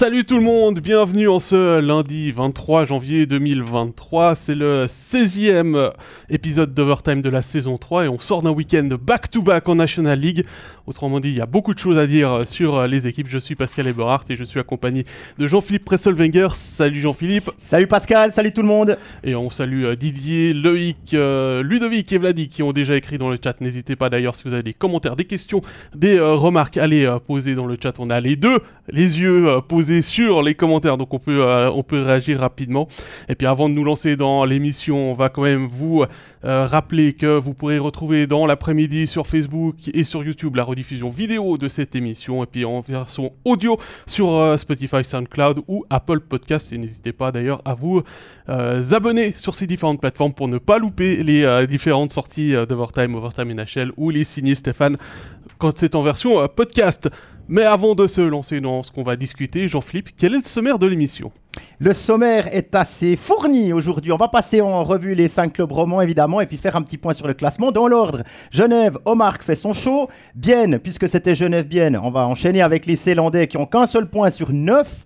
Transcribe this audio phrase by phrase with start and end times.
[0.00, 4.34] Salut tout le monde, bienvenue en ce lundi 23 janvier 2023.
[4.34, 5.90] C'est le 16e
[6.30, 10.46] épisode d'Overtime de la saison 3 et on sort d'un week-end back-to-back en National League.
[10.86, 13.28] Autrement dit, il y a beaucoup de choses à dire sur les équipes.
[13.28, 15.04] Je suis Pascal Eberhardt et je suis accompagné
[15.38, 16.48] de Jean-Philippe Presselwenger.
[16.54, 17.50] Salut Jean-Philippe.
[17.58, 18.96] Salut Pascal, salut tout le monde.
[19.22, 23.28] Et on salue euh, Didier, Loïc, euh, Ludovic et Vladi qui ont déjà écrit dans
[23.28, 23.60] le chat.
[23.60, 25.60] N'hésitez pas d'ailleurs si vous avez des commentaires, des questions,
[25.94, 27.92] des euh, remarques, allez poser dans le chat.
[27.98, 32.02] On a les deux, les yeux posés sur les commentaires, donc on peut, on peut
[32.02, 32.88] réagir rapidement.
[33.28, 36.04] Et puis avant de nous lancer dans l'émission, on va quand même vous
[36.42, 41.58] rappeler que vous pourrez retrouver dans l'après-midi sur Facebook et sur YouTube la diffusion vidéo
[41.58, 46.72] de cette émission et puis en version audio sur euh, Spotify, SoundCloud ou Apple Podcast.
[46.72, 48.02] Et n'hésitez pas d'ailleurs à vous
[48.48, 53.14] euh, abonner sur ces différentes plateformes pour ne pas louper les euh, différentes sorties d'Overtime,
[53.14, 54.96] Overtime NHL ou les signés Stéphane
[55.60, 57.08] quand c'est en version podcast.
[57.46, 60.78] Mais avant de se lancer dans ce qu'on va discuter, Jean-Philippe, quel est le sommaire
[60.78, 61.32] de l'émission?
[61.80, 64.12] Le sommaire est assez fourni aujourd'hui.
[64.12, 66.96] On va passer en revue les 5 clubs romans, évidemment, et puis faire un petit
[66.96, 68.22] point sur le classement dans l'ordre.
[68.52, 70.08] Genève, Omar fait son show.
[70.36, 74.30] Bienne, puisque c'était Genève-Bienne, on va enchaîner avec les Célandais qui ont qu'un seul point
[74.30, 75.04] sur 9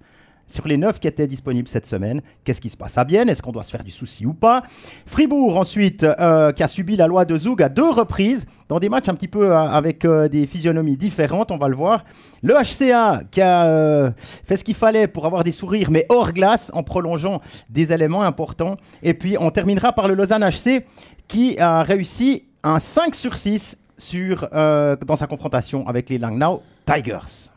[0.54, 2.22] sur les 9 qui étaient disponibles cette semaine.
[2.44, 3.28] Qu'est-ce qui se passe à Bienne?
[3.28, 4.62] Est-ce qu'on doit se faire du souci ou pas?
[5.06, 8.88] Fribourg, ensuite, euh, qui a subi la loi de Zoug à deux reprises, dans des
[8.88, 12.04] matchs un petit peu euh, avec euh, des physionomies différentes, on va le voir.
[12.42, 16.70] Le HCA, qui a fait ce qu'il fallait pour avoir des sourires, mais hors glace,
[16.74, 18.76] en prolongeant des éléments importants.
[19.02, 20.84] Et puis, on terminera par le Lausanne HC,
[21.26, 27.53] qui a réussi un 5 sur 6 sur, dans sa confrontation avec les Langnau Tigers.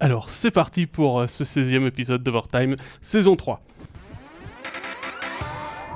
[0.00, 3.62] Alors c'est parti pour euh, ce 16e épisode d'Overtime, saison 3.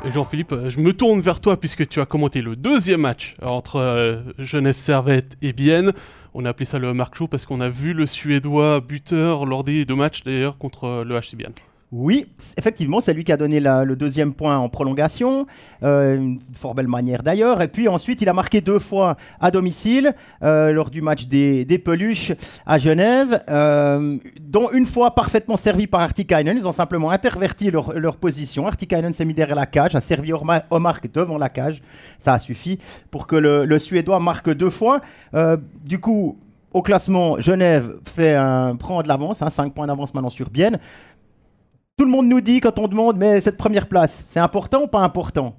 [0.04, 3.76] Jean-Philippe, euh, je me tourne vers toi puisque tu as commenté le deuxième match entre
[3.76, 5.92] euh, Genève Servette et Bienne.
[6.34, 9.64] On a appelé ça le Mark Show parce qu'on a vu le Suédois buteur lors
[9.64, 11.54] des deux matchs d'ailleurs contre le HC Bienne.
[11.90, 12.26] Oui,
[12.58, 15.46] effectivement, c'est lui qui a donné le deuxième point en prolongation,
[15.82, 17.62] euh, fort belle manière d'ailleurs.
[17.62, 21.64] Et puis ensuite, il a marqué deux fois à domicile euh, lors du match des,
[21.82, 22.32] peluches
[22.66, 26.58] à Genève, euh, dont une fois parfaitement servi par Artikainen.
[26.58, 28.66] Ils ont simplement interverti leur, position.
[28.66, 30.32] Artikainen s'est mis derrière la cage, a servi
[30.70, 31.80] Omar devant la cage.
[32.18, 32.78] Ça a suffi
[33.10, 35.00] pour que le, Suédois marque deux fois.
[35.86, 36.36] du coup,
[36.72, 40.78] au classement, Genève fait un, prend de l'avance, 5 hein, points d'avance maintenant sur Bienne.
[41.98, 44.86] Tout le monde nous dit quand on demande, mais cette première place, c'est important ou
[44.86, 45.56] pas important?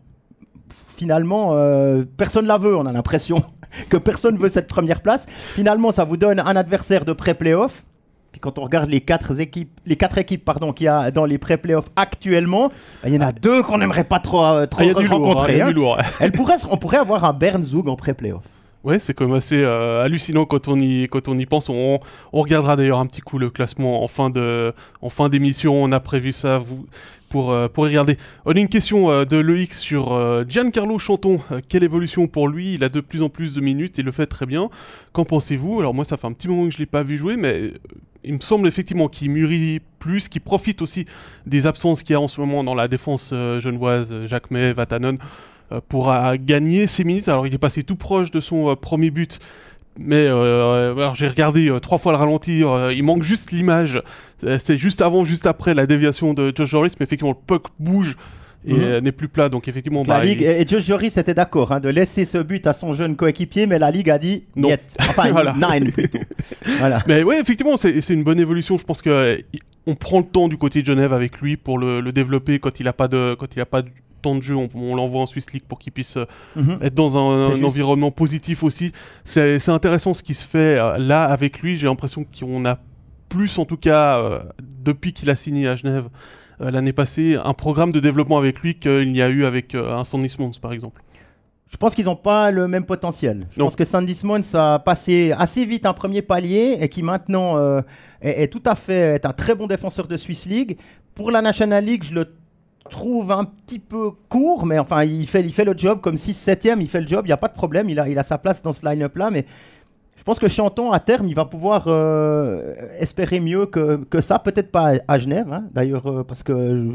[0.95, 3.43] Finalement, euh, personne la veut, on a l'impression
[3.89, 5.25] que personne veut cette première place.
[5.29, 7.83] Finalement, ça vous donne un adversaire de pré-playoff.
[8.31, 11.25] Puis quand on regarde les quatre équipes, les quatre équipes pardon, qu'il y a dans
[11.25, 12.69] les pré-playoffs actuellement,
[13.03, 15.59] bah, il y en a deux qu'on n'aimerait pas trop, euh, trop ah, rencontrer.
[15.59, 15.73] Hein,
[16.21, 18.45] Elle pourrait, on pourrait avoir un Bern Zug en pré-playoff.
[18.85, 21.67] Ouais, c'est quand même assez euh, hallucinant quand on y, quand on y pense.
[21.67, 21.99] On,
[22.31, 25.83] regardera d'ailleurs un petit coup le classement en fin, de, en fin d'émission.
[25.83, 26.63] On a prévu ça
[27.27, 28.17] pour, euh, pour regarder.
[28.45, 30.17] On a une question euh, de Loïc sur
[30.47, 31.41] Giancarlo Chanton.
[31.67, 32.75] quelle évolution pour lui?
[32.75, 34.69] Il a de plus en plus de minutes et le fait très bien.
[35.11, 35.81] Qu'en pensez-vous?
[35.81, 37.73] Alors moi, ça fait un petit moment que je ne l'ai pas vu jouer, mais
[38.23, 41.05] il me semble effectivement qu'il mûrit plus, qu'il profite aussi
[41.45, 45.17] des absences qu'il y a en ce moment dans la défense genevoise, Jacques May, Vatanen.
[45.71, 47.27] Euh, pourra gagner ses minutes.
[47.27, 49.39] Alors il est passé tout proche de son euh, premier but.
[49.99, 54.01] Mais euh, j'ai regardé trois fois le ralentir, il manque juste l'image.
[54.57, 58.15] c'est juste avant, juste après la déviation de Josh Joris, mais effectivement le puck bouge
[58.65, 58.99] et mhm.
[58.99, 59.49] n'est plus plat.
[59.49, 62.65] Donc effectivement, la bah, Ligue et Josh Joris était d'accord hein, de laisser ce but
[62.65, 64.69] à son jeune coéquipier, mais la Ligue a dit non.
[65.01, 65.53] Enfin, voilà.
[65.53, 65.91] nine
[66.79, 67.03] voilà.
[67.05, 68.77] Mais oui, effectivement, c'est une bonne évolution.
[68.77, 69.37] Je pense que
[69.85, 72.79] on prend le temps du côté de Genève avec lui pour le, le développer quand
[72.79, 75.25] il n'a pas de quand il a pas de temps de jeu, on, l'envoie en
[75.25, 76.25] Swiss League pour qu'il puisse euh,
[76.55, 76.79] mhm.
[76.81, 78.91] être dans un, environnement positif aussi.
[79.23, 81.77] C'est intéressant ce qui se fait euh, là avec lui.
[81.77, 82.79] J'ai l'impression qu'on a
[83.29, 84.39] plus, en tout cas, euh,
[84.83, 86.09] depuis qu'il a signé à Genève
[86.59, 90.27] l'année passée, un programme de développement avec lui qu'il n'y a eu avec un Sandy
[90.27, 91.01] Simmons, par exemple.
[91.71, 93.47] Je pense qu'ils n'ont pas le même potentiel.
[93.51, 97.57] Je pense que Sandy Simmons a passé assez vite un premier palier et qui maintenant
[98.21, 100.77] est, est, tout à fait est un très bon défenseur de Swiss League.
[101.15, 102.25] Pour la National League, je le
[102.89, 106.81] trouve un petit peu court, mais enfin, il fait, il fait le job comme 6-7ème,
[106.81, 108.37] il fait le job, il n'y a pas de problème, il a, il a sa
[108.37, 109.45] place dans ce line-up-là, mais
[110.17, 114.37] je pense que Chanton, à terme, il va pouvoir euh, espérer mieux que, que ça,
[114.37, 116.89] peut-être pas à, Genève, hein, d'ailleurs, euh, parce que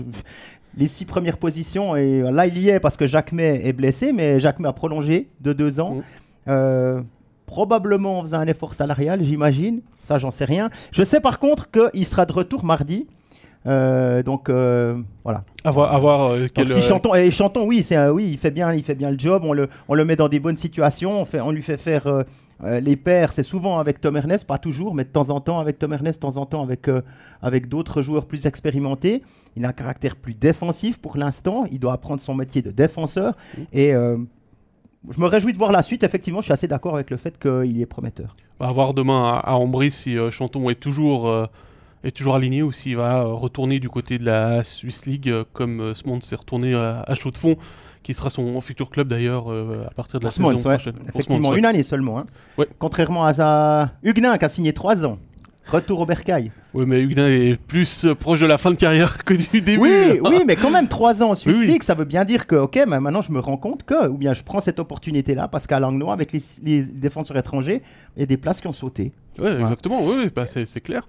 [0.76, 4.12] les six premières positions, et là, il y est parce que Jacques May est blessé,
[4.12, 5.94] mais Jacques May a prolongé de deux ans.
[5.94, 6.02] Mmh.
[6.48, 7.00] Euh,
[7.46, 9.80] probablement en faisant un effort salarial, j'imagine.
[10.06, 10.70] Ça, j'en sais rien.
[10.92, 13.06] Je sais par contre qu'il sera de retour mardi.
[13.66, 15.44] Euh, donc euh, voilà.
[15.64, 18.94] Avoir, avoir euh, si Chanton, et Chanton, oui, c'est oui, il fait bien, il fait
[18.94, 19.42] bien le job.
[19.44, 21.20] On le, on le met dans des bonnes situations.
[21.20, 22.24] On fait, on lui fait faire
[22.62, 25.78] les pairs, c'est souvent avec Tom Ernest, pas toujours, mais de temps en temps avec
[25.78, 26.88] Tom Ernest, de temps en temps avec,
[27.42, 29.22] avec d'autres joueurs plus expérimentés.
[29.56, 31.64] Il a un caractère plus défensif pour l'instant.
[31.72, 33.36] Il doit apprendre son métier de défenseur.
[33.72, 34.16] Et euh,
[35.10, 36.04] je me réjouis de voir la suite.
[36.04, 38.36] Effectivement, je suis assez d'accord avec le fait qu'il est prometteur.
[38.60, 41.28] On va voir demain à, à Ambry si Chanton est toujours,
[42.04, 45.44] est toujours aligné ou s'il va euh, retourner du côté de la Swiss League euh,
[45.52, 47.56] comme euh, Smond s'est retourné à, à Chaux-de-Fonds,
[48.02, 50.74] qui sera son futur club d'ailleurs à partir de la Smons, saison ouais.
[50.76, 50.94] prochaine.
[51.08, 51.58] Effectivement, Smons, ouais.
[51.58, 52.18] une année seulement.
[52.18, 52.26] hein.
[52.58, 52.68] Ouais.
[52.78, 53.92] Contrairement à sa...
[54.02, 55.18] Huguenin qui a signé trois ans.
[55.66, 56.52] Retour au bercail.
[56.74, 59.80] Oui, mais Huguenin est plus proche de la fin de carrière que du début.
[59.80, 61.72] Oui, oui, mais quand même, trois ans en Swiss Oui, oui.
[61.72, 64.18] League, ça veut bien dire que, ok, mais maintenant je me rends compte que, ou
[64.18, 67.80] bien je prends cette opportunité-là, parce qu'à Langlois, avec les, les défenseurs étrangers,
[68.14, 69.12] il y a des places qui ont sauté.
[69.38, 71.08] Ouais, exactement, oui, oui, bah, c'est clair.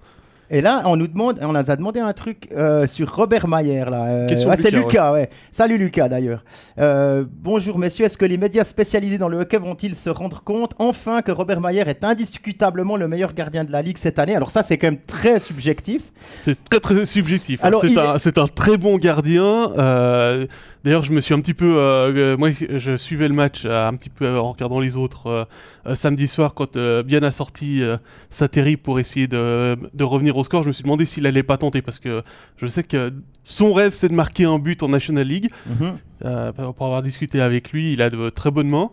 [0.52, 3.86] Et là, on nous demande, on nous a demandé un truc euh, sur Robert Mayer
[3.86, 4.04] là.
[4.04, 5.30] Euh, ah, c'est Lucas, ouais.
[5.52, 6.44] Salut Lucas d'ailleurs.
[6.78, 10.74] Euh, bonjour messieurs, est-ce que les médias spécialisés dans le hockey vont-ils se rendre compte
[10.78, 14.36] enfin que Robert Mayer est indiscutablement le meilleur gardien de la ligue cette année?
[14.36, 16.04] Alors ça, c'est quand même très subjectif.
[16.38, 17.64] C'est très très subjectif.
[17.64, 17.70] hein.
[17.70, 17.84] Alors,
[18.20, 19.72] c'est un, très bon gardien.
[19.80, 20.46] euh,
[20.84, 24.38] D'ailleurs, je me suis un petit peu, moi, je suivais le match un petit peu
[24.38, 25.48] en regardant les autres
[25.96, 27.82] samedi soir quand Bien a sorti
[28.30, 30.64] sa terrible pour essayer de, de revenir au score.
[30.64, 32.22] Je me suis demandé s'il allait pas tenter parce que
[32.58, 35.50] je sais que son rêve c'est de marquer un but en National League.
[35.68, 35.94] Mhm.
[36.26, 38.90] Euh, pour avoir discuté avec lui, il a de très bonnes mains.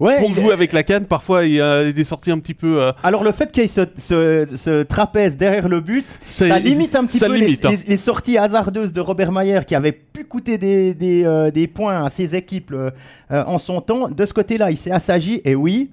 [0.00, 2.82] Ouais, Pour jouer avec la canne, parfois il y a des sorties un petit peu.
[2.82, 6.58] euh, Alors le fait qu'il y ait ce, ce- ce trapèze derrière le but, ça
[6.58, 7.70] limite un petit ça peu les- hein.
[7.70, 11.68] les, les sorties hasardeuses de Robert Mayer qui avait pu coûter des, des, euh, des
[11.68, 12.90] points à ses équipes euh,
[13.30, 14.08] en son temps.
[14.08, 15.90] De ce côté-là, il s'est assagi et oui,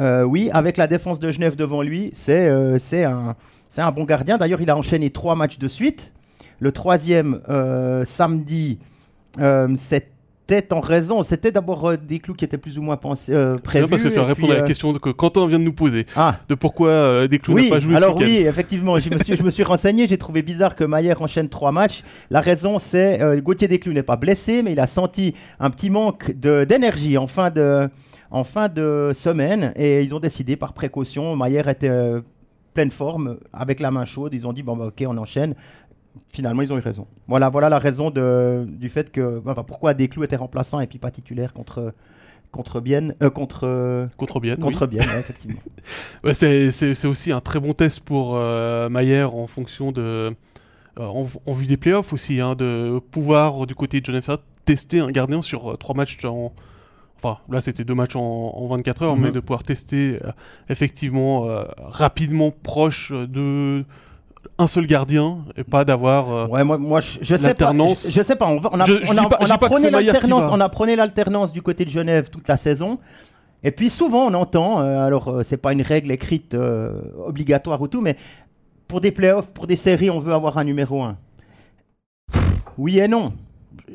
[0.00, 2.50] oui, avec la défense de Genève devant lui, c'est
[2.80, 3.34] c'est un,
[3.68, 4.38] c'est un bon gardien.
[4.38, 6.12] D'ailleurs, il a enchaîné trois matchs de suite.
[6.60, 8.78] Le troisième euh, samedi,
[9.40, 13.32] euh, c'était en raison, c'était d'abord euh, des clous qui étaient plus ou moins pensés,
[13.32, 13.84] euh, prévus.
[13.86, 15.58] bien parce que tu vas et répondre puis, à la euh, question que Quentin vient
[15.58, 16.06] de nous poser.
[16.16, 18.26] Ah, De pourquoi euh, Desclous oui, n'a pas joué ce alors week-end.
[18.30, 21.48] oui, effectivement, je me suis, je me suis renseigné, j'ai trouvé bizarre que Mayer enchaîne
[21.48, 22.02] trois matchs.
[22.30, 25.90] La raison, c'est euh, Gauthier Desclous n'est pas blessé, mais il a senti un petit
[25.90, 27.88] manque d'énergie en fin de,
[28.30, 32.20] en fin de semaine et ils ont décidé par précaution, Mayer était euh,
[32.74, 35.54] pleine forme, avec la main chaude, ils ont dit bon bah, ok on enchaîne.
[36.32, 37.06] Finalement, ils ont eu raison.
[37.28, 40.98] Voilà, voilà la raison de, du fait que enfin, pourquoi Desclous était remplaçant et puis
[40.98, 41.94] pas titulaire contre
[42.50, 44.56] contre Bienne, euh, contre Contre Bienne.
[44.58, 44.64] oui.
[44.64, 45.60] contre Bienne, ouais, effectivement.
[46.24, 50.00] Ouais, c'est- aussi un très bon test pour euh, Mayer en fonction de.
[50.00, 50.30] euh,
[50.98, 55.10] en, en vue des playoffs aussi, hein, de pouvoir du côté de Genève tester un
[55.10, 56.52] gardien sur euh, trois matchs en.
[57.20, 59.22] Enfin, là c'était deux matchs en, en 24 heures, Mhm.
[59.24, 60.30] mais de pouvoir tester euh,
[60.68, 63.84] effectivement euh, rapidement proche de
[64.60, 66.30] un seul gardien et pas d'avoir.
[66.32, 67.48] euh, Ouais, moi, moi je, je sais pas.
[67.48, 68.06] L'alternance.
[68.06, 68.46] Je, je sais pas.
[68.46, 70.44] On, va- on a, Je- on a- pas- on a prôné l'alternance.
[70.44, 70.52] va.
[70.52, 72.98] On a prôné l'alternance du côté de Genève toute la saison.
[73.64, 76.54] Et puis souvent on entend, euh, alors c'est pas une règle écrite
[77.26, 78.16] obligatoire ou tout, mais
[78.86, 81.16] pour des playoffs, pour des séries, on veut avoir un numéro 1.
[82.78, 83.32] Oui et non.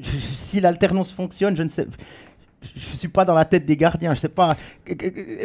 [0.03, 1.87] Si l'alternance fonctionne, je ne sais.
[2.75, 4.13] Je suis pas dans la tête des gardiens.
[4.13, 4.49] Je sais pas.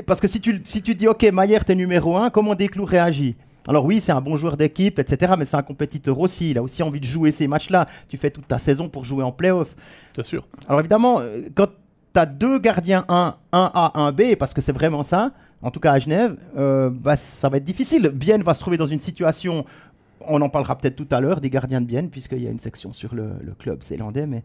[0.06, 3.36] Parce que si tu, si tu dis, OK, Maillard, t'es numéro 1, comment Desclous réagit?
[3.68, 5.34] Alors oui, c'est un bon joueur d'équipe, etc.
[5.38, 6.50] Mais c'est un compétiteur aussi.
[6.50, 7.86] Il a aussi envie de jouer ces matchs-là.
[8.08, 9.76] Tu fais toute ta saison pour jouer en playoff.
[10.14, 10.48] Bien sûr.
[10.66, 11.68] Alors évidemment, euh, quand
[12.14, 15.92] tu as deux gardiens 1, 1A, 1B, parce que c'est vraiment ça, en tout cas
[15.92, 18.08] à Genève, euh, bah, ça va être difficile.
[18.08, 19.66] Bienne va se trouver dans une situation,
[20.20, 22.60] on en parlera peut-être tout à l'heure, des gardiens de Bienne, puisqu'il y a une
[22.60, 24.42] section sur le, le club zélandais, mais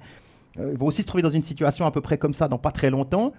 [0.60, 2.58] euh, il va aussi se trouver dans une situation à peu près comme ça dans
[2.58, 3.34] pas très longtemps.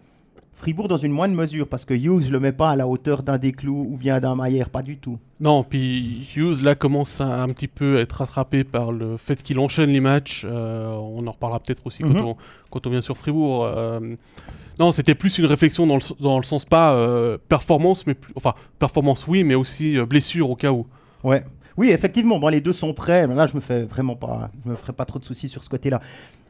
[0.57, 3.39] Fribourg dans une moindre mesure, parce que Hughes, le mets pas à la hauteur d'un
[3.39, 5.19] Desclous ou bien d'un Maillère, pas du tout.
[5.41, 9.59] Non, puis Hughes là commence à un petit peu être rattrapé par le fait qu'il
[9.59, 10.45] enchaîne les matchs.
[10.49, 12.15] euh, on en reparlera peut-être aussi Mhm.
[12.15, 12.37] quand, on,
[12.71, 13.65] quand on vient sur Fribourg.
[13.65, 14.15] euh,
[14.79, 18.33] non, c'était plus une réflexion dans le, dans le sens pas euh, performance, mais plus,
[18.37, 20.87] enfin performance oui, mais aussi blessure au cas où.
[21.25, 21.45] Ouais.
[21.77, 24.71] Oui, effectivement, bon, les deux sont prêts, mais là, je me fais vraiment pas, je
[24.71, 26.01] me ferai pas trop de soucis sur ce côté-là.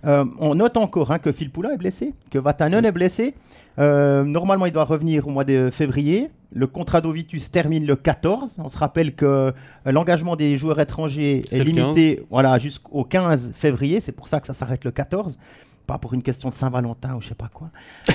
[0.06, 3.34] Euh, on note encore hein, que Phil Poula est blessé, que Vatanen est blessé.
[3.78, 6.30] Euh, normalement, il doit revenir au mois de février.
[6.52, 8.60] Le contrat d'Ovitus termine le 14.
[8.62, 9.52] On se rappelle que euh,
[9.86, 14.00] l'engagement des joueurs étrangers est limité voilà, jusqu'au 15 février.
[14.00, 15.36] C'est pour ça que ça s'arrête le 14.
[15.86, 17.70] Pas pour une question de Saint-Valentin ou je sais pas quoi.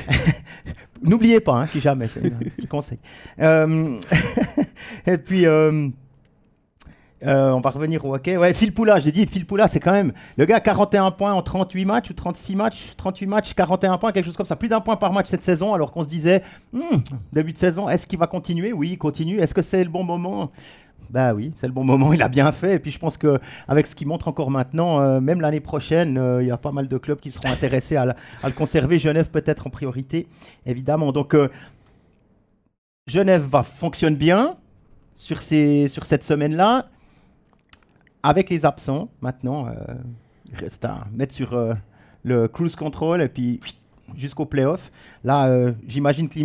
[1.03, 2.97] N'oubliez pas, hein, si jamais, c'est un petit conseil.
[3.39, 3.99] Euh,
[5.05, 5.89] et puis, euh,
[7.25, 8.37] euh, on va revenir au hockey.
[8.37, 11.41] Ouais, Phil Poula, j'ai dit, Phil Poula, c'est quand même le gars 41 points en
[11.41, 14.81] 38 matchs ou 36 matchs, 38 matchs, 41 points, quelque chose comme ça, plus d'un
[14.81, 16.97] point par match cette saison, alors qu'on se disait, Hmm,
[17.33, 18.73] début de saison, est-ce qu'il va continuer?
[18.73, 19.39] Oui, il continue.
[19.39, 20.51] Est-ce que c'est le bon moment?
[21.09, 22.75] Bah oui, c'est le bon moment, il a bien fait.
[22.75, 26.17] Et puis je pense que avec ce qu'il montre encore maintenant, euh, même l'année prochaine,
[26.17, 28.99] euh, il y a pas mal de clubs qui seront intéressés à, à le conserver.
[28.99, 30.27] Genève peut-être en priorité,
[30.65, 31.11] évidemment.
[31.11, 31.35] Donc
[33.07, 34.55] Genève va fonctionne bien
[35.15, 36.87] sur, ces, sur cette semaine-là.
[38.23, 39.71] Avec les absents, maintenant, euh,
[40.51, 41.73] il reste à mettre sur euh,
[42.23, 43.59] le cruise control et puis
[44.17, 44.91] jusqu'au playoff.
[45.23, 46.39] Là, euh, j'imagine que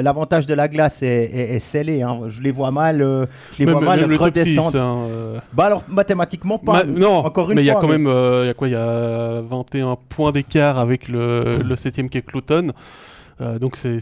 [0.00, 2.00] l'avantage de la glace est, est- est scellé.
[2.02, 2.20] hein.
[2.28, 4.76] Je les vois mal, euh, je les Même, vois mal même le top 6, redescendre.
[4.84, 6.72] hein, euh, Bah alors mathématiquement pas.
[6.72, 8.06] ma- non, encore une mais il y a quand mais- même,
[8.42, 12.18] il y a quoi, il y a 21 points d'écart avec le, le 7ème qui
[12.18, 12.68] est Cloton.
[13.60, 13.98] Donc c'est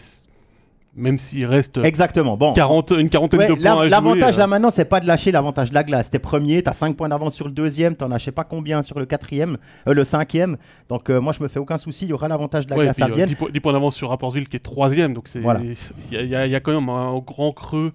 [0.96, 2.36] même s'il reste Exactement.
[2.36, 2.52] Bon.
[2.54, 3.88] 40, une quarantaine Ouais, de la- points à jouer.
[3.90, 6.10] L'avantage euh, là maintenant, c'est pas de lâcher l'avantage de la glace.
[6.10, 8.82] T'es premier, t'as 5 points d'avance sur le deuxième, t'en as je sais pas combien
[8.82, 10.56] sur le quatrième, euh, le cinquième.
[10.88, 12.84] Donc euh, moi je me fais aucun souci, il y aura l'avantage de la ouais,
[12.84, 13.28] glace puis, à Vienne.
[13.28, 15.60] 10, po- 10 points d'avance sur Rapportville qui est troisième, donc c'est Voilà.
[15.62, 15.74] il
[16.12, 17.92] y, a- il y a- il y a quand même un grand creux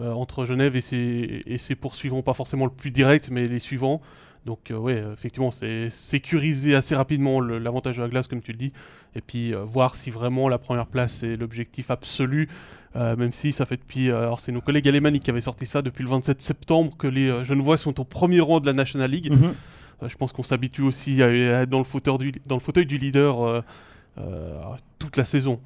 [0.00, 3.60] euh, entre Genève et ses, et ses poursuivants, pas forcément le plus direct, mais les
[3.60, 4.00] suivants.
[4.44, 8.58] Donc euh, ouais, effectivement, c'est sécuriser assez rapidement l'avantage de la glace, comme tu le
[8.58, 8.72] dis,
[9.16, 12.48] et puis euh, voir si vraiment la première place est l'objectif absolu,
[12.96, 14.10] euh, même si ça fait depuis...
[14.10, 17.06] euh, alors c'est nos collègues alémaniques qui avaient sorti ça depuis le 27 septembre, que
[17.06, 19.32] les Genevois sont au premier rang de la National League.
[19.32, 19.54] Mhm.
[20.06, 21.30] Je pense qu'on s'habitue aussi à, à
[21.62, 23.64] être dans le fauteuil du, dans le fauteuil du leader
[24.98, 25.58] toute la saison.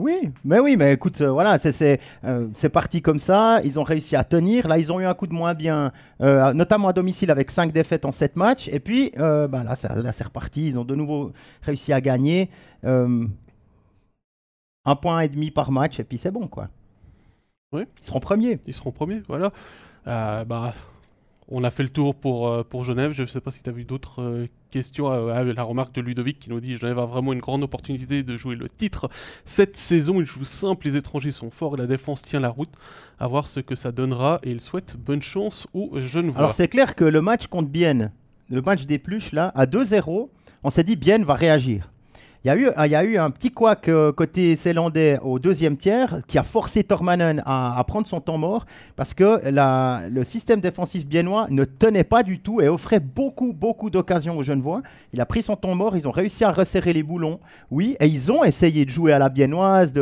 [0.00, 3.60] Oui, mais oui, mais écoute, euh, voilà, c'est- euh, c'est parti comme ça.
[3.64, 4.66] Ils ont réussi à tenir.
[4.66, 5.92] Là, ils ont eu un coup de moins bien,
[6.22, 8.66] euh, notamment à domicile avec 5 défaites en 7 matchs.
[8.68, 10.68] Et puis, bah, là, là, c'est reparti.
[10.68, 12.48] Ils ont de nouveau réussi à gagner.
[12.82, 13.28] Un
[14.96, 16.68] point et demi par match, et puis c'est bon, quoi.
[17.72, 17.82] Oui.
[18.00, 18.56] Ils seront premiers.
[18.66, 19.52] Ils seront premiers, voilà.
[20.06, 20.72] Bah,
[21.50, 23.12] on a fait le tour pour, euh, Genève.
[23.12, 25.12] Je ne sais pas si tu as vu d'autres euh, questions.
[25.12, 28.22] Euh, ah, la remarque de Ludovic qui nous dit Genève a vraiment une grande opportunité
[28.22, 29.08] de jouer le titre.
[29.44, 32.70] Cette saison, ils jouent simple, les étrangers sont forts et la défense tient la route.
[33.18, 36.38] À voir ce que ça donnera et il souhaite bonne chance aux Genevois.
[36.38, 38.12] Alors, c'est clair que le match contre Bienne,
[38.48, 40.30] le match des pluches, là, à 2-0,
[40.62, 41.90] on s'est dit Bienne va réagir.
[42.42, 45.38] Il y, a eu, il y a eu un petit couac euh, côté zélandais au
[45.38, 48.64] deuxième tiers qui a forcé Tormanen à, prendre son temps mort
[48.96, 53.90] parce que le système défensif biennois ne tenait pas du tout et offrait beaucoup, beaucoup
[53.90, 54.80] d'occasions aux Genevois.
[55.12, 58.06] Il a pris son temps mort, ils ont réussi à resserrer les boulons, oui, et
[58.06, 59.92] ils ont essayé de jouer à la biennoise,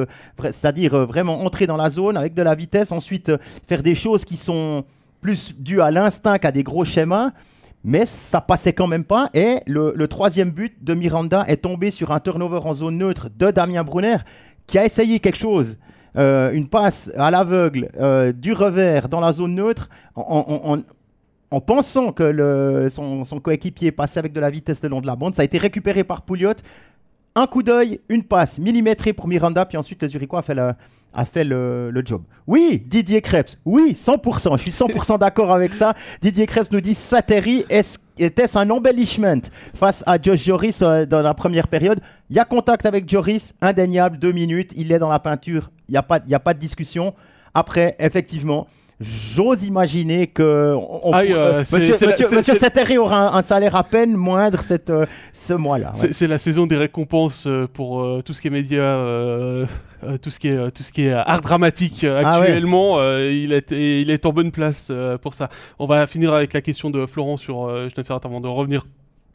[0.41, 3.97] c'est-à-dire euh, vraiment entrer dans la zone avec de la vitesse, ensuite euh, faire des
[3.97, 4.85] choses qui sont
[5.21, 7.33] plus dues à l'instinct qu'à des gros schémas.
[7.85, 9.31] Mais ça passait quand même pas.
[9.35, 13.51] Et le, troisième but de Miranda est tombé sur un turnover en zone neutre de
[13.51, 14.17] Damien Brunner,
[14.67, 15.79] qui a essayé quelque chose.
[16.17, 20.83] Euh, une passe à l'aveugle, euh, du revers dans la zone neutre, en, en- en-
[21.51, 25.17] en pensant que son, son coéquipier passait avec de la vitesse le long de la
[25.17, 25.35] bande.
[25.35, 26.53] Ça a été récupéré par Pouliot.
[27.35, 30.41] Un coup d'œil, une passe millimétrée pour Miranda, puis ensuite le Zurichois
[31.15, 32.23] a fait le, job.
[32.47, 35.95] Oui, Didier Krebs, oui, 100%, je suis 100% d'accord avec ça.
[36.21, 37.65] Didier Krebs nous dit Sateri,
[38.19, 39.43] était-ce un embellishment
[39.75, 42.01] face à Josh Joris euh, dans la première période?
[42.31, 45.93] Il y a contact avec Joris, indéniable, deux minutes, il est dans la peinture, il
[45.93, 47.15] n'y a pas de discussion.
[47.55, 48.67] Après, effectivement,
[49.01, 50.75] j'ose imaginer que
[51.05, 54.59] on- Aïe, euh, c'est- monsieur, monsieur, monsieur Sateri aura un, un salaire à peine moindre
[54.61, 55.93] cette, euh, ce mois-là.
[56.03, 56.09] ouais.
[56.13, 59.67] C'est la saison des récompenses euh, pour euh, tout ce qui est média, euh,
[60.23, 62.47] tout ce qui est tout ce qui est art dramatique Ah ouais.
[62.47, 62.99] actuellement.
[62.99, 65.49] euh, il est il est en bonne place euh, pour ça.
[65.79, 68.85] On va finir avec la question de Florent sur euh, Genève Servette avant de revenir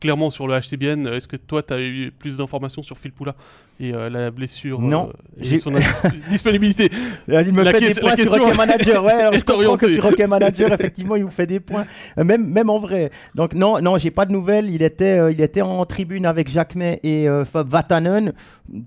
[0.03, 1.07] clairement sur le HTBN.
[1.07, 3.35] Est-ce que toi, tu as eu plus d'informations sur Phil Poula
[3.79, 5.71] et euh, la blessure Non, euh, et son
[6.29, 6.89] disponibilité?
[7.27, 9.03] Là, il me La fait des points sur Hockey Manager.
[9.03, 11.85] Ouais, alors je comprends que sur Hockey Manager, effectivement, il vous fait des points.
[12.17, 13.09] Euh, même, même en vrai.
[13.33, 14.69] Donc, non, non, j'ai pas de nouvelles.
[14.69, 18.33] Il était, euh, il était en tribune avec Jacques May et euh, Fab Vatanen.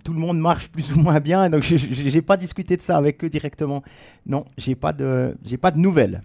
[0.04, 1.48] Tout le monde marche plus ou moins bien.
[1.50, 3.82] Donc, j'ai- pas discuté de ça avec eux directement.
[4.26, 6.22] Non, j'ai pas de, pas de nouvelles.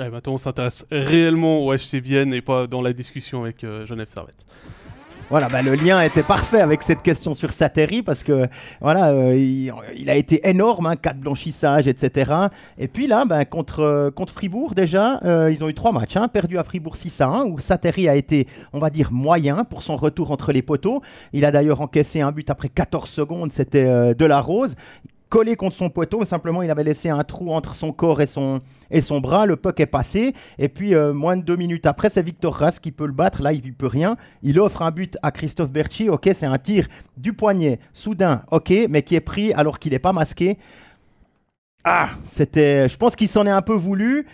[0.00, 4.08] Eh, Maintenant, on s'intéresse réellement au HTBN et pas dans la discussion avec euh, Genève
[4.08, 4.46] Servette.
[5.30, 8.48] Voilà, bah, le lien était parfait avec cette question sur Sateri parce que
[8.80, 12.32] voilà, euh, il, a été énorme, hein, quatre blanchissages, etc.
[12.78, 16.16] Et puis là, ben, contre, euh, contre Fribourg déjà, euh, ils ont eu trois matchs,
[16.16, 19.64] hein, perdu à Fribourg 6 à 1, où Sateri a été, on va dire, moyen
[19.64, 21.02] pour son retour entre les poteaux.
[21.34, 24.76] Il a d'ailleurs encaissé un but après 14 secondes, c'était de la rose.
[25.28, 28.60] Collé contre son poteau, simplement il avait laissé un trou entre son corps et son,
[28.90, 29.44] et son bras.
[29.44, 30.34] Le puck est passé.
[30.58, 33.42] Et puis, euh, moins de deux minutes après, c'est Victor Rask qui peut le battre.
[33.42, 34.16] Là, il ne peut rien.
[34.42, 36.08] Il offre un but à Christophe Berchi.
[36.08, 36.86] Ok, c'est un tir
[37.18, 40.56] du poignet, soudain, ok, mais qui est pris alors qu'il n'est pas masqué.
[41.84, 42.88] Ah, c'était.
[42.88, 44.26] Je pense qu'il s'en est un peu voulu.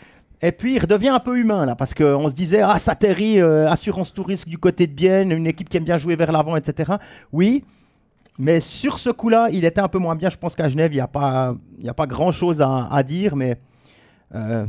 [0.43, 3.69] Et puis il redevient un peu humain là, parce qu'on se disait, ah, Sateri, euh,
[3.71, 6.55] assurance tout risque du côté de Bienne, une équipe qui aime bien jouer vers l'avant,
[6.57, 6.93] etc.
[7.33, 7.65] Oui,
[8.38, 10.29] mais sur ce coup-là, il était un peu moins bien.
[10.29, 13.59] Je pense qu'à Genève, il n'y a pas, il a pas grand-chose à, dire, mais
[14.35, 14.67] euh,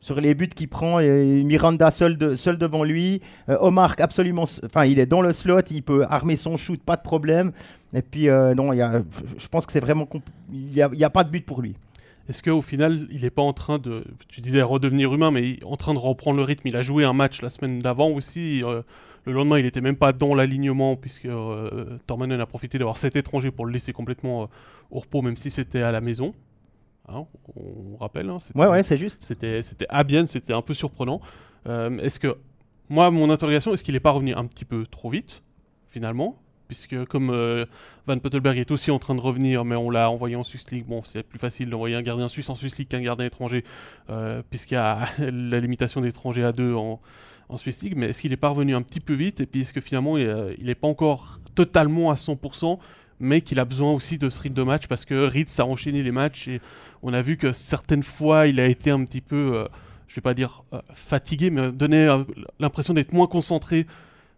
[0.00, 4.84] sur les buts qu'il prend, Miranda seul, de- seul devant lui, euh, Omar absolument, enfin,
[4.86, 7.52] il est dans le slot, il peut armer son shoot, pas de problème.
[7.94, 9.02] Et puis euh, non, il y a,
[9.38, 10.08] je pense que c'est vraiment,
[10.52, 11.76] il n'y a, il a pas de but pour lui.
[12.28, 15.76] Est-ce qu'au final, il n'est pas en train de, tu disais redevenir humain, mais en
[15.76, 18.64] train de reprendre le rythme Il a joué un match la semaine d'avant aussi.
[19.26, 22.96] Euh, le lendemain, il n'était même pas dans l'alignement, puisque euh, Tormanen a profité d'avoir
[22.96, 24.46] cet étranger pour le laisser complètement euh,
[24.90, 26.34] au repos, même si c'était à la maison.
[27.08, 27.24] Hein,
[27.56, 28.28] on rappelle.
[28.30, 29.22] Hein, ouais, ouais, c'est juste.
[29.22, 31.20] C'était à Bienne, c'était un peu surprenant.
[31.66, 32.36] est-ce que,
[32.88, 35.42] moi, mon interrogation, est-ce qu'il n'est pas revenu un petit peu trop vite,
[35.88, 36.38] finalement?
[36.68, 37.64] Puisque comme euh,
[38.06, 40.84] Van Pottelberg est aussi en train de revenir, mais on l'a envoyé en Swiss League,
[40.86, 43.64] bon, c'est plus facile d'envoyer un gardien suisse en Swiss League qu'un gardien étranger,
[44.10, 47.00] euh, puisqu'il y a la limitation d'étrangers à deux en,
[47.48, 49.62] en Swiss League, mais est-ce qu'il est pas revenu un petit peu vite, et puis
[49.62, 52.78] est-ce que finalement il n'est pas encore totalement à 100%,
[53.20, 56.02] mais qu'il a besoin aussi de ce rythme de match, parce que Ritz a enchaîné
[56.02, 56.60] les matchs, et
[57.02, 59.68] on a vu que certaines fois il a été un petit peu, euh,
[60.08, 62.08] je vais pas dire fatigué, mais donnait
[62.58, 63.86] l'impression d'être moins concentré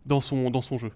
[0.06, 0.90] dans son, dans son jeu.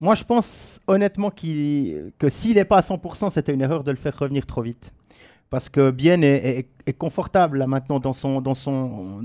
[0.00, 3.96] Moi, je pense honnêtement que s'il n'est pas à 100%, c'était une erreur de le
[3.96, 4.92] faire revenir trop vite.
[5.50, 9.22] Parce que Bien est, confortable là maintenant dans, son, dans, son,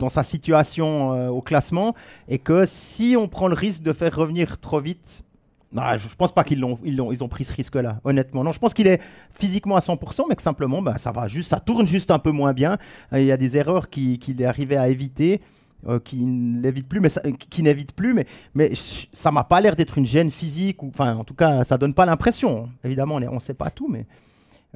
[0.00, 1.94] dans sa situation euh, au classement
[2.28, 5.24] et que si on prend le risque de faire revenir trop vite,
[5.72, 8.42] non, je ne pense pas qu'ils l'ont, ils, ont, ils ont pris ce risque-là, honnêtement.
[8.42, 11.50] Non, je pense qu'il est physiquement à 100%, mais que simplement, bah, ça va juste,
[11.50, 12.76] ça tourne juste un peu moins bien.
[13.12, 15.40] Il y a des erreurs qu'il est arrivé à éviter.
[15.88, 17.08] Euh, qui n'évite plus, mais
[17.48, 18.72] qui n'évite plus, mais, mais
[19.14, 21.94] ça m'a pas l'air d'être une gêne physique, ou enfin, en tout cas, ça donne
[21.94, 22.68] pas l'impression.
[22.84, 24.04] Évidemment, on ne sait pas tout, mais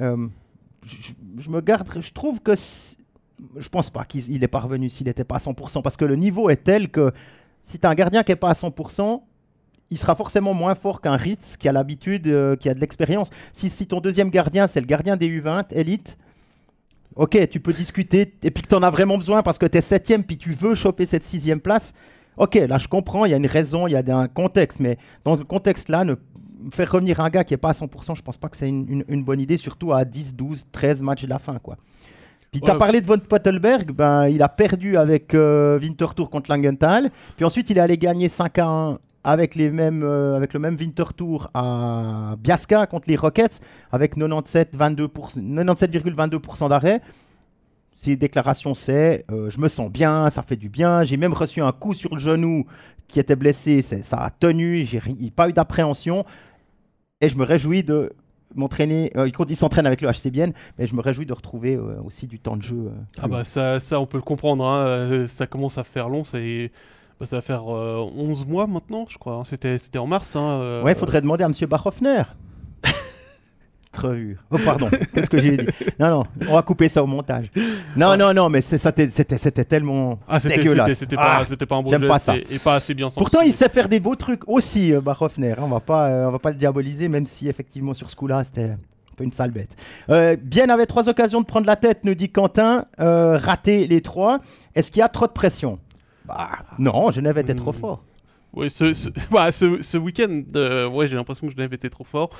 [0.00, 0.26] euh,
[0.86, 2.54] je, me garde, je trouve que
[3.56, 6.50] je pense pas qu'il est parvenu s'il n'était pas à 100%, parce que le niveau
[6.50, 7.12] est tel que
[7.62, 9.22] si tu as un gardien qui est pas à 100%,
[9.90, 13.30] il sera forcément moins fort qu'un Ritz qui a l'habitude, euh, qui a de l'expérience.
[13.52, 16.16] Si, si ton deuxième gardien, c'est le gardien des U20, élite,
[17.16, 19.78] ok, tu peux discuter, et puis que tu en as vraiment besoin parce que tu
[19.78, 21.94] es septième, puis tu veux choper cette sixième place.
[22.36, 24.98] Ok, là je comprends, il y a une raison, il y a un contexte, mais
[25.24, 26.16] dans ce contexte-là, ne
[26.72, 29.24] faire revenir un gars qui n'est pas à 100%, je pense pas que c'est une,
[29.24, 31.58] bonne idée, surtout à 10, 12, 13 matchs de la fin.
[31.58, 31.76] quoi.
[32.54, 36.54] Puis tu as parlé de Von Pottelberg, ben, il a perdu avec euh, Winterthur contre
[36.54, 40.54] Langenthal, puis ensuite il est allé gagner 5 à 1 avec, les mêmes, euh, avec
[40.54, 43.58] le même Winter Tour à Biasca contre les Rockets,
[43.90, 47.00] avec 97,22% d'arrêt.
[47.96, 51.02] Ses déclarations, c'est euh, Je me sens bien, ça fait du bien.
[51.02, 52.66] J'ai même reçu un coup sur le genou
[53.08, 55.00] qui était blessé, ça a tenu, j'ai
[55.34, 56.24] pas eu d'appréhension.
[57.20, 58.12] Et je me réjouis de
[58.54, 59.12] m'entraîner.
[59.16, 62.56] Euh, il s'entraîne avec le HCBN, mais je me réjouis de retrouver aussi du temps
[62.56, 62.90] de jeu.
[63.20, 64.64] ah, bah ça, ça, on peut le comprendre.
[64.64, 65.26] Hein.
[65.26, 66.24] Ça commence à faire long.
[66.24, 66.70] C'est
[67.20, 69.34] bah, ça va faire 11 euh, mois maintenant, je crois.
[69.34, 69.44] Hein.
[69.44, 70.34] C'était, c'était en mars.
[70.36, 71.52] Hein, euh, ouais, il faudrait demander à M.
[71.68, 72.22] Bachhoffner.
[73.94, 74.36] Crevure.
[74.50, 74.88] Oh, pardon.
[75.14, 75.66] Qu'est-ce que j'ai dit?
[75.98, 77.50] Non, non, on va couper ça au montage.
[77.96, 79.06] Non, non, non, mais c'était,
[79.64, 80.98] tellement ah, c'était, dégueulasse.
[80.98, 82.36] C'était, pas, ah, c'était pas un bon J'aime pas ça.
[82.36, 85.54] Et, pas assez bien Pourtant, il sait faire des beaux trucs aussi, euh, Bachhoffner.
[85.58, 88.70] On va pas, on va pas le diaboliser, même si effectivement sur ce coup-là, c'était
[88.70, 89.76] un peu une sale bête.
[90.42, 92.86] Bien avait trois occasions de prendre la tête, nous dit Quentin.
[92.98, 94.40] raté les trois.
[94.74, 95.78] Est-ce qu'il y a trop de pression?
[96.24, 97.74] Bah, non, Genève était trop hmm.
[97.74, 98.02] fort.
[98.56, 102.30] Oui, ce, ce, bah, ce, week-end, euh, ouais, j'ai l'impression que Genève était trop fort.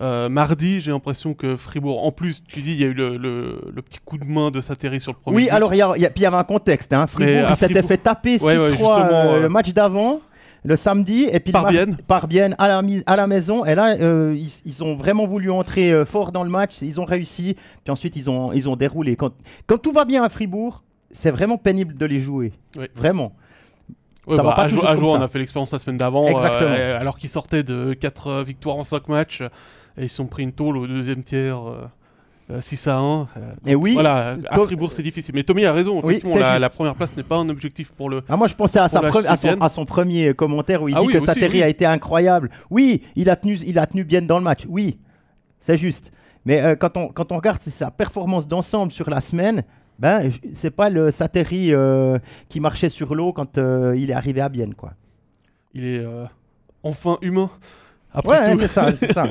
[0.00, 3.16] Euh, mardi, j'ai l'impression que Fribourg, en plus, tu dis, il y a eu le,
[3.16, 5.36] le, petit coup de main de s'atterrir sur le premier.
[5.36, 6.92] Oui, alors il y, a, y, y avait un contexte.
[6.92, 7.06] Hein.
[7.06, 10.20] Fribourg, il s'était fait taper 6-3 euh, le match d'avant
[10.66, 13.96] le samedi et puis par bien par bien à la, à la maison et là
[14.32, 18.16] ils, ils, ont vraiment voulu entrer fort dans le match ils ont réussi puis ensuite
[18.16, 19.34] ils ont ils ont déroulé quand,
[19.66, 20.82] quand tout va bien à Fribourg
[21.14, 22.52] c'est vraiment pénible de les jouer.
[22.94, 23.32] Vraiment.
[24.28, 27.18] Ça va bah, pas à, jouer, on a fait l'expérience la semaine d'avant, euh, alors
[27.18, 29.42] qu'ils sortaient de 4 euh, victoires en 5 matchs,
[29.98, 31.60] et ils sont pris une tôle au deuxième tiers.
[32.60, 33.28] 6 euh, à 1.
[33.66, 33.94] et oui.
[33.94, 35.34] Voilà, à Fribourg c'est difficile.
[35.34, 38.22] Mais Tommy a raison, effectivement, la, première place n'est pas un objectif pour le.
[38.28, 41.20] Ah, moi je pensais à, sa à, son, premier commentaire où il ah dit que
[41.20, 42.50] sa Sateri a été incroyable.
[42.70, 44.64] Oui, il a, tenu, il a tenu bien dans le match.
[44.68, 44.98] Oui,
[45.60, 46.12] c'est juste.
[46.44, 49.64] Mais quand, on, quand on regarde sa performance d'ensemble sur la semaine,
[49.98, 54.40] ben, c'est pas le Sateri euh, qui marchait sur l'eau quand euh, il est arrivé
[54.40, 54.94] à Bienne, quoi.
[55.72, 56.24] Il est euh,
[56.82, 57.50] enfin humain.
[58.12, 59.26] Après ouais, c'est ça, c'est ça.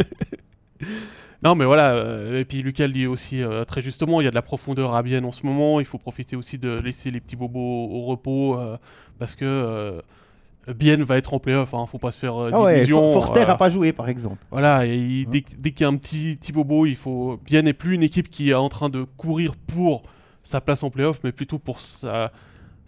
[1.44, 2.04] non, mais voilà.
[2.34, 5.26] et puis Lucas dit aussi très justement, il y a de la profondeur à Bienne
[5.26, 5.80] en ce moment.
[5.80, 8.60] Il faut profiter aussi de laisser les petits bobos au repos
[9.20, 10.02] parce que.
[10.68, 13.70] Bienne va être en playoff, hein, faut pas se faire euh, ah Forster a pas
[13.70, 14.38] joué par exemple.
[14.50, 17.40] Voilà, et dès, dès qu'il y a un petit, petit bobo, il faut.
[17.46, 20.04] Bienne n'est plus une équipe qui est en train de courir pour
[20.44, 22.32] sa place en playoff, mais plutôt pour sa,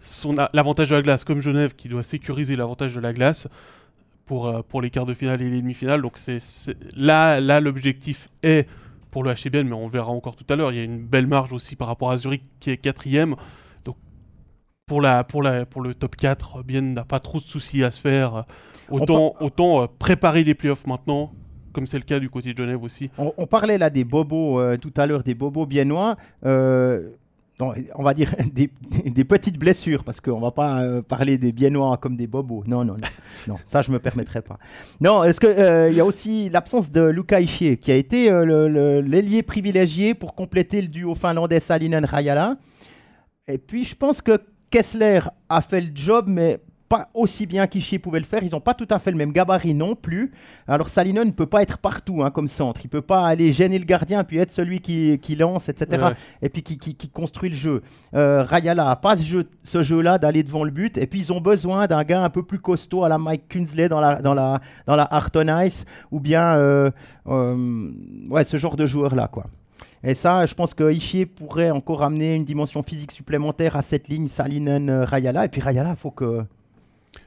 [0.00, 3.48] son, l'avantage de la glace, comme Genève qui doit sécuriser l'avantage de la glace
[4.26, 6.02] pour, euh, pour les quarts de finale et les demi-finales.
[6.02, 6.38] Donc c'est,
[6.96, 8.68] là, là l'objectif est
[9.10, 10.72] pour le HCBN, mais on verra encore tout à l'heure.
[10.72, 13.34] Il y a une belle marge aussi par rapport à Zurich qui est quatrième.
[13.84, 13.96] Donc
[14.86, 17.90] pour, la, pour, la, pour le top 4, Bien n'a pas trop de soucis à
[17.90, 18.44] se faire.
[18.90, 21.32] Autant, autant euh, préparer les playoffs maintenant
[21.76, 23.10] comme c'est le cas du côté de Genève aussi.
[23.18, 26.16] On, on parlait là des bobos euh, tout à l'heure, des bobos biennois.
[26.46, 27.10] Euh,
[27.58, 28.70] on va dire des,
[29.04, 32.64] des petites blessures, parce qu'on va pas euh, parler des biennois comme des bobos.
[32.66, 33.08] Non, non, non,
[33.48, 34.58] non ça je me permettrai pas.
[35.00, 38.30] Non, est-ce que euh, il y a aussi l'absence de Luca Ischier, qui a été
[38.30, 42.56] euh, l'ailier privilégié pour compléter le duo finlandais Salinen-Rajala.
[43.48, 44.38] Et puis je pense que
[44.70, 48.42] Kessler a fait le job, mais pas aussi bien qu'Ischier pouvait le faire.
[48.42, 50.32] Ils n'ont pas tout à fait le même gabarit non plus.
[50.68, 52.80] Alors Salinen ne peut pas être partout hein, comme centre.
[52.84, 56.02] Il peut pas aller gêner le gardien puis être celui qui, qui lance, etc.
[56.06, 56.12] Ouais.
[56.42, 57.82] Et puis qui, qui- qui construit le jeu.
[58.14, 60.96] Euh, Rayala n'a pas ce jeu, ce jeu-là d'aller devant le but.
[60.98, 63.88] Et puis ils ont besoin d'un gars un peu plus costaud à la Mike Kunsley
[63.88, 66.90] dans la, dans la, dans la Harton Ice ou bien euh,
[67.26, 67.90] euh,
[68.30, 69.28] ouais, ce genre de joueur-là.
[69.28, 69.46] quoi.
[70.04, 74.06] Et ça, je pense que Ishier pourrait encore amener une dimension physique supplémentaire à cette
[74.08, 75.44] ligne Salinen-Rayala.
[75.46, 76.44] Et puis Rayala, il faut que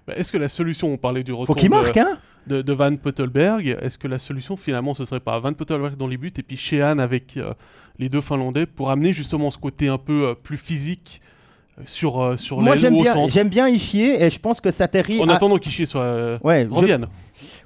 [0.08, 2.00] Bah, Est-ce que la solution, on parlait du faut retour de.
[2.00, 5.96] Hein de, de Van Pottelberg, est-ce que la solution finalement ce serait pas Van Pottelberg
[5.96, 7.54] dans les buts et puis Sheehan avec euh,
[8.00, 11.22] les deux Finlandais pour amener justement ce côté un peu euh, plus physique
[11.86, 15.20] sur, euh, sur Moi, j'aime bien, j'aime bien Ishier et je pense que Sateri.
[15.22, 16.38] En a- attendant qu'Ichier soit euh,
[16.70, 17.08] je- revienne.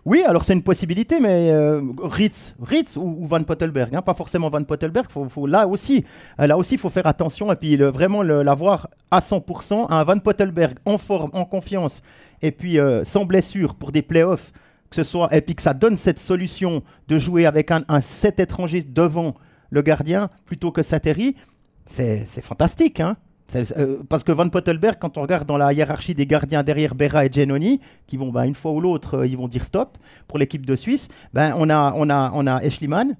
[0.05, 4.13] Oui, alors c'est une possibilité, mais euh, Ritz, Ritz ou, ou Van Pottelberg, hein, pas
[4.13, 5.07] forcément Van Pottelberg.
[5.09, 6.03] Faut, faut- là aussi,
[6.37, 9.87] là aussi, faut faire attention et puis le- vraiment l'avoir à 100%.
[9.89, 12.01] Un Van Pottelberg en forme, en confiance,
[12.41, 14.51] et puis euh, sans blessure pour des playoffs,
[14.89, 18.01] que ce soit et puis que ça donne cette solution de jouer avec un, un
[18.01, 19.33] 7 étranger devant
[19.69, 21.35] le gardien plutôt que Sateri,
[21.87, 23.15] c'est c'est fantastique, hein.
[23.55, 27.25] Euh, parce que Van Pottelberg, quand on regarde dans la hiérarchie des gardiens derrière Berra
[27.25, 30.39] et Genoni, qui vont bah, une fois ou l'autre, euh, ils vont dire stop pour
[30.39, 33.15] l'équipe de Suisse, ben, on a, on a, on a Eschliman,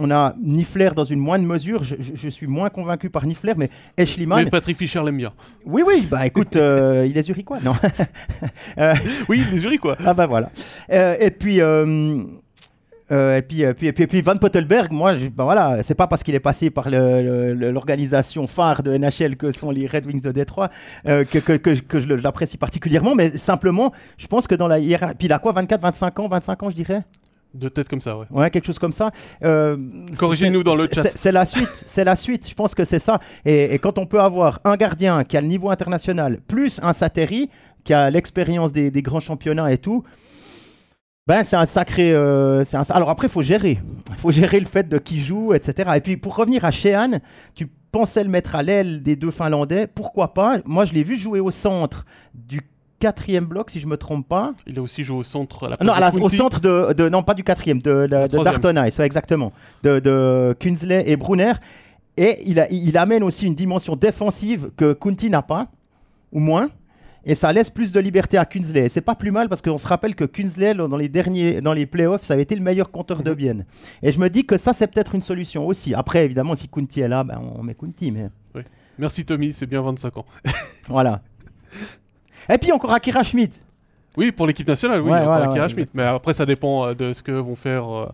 [0.00, 1.82] on a Niffler dans une moindre mesure.
[1.84, 4.44] Je, je- je suis moins convaincu par Niffler, mais Eschliman.
[4.44, 5.32] Mais Patrick Fischer l'aime bien.
[5.64, 7.74] Oui, oui, bah écoute, euh, il est zurichois, non?
[9.28, 9.96] Oui, les Zurich quoi.
[10.04, 10.50] Ah bah voilà.
[10.90, 11.60] Et puis.
[13.10, 15.82] Euh, et, puis, euh, puis, et puis, et puis Van Pottelberg, moi, je, bah voilà,
[15.82, 20.06] c'est pas parce qu'il est passé par l'organisation phare de NHL que sont les Red
[20.06, 20.70] Wings de Détroit
[21.06, 24.78] euh, que, que, que, que je l'apprécie particulièrement, mais simplement, je pense que dans la
[24.78, 25.14] hiérarchie.
[25.18, 27.02] Puis il a quoi, 24, 25 ans, 25 ans, je dirais?
[27.54, 28.26] De tête comme ça, ouais.
[28.30, 29.10] Ouais, quelque chose comme ça.
[29.42, 29.76] Euh,
[30.18, 31.02] Corrigez-nous dans le chat.
[31.02, 32.46] c'est- C'est la suite, c'est la suite.
[32.48, 33.20] Je pense que c'est ça.
[33.46, 36.92] Et, et quand on peut avoir un gardien qui a le niveau international, plus un
[36.92, 37.48] Sateri
[37.84, 40.04] qui a l'expérience des, des grands championnats et tout,
[41.28, 42.12] ben c'est un sacré.
[42.12, 43.78] euh, c'est un- Alors après, il faut gérer.
[44.10, 45.90] Il faut gérer le fait de qui joue, etc.
[45.96, 47.20] Et puis pour revenir à Sheehan,
[47.54, 49.86] tu pensais le mettre à l'aile des deux Finlandais.
[49.86, 50.56] Pourquoi pas?
[50.64, 52.62] Moi, je l'ai vu jouer au centre du
[52.98, 54.54] quatrième bloc, si je me trompe pas.
[54.66, 57.08] Il a aussi joué au centre à la Non, à la- au centre de, de-
[57.08, 59.52] Non, pas du quatrième, de, de, de exactement.
[59.84, 61.52] De, de Kunzley et Brunner.
[62.16, 65.68] Et il, a- il amène aussi une dimension défensive que Kunti n'a pas,
[66.32, 66.70] ou moins.
[67.28, 68.86] Et ça laisse plus de liberté à Kunzley.
[68.86, 71.74] Et c'est pas plus mal parce qu'on se rappelle que Kunzley, dans les derniers, dans
[71.74, 73.36] les playoffs, ça avait été le meilleur compteur de Mhm.
[73.36, 73.64] Bienne.
[74.02, 75.94] Et je me dis que ça, c'est peut-être une solution aussi.
[75.94, 78.10] Après, évidemment, si Kunti est là, ben, on met Kunti.
[78.10, 78.30] Mais
[78.98, 80.24] Merci Tommy, c'est bien 25 ans.
[80.88, 81.20] voilà.
[82.48, 83.54] Et puis encore Akira Schmidt.
[84.16, 85.90] Oui, pour l'équipe nationale, oui, Ouais, encore voilà, Akira ouais, Schmidt.
[85.94, 88.08] Mais après, ça dépend euh, de ce que vont faire euh,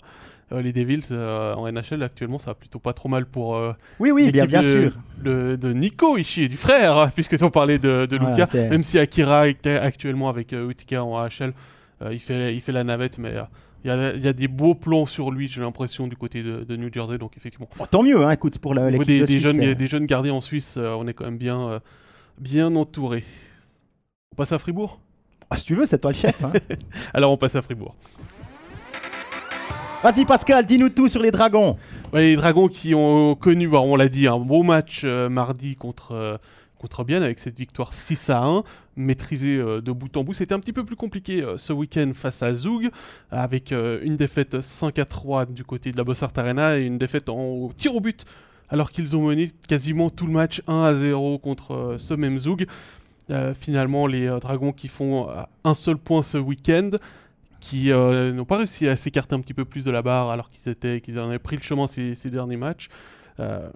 [0.52, 2.02] euh, les Devils euh, en NHL.
[2.02, 4.92] Actuellement, ça va plutôt pas trop mal pour euh, Oui, oui, bien, de, sûr.
[5.22, 8.46] le- de Nico Ishii, du frère, hein, puisque on parlait de, de Luca.
[8.70, 11.52] Même si Akira est actuellement avec euh, Utica en AHL,
[12.10, 13.32] il, fait, il fait la navette, mais
[13.84, 16.42] il y, a, il y a des beaux plans sur lui, j'ai l'impression, du côté
[16.42, 17.16] de, de New Jersey.
[17.18, 19.86] Donc, effectivement, Bon, tant mieux, hein, écoute, pour l'équipe des, de des Suisse, jeunes, des
[19.86, 21.80] jeunes gardiens en Suisse, on est quand même bien,
[22.38, 23.24] bien entouré.
[24.32, 25.00] On passe à Fribourg?
[25.50, 26.42] Ah, si tu veux, c'est toi le chef.
[26.42, 26.52] hein.
[27.14, 27.94] Alors, on passe à Fribourg.
[30.04, 31.78] Vas-y Pascal, dis-nous tout sur les dragons.
[32.12, 36.36] Les Dragons qui ont connu, on l'a dit, un beau match euh, mardi contre, euh,
[36.78, 38.64] contre Bienne avec cette victoire 6 à 1,
[38.96, 40.34] maîtrisée euh, de bout en bout.
[40.34, 42.90] C'était un petit peu plus compliqué ce week-end face à Zug,
[43.30, 47.30] avec une défaite 5 à 3 du côté de la Bossart Arena et une défaite
[47.30, 48.26] en tir au but,
[48.68, 52.38] alors qu'ils ont mené quasiment tout le match 1 à 0 contre ce même.
[53.30, 55.28] Euh, finalement, les Dragons qui font
[55.64, 56.90] un seul point ce week-end,
[57.64, 60.50] qui euh, n'ont pas réussi à s'écarter un petit peu plus de la barre alors
[60.50, 62.90] qu'ils étaient qu'ils en avaient pris le chemin ces, derniers matchs.
[63.40, 63.70] Euh,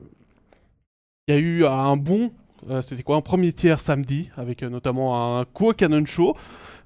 [1.26, 2.30] Il y a eu un bon,
[2.68, 6.36] euh, c'était quoi, un premier tiers samedi avec notamment un Kua Cannon Show.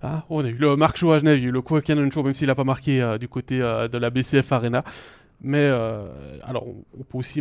[0.01, 1.83] Ah, on a eu le Marc Show à Genève, il y a eu le Kua
[1.83, 4.85] Cannon Show même s'il n'a pas marqué du côté de la BCF Arena.
[5.41, 5.67] Mais
[6.45, 7.41] alors on, peut aussi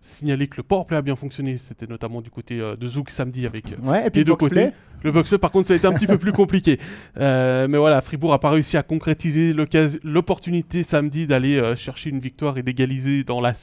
[0.00, 1.58] signaler que le powerplay a bien fonctionné.
[1.58, 4.32] C'était notamment du côté euh, de Zouk samedi avec euh, Ouais, et puis les deux
[4.32, 4.66] box-play.
[4.66, 4.76] côtés.
[5.02, 6.78] Le box par contre, ça a été un petit peu plus compliqué.
[7.18, 9.54] Euh, mais voilà, Fribourg a pas réussi à concrétiser
[10.02, 13.54] l'opportunité samedi d'aller euh, chercher une victoire et d'égaliser dans la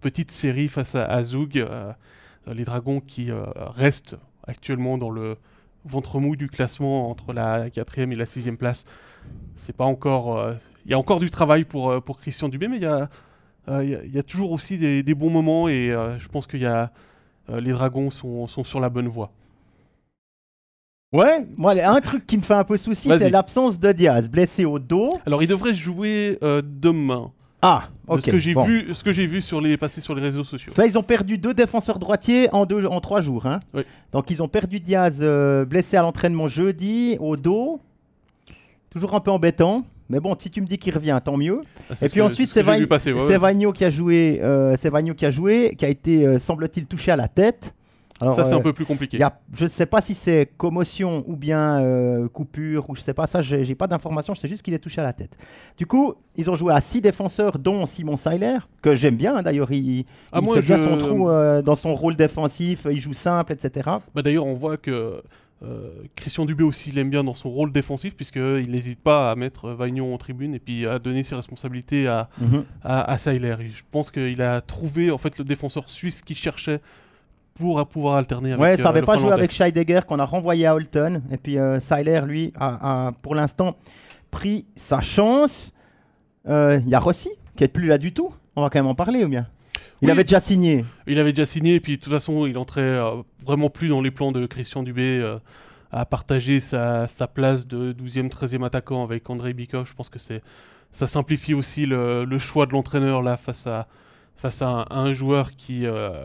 [0.00, 1.92] petite série face à, à euh,
[2.52, 4.16] les Dragons qui restent
[4.46, 5.36] actuellement dans le
[5.84, 8.84] ventre mou du classement entre la quatrième et la sixième place
[9.54, 10.52] c'est pas encore.
[10.84, 13.08] Il y a encore du travail pour, pour Christian Dubé, mais il y a,
[13.68, 16.18] euh, il y a- il y a toujours aussi des, des bons moments et euh,
[16.18, 16.90] je pense qu'il y a.
[17.50, 19.30] euh, les Dragons sont, sont sur la bonne voie.
[21.12, 24.64] Ouais, moi, un truc qui me fait un peu souci, c'est l'absence de Diaz, blessé
[24.64, 25.12] au dos.
[25.26, 27.32] Alors, il devrait jouer euh, demain.
[27.60, 28.20] Ah, de ok.
[28.22, 28.64] ce que j'ai bon.
[28.64, 30.72] vu, ce que j'ai vu sur les passer sur les réseaux sociaux.
[30.76, 33.44] Là, ils ont perdu deux défenseurs droitiers en, deux, en trois jours.
[33.46, 33.60] hein.
[33.74, 33.82] Oui.
[34.10, 37.78] Donc, ils ont perdu Diaz euh, blessé à l'entraînement jeudi au dos.
[38.90, 39.84] Toujours un peu embêtant.
[40.12, 41.62] Mais bon, si tu me dis qu'il revient, tant mieux.
[41.90, 42.86] Ah, Et puis ensuite, c'est ouais,
[43.38, 47.16] Vagno qui a joué, euh, qui a joué, qui a été, euh, semble-t-il, touché à
[47.16, 47.74] la tête.
[48.20, 49.16] Alors, Ça, c'est euh, un peu plus compliqué.
[49.16, 52.94] il y a- je ne sais pas si c'est commotion ou bien euh, coupure ou
[52.94, 53.26] je sais pas.
[53.26, 54.32] Ça, j'ai j'ai pas d'informations.
[54.34, 55.36] Je sais juste qu'il est touché à la tête.
[55.76, 59.34] Du coup, ils ont joué à six défenseurs, dont Simon Seiler, que j'aime bien.
[59.36, 62.14] hein, D'ailleurs, il, Ah, il moi, fait bien je- son trou euh, dans son rôle
[62.14, 62.86] défensif.
[62.88, 63.90] Il joue simple, etc.
[64.14, 65.20] Bah, D'ailleurs, on voit que euh,
[66.16, 69.74] Christian Dubé aussi l'aime bien dans son rôle défensif, puisqu'il n'hésite pas à mettre euh,
[69.74, 72.28] Vagnon en tribune et puis à donner ses responsabilités à,
[72.82, 73.56] à, à Seiler.
[73.60, 76.80] Et je pense qu'il a trouvé en fait le défenseur suisse qu'il cherchait
[77.54, 80.24] pour euh, pouvoir alterner avec Ouais, ça euh, n'avait pas joué avec Scheidegger qu'on a
[80.24, 81.22] renvoyé à Holton.
[81.30, 83.76] Et puis euh, Seiler, lui, a, a, pour l'instant
[84.30, 85.72] pris sa chance.
[86.48, 88.32] Euh, Il y a Rossi qui est plus là du tout.
[88.56, 89.46] On va quand même en parler ou bien?
[90.02, 90.10] Il Oui.
[90.10, 90.84] avait déjà signé.
[91.06, 94.00] Il avait déjà signé, et puis de toute façon, il entrait euh, vraiment plus dans
[94.02, 95.38] les plans de Christian Dubé euh,
[95.92, 99.88] à partager sa, sa place de 12e, 13e attaquant avec André Bikov.
[99.88, 100.42] Je pense que c'est
[100.90, 103.86] ça simplifie aussi le, le choix de l'entraîneur là face à,
[104.36, 106.24] face à un, à un joueur qui euh,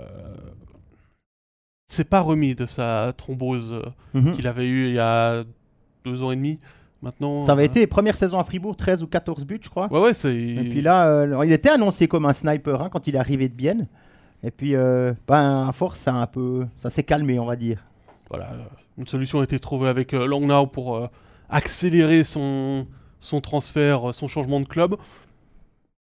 [1.88, 4.34] s'est pas remis de sa thrombose euh, Mhm.
[4.34, 5.44] qu'il avait eue il y a
[6.04, 6.60] deux ans et demi.
[7.02, 9.88] Maintenant, Ça avait euh, été première saison à Fribourg, 13 ou 14 buts, je crois.
[9.92, 10.36] Ouais, ouais, c'est.
[10.36, 13.48] Et puis là, euh, il était annoncé comme un sniper hein, quand il est arrivé
[13.50, 13.88] de Bienne.
[14.44, 17.56] Et puis, euh, ben, à force, ça, a un peu, ça s'est calmé, on va
[17.56, 17.84] dire.
[18.30, 18.58] voilà, euh,
[18.98, 21.08] une solution a été trouvée avec euh, Langnau pour
[21.50, 22.88] accélérer son,
[23.20, 24.96] son transfert, son changement de club.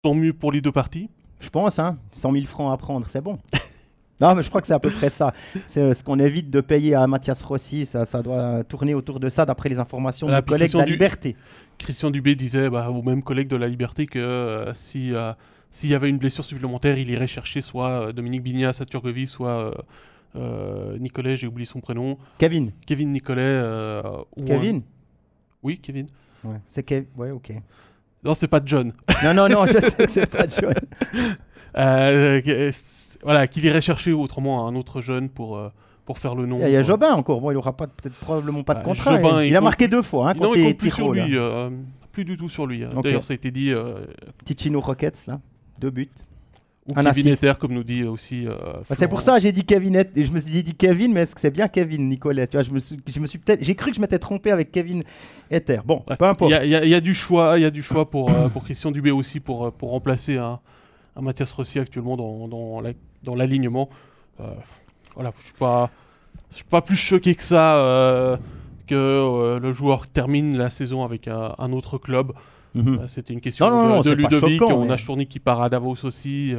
[0.04, 1.10] Tant mieux pour les deux parties.
[1.40, 3.38] Je pense, hein, 100 000 francs à prendre, c'est bon.
[4.20, 5.34] non, mais je crois que c'est à peu près ça.
[5.68, 7.86] C'est euh, ce qu'on évite de payer à Mathias Rossi.
[7.86, 10.78] Ça, ça doit tourner autour de ça, d'après les informations de La nos collègues de
[10.80, 11.36] la du- Liberté.
[11.78, 15.34] Christian Dubé disait bah, aux mêmes collègues de la Liberté que euh, si, euh,
[15.70, 19.74] s'il y avait une blessure supplémentaire, il irait chercher soit Dominique Bignas à Turgovie, soit
[20.36, 22.72] euh, Nicolet, j'ai oublié son prénom, Kevin.
[22.86, 23.42] Kevin Nicolet.
[23.64, 24.82] un- Kevin?
[25.64, 26.06] Oui, Kevin.
[26.44, 26.58] ouais.
[26.70, 27.06] C'est Kevin.
[27.16, 27.52] Ouais, ok.
[28.24, 28.92] Non, c'était pas John.
[29.24, 30.74] Non, non, non, je sais que c'est pas John.
[31.78, 32.42] Euh,
[32.74, 35.70] c'est- voilà, qu'il irait chercher autrement un autre jeune pour, euh,
[36.06, 36.60] pour faire le nom.
[36.62, 37.42] Il y a, Euh, Jobin encore.
[37.42, 39.16] Bon, il aura pas peut-être probablement pas de Bah, contrat.
[39.22, 41.38] Jobin, il, il a marqué deux fois hein, non, contre il compte plus sur lui.
[41.38, 41.70] euh,
[42.12, 42.84] plus du tout sur lui.
[42.84, 42.90] hein.
[43.04, 43.72] D'ailleurs, ça a été dit.
[44.46, 45.40] Ticino Rockets, là.
[45.80, 46.10] Deux buts.
[46.90, 47.28] ou Un Kevin.
[47.34, 48.48] Etter, comme nous dit aussi.
[48.48, 48.54] euh,
[48.90, 51.22] Bah, c'est pour ça que j'ai dit Kevin Et- je me suis dit Kevin mais
[51.24, 53.62] est-ce que c'est bien Kevin Nicolet tu vois je me suis, je me suis peut-être
[53.62, 55.04] j'ai cru que je m'étais trompé avec Kevin
[55.52, 56.16] Ether bon Ouais.
[56.16, 58.30] peu importe Il y a, y y du choix, il y a du choix pour,
[58.32, 60.60] euh, pour Christian Dubé aussi pour, pour remplacer un,
[61.18, 63.90] un Mathias Rossi actuellement dans, dans la- dans l'alignement.
[64.40, 64.44] Euh,
[65.16, 65.90] voilà, je suis pas,
[66.52, 68.38] je suis pas plus choqué que ça euh,
[68.86, 72.34] que euh, le joueur termine la saison avec un, un autre club.
[72.76, 73.08] Mhm.
[73.08, 74.60] C'était une question Non, de, non, Ludovic.
[74.60, 76.54] choquant, On a Chourny qui part à Davos aussi.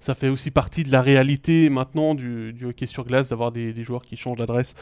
[0.00, 3.72] ça fait aussi partie de la réalité maintenant du, du hockey sur glace d'avoir des,
[3.74, 4.74] des joueurs qui changent d'adresse,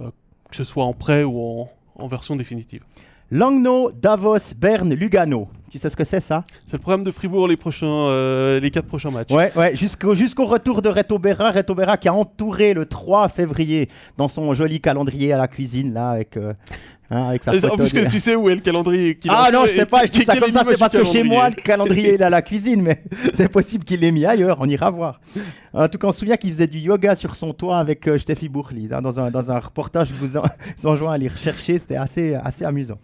[0.00, 0.10] euh,
[0.48, 2.82] que ce soit en prêt ou en, en version définitive.
[3.30, 5.48] Langnau Davos Berne Lugano.
[5.70, 6.44] Tu sais ce que c'est ça?
[6.66, 9.32] C'est le programme de Fribourg les prochains, euh, les quatre prochains matchs.
[9.32, 11.50] ouais ouais jusqu'au jusqu'au retour de Reto Berra.
[11.50, 15.92] Reto Berra qui a entouré le 3 février dans son joli calendrier à la cuisine
[15.92, 16.52] là avec euh,
[17.10, 19.66] hein, avec sa Et En plus, que tu sais où est le calendrier Ah non,
[19.66, 22.14] je sais pas, je dis ça comme ça, c'est parce que chez moi, le calendrier
[22.14, 25.20] est à la cuisine, mais c'est possible qu'il l'ait mis ailleurs, on ira voir.
[25.72, 28.18] En tout cas, on se souvient qu'il faisait du yoga sur son toit avec euh,
[28.18, 30.42] Steffi Bourli, hein, dans, un, dans un reportage, je vous en-
[30.78, 32.98] vous enjoins à aller rechercher, c'était assez, assez amusant.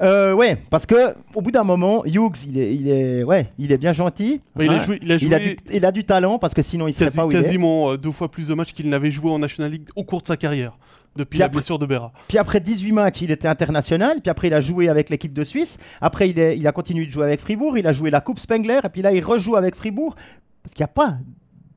[0.00, 3.70] Euh, ouais, parce que au bout d'un moment, Hughes, il est, il est, ouais, il
[3.70, 4.40] est bien gentil.
[4.56, 4.82] Mais il a hein.
[4.82, 6.92] joué, il a joué il, a du, il a du talent parce que sinon il
[6.92, 7.42] serait quasi- pas où il est.
[7.42, 10.22] quasiment euh, deux fois plus de matchs qu'il n'avait joué en National League au cours
[10.22, 10.72] de sa carrière,
[11.16, 12.12] depuis Puis la après- blessure de Berra.
[12.28, 14.20] Puis après 18 matchs, il était international.
[14.22, 15.78] Puis après, il a joué avec l'équipe de Suisse.
[16.00, 17.76] Après, il, est- il a continué de jouer avec Fribourg.
[17.76, 18.80] Il a joué la Coupe Spengler.
[18.84, 20.14] Et puis là, il rejoue avec Fribourg.
[20.62, 21.16] Parce qu'il n'y a pas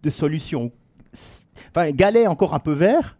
[0.03, 0.71] de solution.
[1.75, 3.17] Enfin, Gallet est encore un peu vert.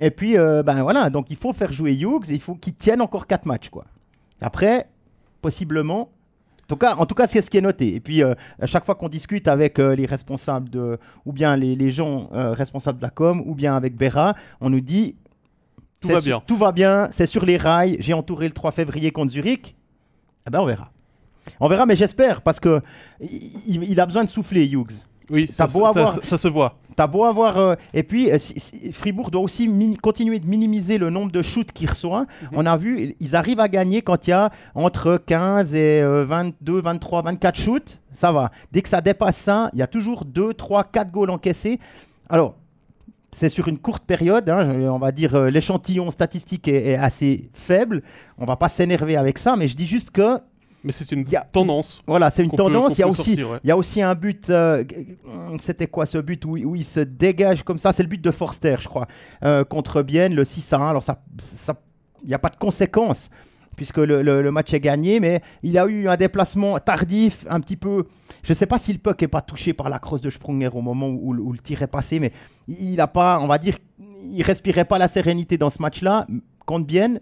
[0.00, 1.10] Et puis, euh, ben voilà.
[1.10, 2.30] Donc, il faut faire jouer Hughes.
[2.30, 3.68] et Il faut qu'il tienne encore 4 matchs.
[3.68, 3.84] Quoi.
[4.40, 4.88] Après,
[5.42, 6.10] possiblement.
[6.62, 7.94] En tout cas, en tout cas c'est ce qui est noté.
[7.94, 11.56] Et puis, euh, à chaque fois qu'on discute avec euh, les responsables de, ou bien
[11.58, 15.14] les, les gens euh, responsables de la com, ou bien avec Berra, on nous dit
[16.08, 16.42] Tout va bien.
[16.46, 17.96] Tout va bien, c'est sur les rails.
[18.00, 19.74] J'ai entouré le 3 février contre Zurich.
[20.46, 20.90] Eh ben, on verra.
[21.60, 22.80] On verra, mais j'espère, parce que
[23.20, 25.06] il, a besoin de souffler, Hughes.
[25.30, 26.76] Oui, ça, beau ça- avoir- ça- ça se voit.
[26.96, 27.56] T'as beau avoir.
[27.58, 29.68] euh, et puis, euh, si- si- Fribourg doit aussi
[30.02, 32.20] continuer de minimiser le nombre de shoots qu'il reçoit.
[32.42, 32.48] Mhm.
[32.52, 36.24] On a vu, ils arrivent à gagner quand il y a entre 15 et euh,
[36.26, 38.00] 22, 23, 24 shoots.
[38.12, 38.50] Ça va.
[38.70, 41.78] Dès que ça dépasse ça, il y a toujours 2, 3, 4 goals encaissés.
[42.28, 42.54] Alors.
[43.36, 47.50] C'est sur une courte période, hein, on va dire euh, l'échantillon statistique est, est assez
[47.52, 48.02] faible.
[48.38, 50.38] On va pas s'énerver avec ça, mais je dis juste que
[50.84, 52.00] Mais c'est une a- tendance.
[52.06, 52.96] voilà, c'est une peut- tendance.
[52.96, 53.58] Il y a aussi, sortir, ouais.
[53.64, 54.50] il y a aussi un but.
[54.50, 54.84] euh,
[55.60, 57.92] C'était quoi ce but où, où il se dégage comme ça?
[57.92, 59.08] C'est le but de Forster, je crois,
[59.44, 60.90] euh, contre Bienne, le 6 à 1.
[60.90, 61.74] Alors, ça, ça-
[62.22, 63.30] il n'y a pas de conséquences
[63.76, 68.04] puisque le, match est gagné, mais il a eu un déplacement tardif, un petit peu.
[68.42, 70.70] Je ne sais pas si le puck n'est pas touché par la crosse de Sprunger
[70.72, 72.32] au moment où, le tir est passé, mais
[72.68, 73.76] il n'a pas, on va dire,
[74.30, 76.26] il respirait pas la sérénité dans ce match-là
[76.66, 77.20] contre Bienne.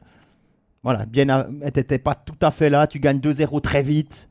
[0.83, 2.87] Voilà, Bienne n'était pas tout à fait là.
[2.87, 4.29] Tu gagnes 2-0 très vite.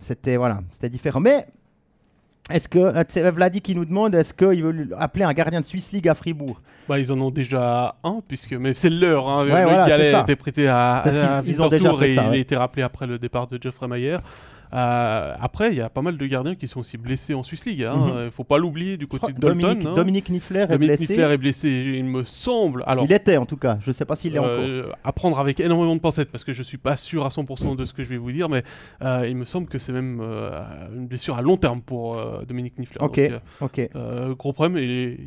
[0.00, 1.20] C'était voilà, c'était différent.
[1.20, 1.46] Mais
[2.50, 5.64] est-ce que euh, c'est Vladi qui nous demande est-ce qu'il veut appeler un gardien de
[5.66, 9.28] Swiss League à Fribourg Bah, ils en ont déjà un, puisque mais c'est leur.
[9.28, 9.44] Hein.
[9.46, 12.14] Ouais, le voilà, Gallet été prêté à, ce à qu'ils- ils ont déjà fait et
[12.14, 14.18] ça, il a été rappelé après le départ de Geoffrey Mayer.
[14.74, 17.64] Euh, après, il y a pas mal de gardiens qui sont aussi blessés en Swiss
[17.66, 17.80] League.
[17.80, 18.24] Il Mhm.
[18.24, 19.58] ne faut pas l'oublier du côté de Dalton.
[19.60, 19.94] Dominique, hein.
[19.94, 21.12] Dominique Niffler est Dominique blessé.
[21.14, 22.84] Niffler est blessé, il me semble.
[22.86, 23.78] Alors, Il était en tout cas.
[23.82, 24.50] Je ne sais pas s'il est encore.
[24.58, 27.74] euh, à prendre avec énormément de pincettes parce que je suis pas sûr à 100%
[27.76, 28.62] de ce que je vais vous dire, mais
[29.02, 30.60] euh, il me semble que c'est même euh,
[30.94, 33.00] une blessure à long terme pour euh, Dominique Niffler.
[33.00, 33.18] Ok.
[33.20, 33.90] Donc, euh, Ok.
[33.96, 34.76] euh, gros problème.
[34.78, 35.18] Et,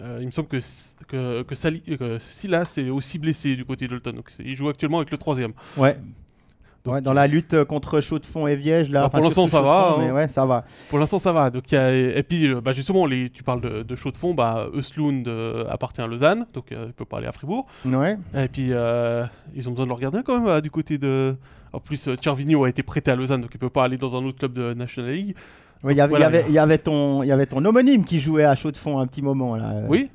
[0.00, 0.58] euh, il me semble que,
[1.06, 4.16] que, que, Sali- que Silas est aussi blessé du côté de Dalton.
[4.16, 5.52] Donc il joue actuellement avec le troisième.
[5.76, 5.96] Ouais.
[6.84, 9.00] Donc, Ouais, dans la lutte euh, contre Chaux de Fonds et Viège, là.
[9.00, 10.02] Bah, enfin, pour l'instant, ça va, hein.
[10.04, 10.64] Mais ouais, ça va.
[10.90, 11.48] Pour l'instant, ça va.
[11.50, 14.10] Donc, il y a- et puis, euh, bah, justement, les, tu parles de, de chaud
[14.10, 14.34] de fond.
[14.34, 17.66] Bah, Östlund euh, appartient à Lausanne, donc euh, il peut pas aller à Fribourg.
[17.86, 18.18] Ouais.
[18.36, 21.36] Et puis, euh, ils ont besoin de leur gardien quand même du côté de.
[21.72, 24.22] En plus, Cervinho a été prêté à Lausanne, donc il peut pas aller dans un
[24.24, 25.34] autre club de National League.
[25.82, 26.28] Ouais, Il y avait, Voilà.
[26.28, 28.54] il y avait- il y avait ton, il y avait ton homonyme qui jouait à
[28.54, 29.72] Chaux de Fonds un petit moment là.
[29.88, 30.10] Oui.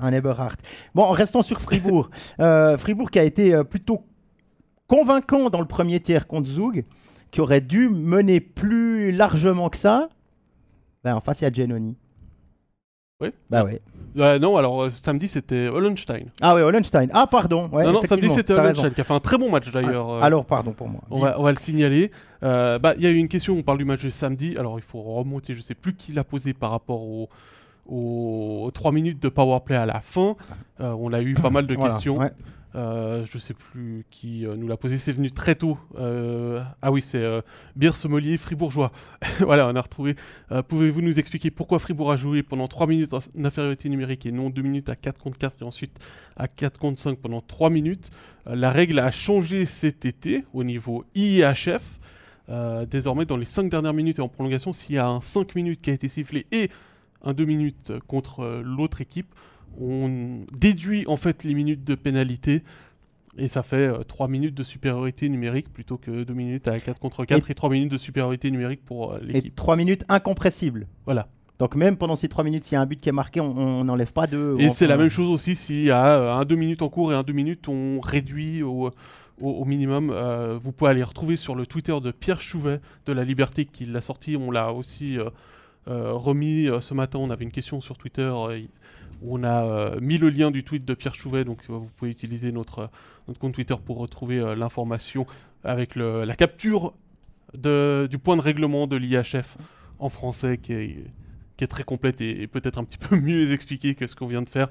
[0.00, 0.56] Un Eberhardt.
[0.94, 2.10] Bon, restons sur Fribourg.
[2.40, 4.02] Euh, Fribourg qui a été plutôt
[4.90, 6.84] convaincant dans le premier tiers contre Zug,
[7.30, 10.08] qui aurait dû mener plus largement que ça.
[11.04, 11.96] Ben, en face, il y a Genoni.
[13.22, 13.28] Oui.
[13.50, 13.80] Bah ouais.
[14.18, 16.24] Euh, non, alors euh, samedi c'était Hollenstein.
[16.40, 17.08] Ah ouais, Hollenstein.
[17.12, 17.68] Ah pardon.
[17.70, 20.10] Ouais, non, non, samedi c'était Hollenstein qui a fait un très bon match d'ailleurs.
[20.10, 21.02] euh, Ah, Alors, pardon pour moi.
[21.10, 22.10] On va, on va le signaler.
[22.42, 24.56] Euh, bah, Il y a eu une question, on parle du match de samedi.
[24.58, 27.28] Alors, il faut remonter, je sais plus qui l'a posé par rapport aux
[27.86, 30.36] aux 3 minutes de powerplay à la fin.
[30.80, 32.18] Euh, on a eu pas mal de Voilà, questions.
[32.18, 32.30] ouais.
[32.76, 34.98] Euh, je sais plus qui euh, nous l'a posé.
[34.98, 35.78] C'est venu très tôt.
[35.98, 37.40] Euh, ah oui, c'est euh,
[37.74, 38.92] Bière Sommelier Fribourgeois.
[39.40, 40.14] voilà, on a retrouvé.
[40.68, 44.50] Pouvez-vous nous expliquer pourquoi Fribourg a joué pendant 3 minutes en infériorité numérique et non
[44.50, 45.98] 2 minutes à 4 contre 4 et ensuite
[46.36, 48.10] à 4 contre 5 pendant 3 minutes?
[48.46, 51.98] La règle a changé cet été au niveau IHF.
[52.90, 55.80] Désormais, dans les 5 dernières minutes et en prolongation, s'il y a un 5 minutes
[55.82, 56.70] qui a été sifflé et
[57.22, 59.32] un 2 minutes contre l'autre équipe,
[59.80, 62.62] on déduit en fait les minutes de pénalité
[63.38, 67.24] et ça fait 3 minutes de supériorité numérique plutôt que 2 minutes à 4 contre
[67.24, 69.54] 4 et, 3 minutes de supériorité numérique pour euh, Et l'équipe.
[69.54, 70.86] 3 minutes incompressibles.
[71.04, 71.28] Voilà.
[71.58, 73.84] Donc même pendant ces 3 minutes, s'il y a un but qui est marqué, on
[73.84, 74.56] n'enlève pas de...
[74.58, 77.12] Et c'est la même chose aussi s'il y a euh, un 2 minutes en cours
[77.12, 78.90] et un 2 minutes, on réduit au,
[79.40, 80.10] au, au minimum.
[80.10, 83.84] Euh, vous pouvez aller retrouver sur le Twitter de Pierre Chouvet de La Liberté qui
[83.86, 84.36] l'a sorti.
[84.36, 85.28] On l'a aussi euh,
[85.88, 87.18] euh, remis euh, ce matin.
[87.20, 88.60] On avait une question sur Twitter euh,
[89.26, 91.44] on a euh, mis le lien du tweet de Pierre Chouvet.
[91.44, 92.86] Donc euh, vous pouvez utiliser notre, euh,
[93.28, 95.26] notre compte Twitter pour retrouver l'information
[95.64, 96.94] avec la capture
[97.54, 99.58] du point de règlement de l'IHF
[99.98, 101.04] en français qui est
[101.62, 104.48] est très complète et, peut-être un petit peu mieux expliquée que ce qu'on vient de
[104.48, 104.70] faire.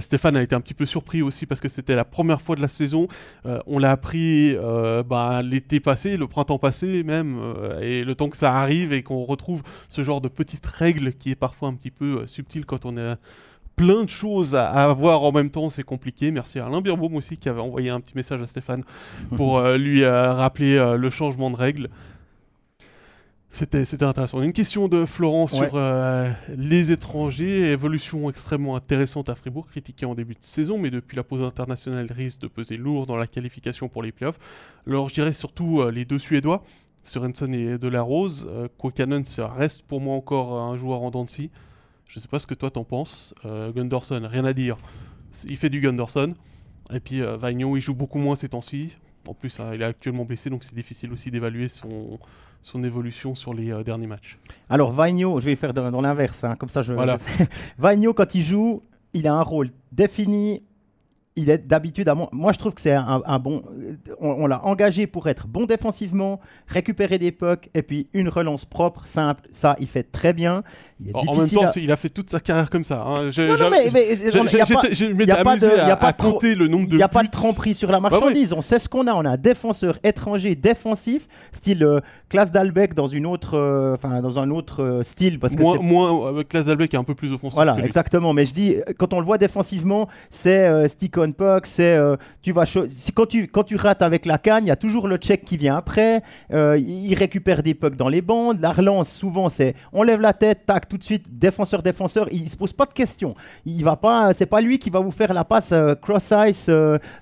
[0.00, 2.62] Stéphane a été un petit peu surpris aussi parce que c'était la première fois de
[2.62, 3.06] la saison.
[3.44, 4.56] On l'a appris
[5.06, 7.38] bah, l'été passé, le printemps passé même,
[7.82, 11.32] et le temps que ça arrive et qu'on retrouve ce genre de petites règles qui
[11.32, 13.18] est parfois un petit peu subtil quand on a
[13.76, 16.30] plein de choses à, à avoir en même temps, c'est compliqué.
[16.30, 18.82] Merci à Alain Birbaum aussi qui avait envoyé un petit message à Stéphane
[19.36, 21.90] pour euh, lui euh, rappeler euh, le changement de règles.
[23.48, 24.42] C'était, intéressant.
[24.42, 25.68] Une question de Florent Ouais.
[25.68, 25.78] sur
[26.58, 27.70] les étrangers.
[27.72, 32.06] Évolution extrêmement intéressante à Fribourg, critiquée en début de saison, mais depuis la pause internationale
[32.10, 34.38] risque de peser lourd dans la qualification pour les playoffs.
[34.86, 36.64] Alors je dirais surtout les deux Suédois,
[37.02, 38.46] Sorensen et Delarose.
[39.24, 41.50] Ça reste pour moi encore un joueur en dents de scie.
[42.08, 43.34] Je sais pas ce que toi t'en penses.
[43.44, 44.76] Euh, Gunderson, rien à dire.
[45.44, 46.34] Il fait du Gunderson.
[46.92, 48.96] Et puis euh, Vagnon, il joue beaucoup moins ces temps-ci.
[49.26, 52.20] En plus, hein, il est actuellement blessé, donc c'est difficile aussi d'évaluer son,
[52.62, 54.38] son évolution sur les euh, derniers matchs.
[54.70, 56.92] Alors Vagno, je vais faire dans, dans l'inverse, hein, comme ça je...
[56.92, 57.16] Voilà.
[57.16, 57.44] je.
[57.78, 58.82] Vagno, quand il joue,
[59.12, 60.62] il a un rôle défini
[61.36, 63.62] il est d'habitude à mon- moi je trouve que c'est un, un bon
[64.20, 68.64] on, on l'a engagé pour être bon défensivement récupérer des pucks et puis une relance
[68.64, 70.62] propre simple ça il fait très bien
[70.98, 73.02] il est En, en même temps, à- il a fait toute sa carrière comme ça.
[73.06, 73.24] hein.
[73.36, 76.92] Non, non, mais- mais- Je m'étais pas de- à, à trop- compter le nombre de
[76.92, 78.08] Il n'y a pas de tromperie sur la ouais.
[78.08, 78.54] marchandise.
[78.54, 79.12] On sait ce qu'on a.
[79.12, 84.22] On a un défenseur étranger défensif, style euh, classe d'Albec dans une autre, euh, enfin
[84.22, 87.14] dans un autre euh, style, parce que Moins, moins Klaas Dalbeck qui est un peu
[87.14, 87.54] plus offensif.
[87.56, 88.32] voilà, exactement.
[88.32, 90.88] Mais je dis, euh, quand on le voit défensivement, c'est euh,
[91.32, 92.64] puck, c'est euh, tu vas
[93.14, 95.56] quand tu quand tu rates avec la canne, il y a toujours le check qui
[95.56, 96.22] vient après.
[96.52, 98.60] Euh, il récupère des pucks dans les bandes.
[98.60, 102.28] La relance, souvent, c'est on lève la tête, tac, tout de suite, défenseur, défenseur.
[102.32, 103.34] Il, se pose pas de questions.
[103.64, 106.70] Il va pas, c'est pas lui qui va vous faire la passe euh, cross ice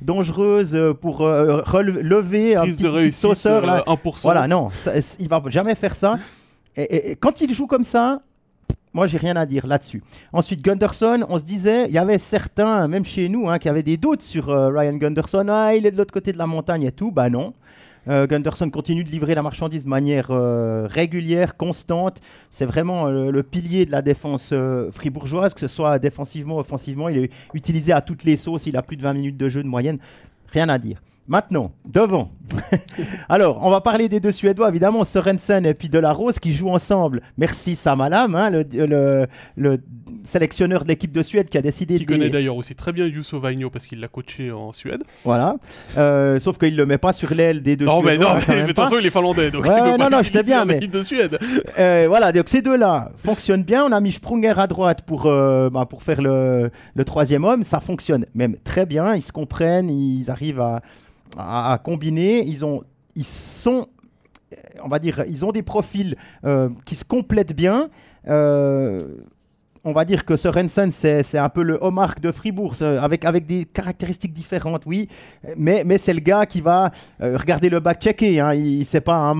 [0.00, 3.82] dangereuse pour relever un petit, de réussite, sauceur là.
[3.86, 4.22] 1%.
[4.22, 6.16] Voilà, non, ça- il va jamais faire ça.
[6.76, 8.20] Et, et- et quand il joue comme ça,
[8.94, 10.02] moi j'ai rien à dire là-dessus.
[10.32, 13.82] Ensuite, Gunderson, on se disait, il y avait certains, même chez nous, hein, qui avaient
[13.82, 15.46] des doutes sur euh, Ryan Gunderson.
[15.48, 17.10] Ah, il est de l'autre côté de la montagne et tout.
[17.10, 17.52] Bah non.
[18.06, 22.20] Euh, Gunderson continue de livrer la marchandise de manière euh, régulière, constante.
[22.50, 24.54] C'est vraiment le pilier de la défense
[24.92, 27.08] fribourgeoise, que ce soit défensivement, offensivement.
[27.08, 28.66] Il est utilisé à toutes les sauces.
[28.66, 29.98] Il a plus de 20 minutes de jeu de moyenne.
[30.52, 31.00] Rien à dire.
[31.26, 32.30] Maintenant, devant.
[33.28, 37.22] Alors, on va parler des deux Suédois, évidemment, Sorensen et puis Delarose qui jouent ensemble.
[37.38, 39.78] Merci Samalam, hein, le, le- le
[40.22, 42.12] sélectionneur de l'équipe de Suède qui a décidé Qui de.
[42.12, 45.02] connaît d'ailleurs aussi très bien Yusso Vainio parce qu'il l'a coaché en Suède.
[45.24, 45.56] Voilà.
[45.98, 48.34] Euh, sauf qu'il le met pas sur l'aile des deux non, mais Suédois.
[48.34, 48.82] non, mais, même mais pas.
[48.82, 49.50] attention, il est finlandais.
[49.50, 51.38] Donc Ouais, il peut ouais, pas non, non, je sais bien, en mais- de Suède.
[51.78, 53.84] Euh, voilà, donc ces deux-là fonctionnent bien.
[53.84, 57.64] On a mis Sprunger à droite pour, euh, bah, pour faire le, le troisième homme.
[57.64, 59.14] Ça fonctionne même très bien.
[59.14, 60.80] Ils se comprennent, ils arrivent à,
[61.38, 62.44] à- combiner.
[62.46, 62.82] Ils, ont,
[63.14, 63.86] ils sont,
[64.82, 67.90] on va dire, ils ont des profils euh, qui se complètent bien.
[68.28, 69.16] Euh,
[69.84, 73.64] on va dire que Sorensen, c'est un peu le Omar de Fribourg, avec, avec des
[73.66, 75.08] caractéristiques différentes, oui.
[75.56, 78.40] Mais, mais c'est le gars qui va euh, regarder le back-checker.
[78.40, 78.54] Hein.
[78.54, 79.34] Il- C'est pas,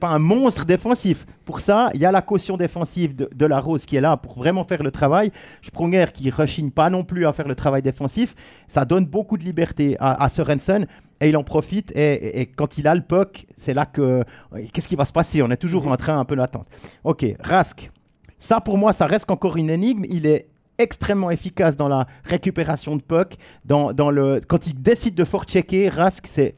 [0.00, 1.26] pas un monstre défensif.
[1.44, 4.16] Pour ça, il y a la caution défensive de, de la Rose qui est là
[4.16, 5.30] pour vraiment faire le travail.
[5.62, 8.34] Sprunger qui rechigne pas non plus à faire le travail défensif.
[8.66, 10.86] Ça donne beaucoup de liberté à, à Sorensen.
[11.20, 11.92] Et il en profite.
[11.96, 14.24] Et, et- et quand il a le puck, c'est là que.
[14.72, 15.40] Qu'est-ce qui va se passer?
[15.42, 16.66] On est toujours en train un peu d'attendre.
[17.04, 17.90] Ok, Rask.
[18.38, 20.04] Ça, pour moi, ça reste encore une énigme.
[20.08, 23.34] Il est extrêmement efficace dans la récupération de puck.
[23.64, 24.40] Dans, dans le...
[24.46, 26.54] Quand il décide de fort-checker, Rask, c'est...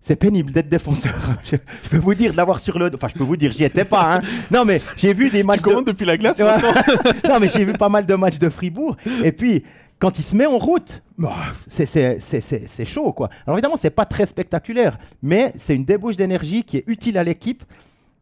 [0.00, 1.14] C'est pénible d'être défenseur.
[1.44, 2.96] je, je peux vous dire de l'avoir sur le dos.
[2.96, 4.16] Enfin, je peux vous dire, j'y étais pas.
[4.16, 4.20] hein.
[4.50, 5.60] Non, mais j'ai vu des Tu matchs.
[5.60, 6.74] de- commandes depuis la glace maintenant
[7.28, 8.98] non, mais j'ai vu pas mal de matchs de Fribourg.
[9.24, 9.64] Et puis,
[9.98, 11.32] quand il se met en route, bah,
[11.68, 13.30] c'est chaud, quoi.
[13.46, 17.24] Alors évidemment, c'est pas très spectaculaire, mais c'est une débauche d'énergie qui est utile à
[17.24, 17.64] l'équipe,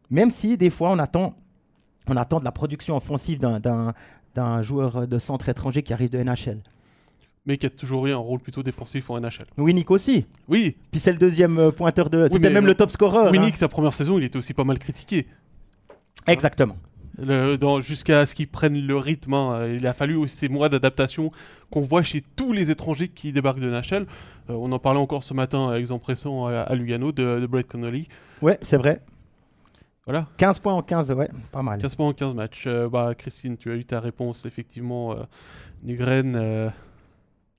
[0.09, 1.35] même si des fois on attend,
[2.07, 3.93] on attend de la production offensive d'un-
[4.63, 6.59] joueur de centre étranger qui arrive de NHL.
[7.45, 9.45] Mais qui a toujours eu un rôle plutôt défensif en NHL.
[9.57, 10.25] Winnick aussi.
[10.47, 12.27] Oui, Puis c'est le deuxième euh, pointeur de.
[12.29, 13.27] C'était mais même le- top scorer.
[13.27, 13.31] hein.
[13.31, 15.27] Winnick, sa première saison, il était aussi pas mal critiqué.
[16.25, 16.77] Exactement.
[17.81, 19.67] Jusqu'à ce qu'ils prennent le rythme, hein.
[19.67, 21.31] il a fallu aussi ces mois d'adaptation
[21.69, 24.07] qu'on voit chez tous les étrangers qui débarquent de NHL.
[24.49, 27.67] Euh, on en parlait encore ce matin exemple récent à, à Lugano de, de Brett
[27.67, 28.07] Connolly.
[28.41, 28.99] Ouais, c'est vrai.
[30.05, 31.79] Voilà, 15 points en 15, ouais, pas mal.
[31.79, 32.65] 15 points en 15 matchs.
[32.67, 35.13] Euh, bah, Christine, tu as eu ta réponse, effectivement.
[35.13, 35.23] Euh,
[35.83, 36.69] Nygren, euh,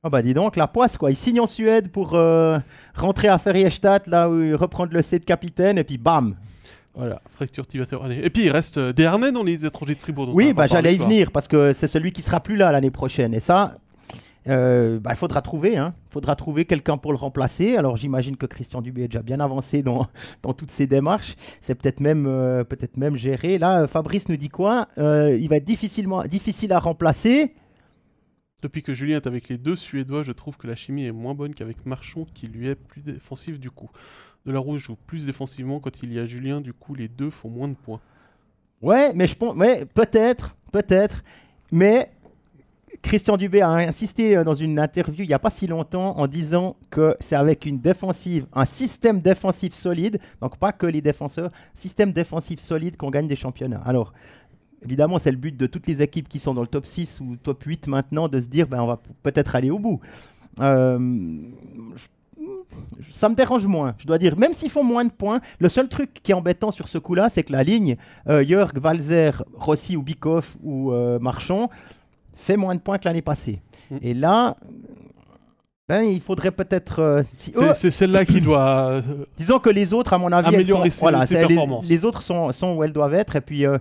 [0.06, 1.10] Oh bah dis donc, la poisse quoi.
[1.10, 2.58] Il signe en Suède pour euh,
[2.94, 6.36] rentrer à Ferriestadt, là où il reprend le C de capitaine, et puis bam
[6.96, 10.30] voilà, fracture tibia Et puis il reste euh, Desharnais dans les étrangers de Fribourg.
[10.32, 13.34] Oui, bah j'allais y venir, parce que c'est celui qui sera plus là l'année prochaine.
[13.34, 13.78] Et ça,
[14.48, 15.94] euh, bah, il faudra trouver, hein.
[16.10, 17.76] Il faudra trouver quelqu'un pour le remplacer.
[17.76, 20.06] Alors j'imagine que Christian Dubé est déjà bien avancé dans,
[20.42, 21.36] dans toutes ses démarches.
[21.60, 23.58] C'est peut-être même, euh, peut-être même géré.
[23.58, 24.88] Là, Fabrice nous dit quoi?
[24.98, 27.54] Euh, Il va être difficilement, difficile à remplacer.
[28.62, 31.34] Depuis que Julien est avec les deux Suédois, je trouve que la chimie est moins
[31.34, 33.90] bonne qu'avec Marchand, qui lui est plus défensif du coup.
[34.46, 37.68] Delarose joue plus défensivement quand il y a Julien, du coup les deux font moins
[37.68, 38.00] de points.
[38.80, 41.24] Ouais, mais je pense, ouais, peut-être, peut-être,
[41.72, 42.10] mais
[43.04, 46.26] Christian Dubé a insisté euh, dans une interview il n'y a pas si longtemps en
[46.26, 51.50] disant que c'est avec une défensive, un système défensif solide, donc pas que les défenseurs,
[51.74, 53.82] système défensif solide qu'on gagne des championnats.
[53.84, 54.14] Alors,
[54.82, 57.36] évidemment, c'est le but de toutes les équipes qui sont dans le top 6 ou
[57.36, 60.00] top 8 maintenant de se dire, ben, on va peut-être aller au bout.
[60.60, 60.98] Euh,
[63.10, 64.38] ça me dérange moins, je dois dire.
[64.38, 67.28] Même s'ils font moins de points, le seul truc qui est embêtant sur ce coup-là,
[67.28, 67.96] c'est que la ligne
[68.28, 71.68] euh, Jörg, Walzer, Rossi ou Bikoff ou euh, Marchand
[72.36, 73.60] fait moins de points que l'année passée.
[73.90, 73.96] Mm.
[74.02, 74.56] Et là,
[75.88, 77.00] ben, il faudrait peut-être...
[77.00, 78.88] euh, si C'est celle-là qui doit.
[78.88, 79.02] euh,
[79.36, 81.44] disons que les autres, à mon avis, Améliorer sont- ses- voilà, ses
[81.82, 83.36] les, autres sont, sont où elles doivent être.
[83.36, 83.78] Et puis, euh,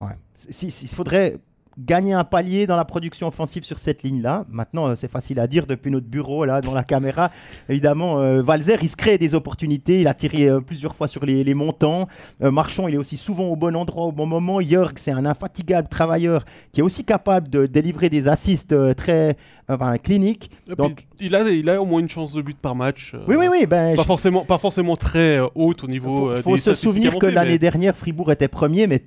[0.00, 0.12] ouais.
[0.34, 1.36] Si- si- il faudrait
[1.78, 4.44] gagner un palier dans la production offensive sur cette ligne-là.
[4.48, 7.30] Maintenant, euh, c'est facile à dire depuis notre bureau, là, dans la caméra.
[7.68, 10.00] Évidemment, euh, Valzer, il se crée des opportunités.
[10.00, 12.08] Il a tiré euh, plusieurs fois sur les, les montants.
[12.42, 14.60] Euh, Marchand, il est aussi souvent au bon endroit, au bon moment.
[14.60, 19.36] Jörg, c'est un infatigable travailleur qui est aussi capable de délivrer des assists très
[19.68, 20.50] enfin, cliniques.
[20.76, 23.14] Donc, il, a, il a au moins une chance de but par match.
[23.28, 23.66] oui, oui, oui.
[23.66, 26.16] Ben, Pas je- forcément, pas forcément très haute au niveau.
[26.16, 29.02] faut, euh, faut des se souvenir que l'année mais dernière, Fribourg était premier, mais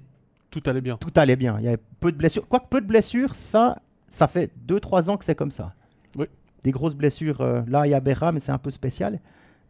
[0.50, 0.98] Tout allait bien.
[0.98, 1.58] tout allait bien.
[1.60, 2.48] Il y avait peu de blessures.
[2.48, 5.74] Quoique peu de blessures, ça, ça fait 2-3 ans que c'est comme ça.
[6.16, 6.26] Oui.
[6.64, 9.20] Des grosses blessures, euh, là, il y a Berra, mais c'est un peu spécial.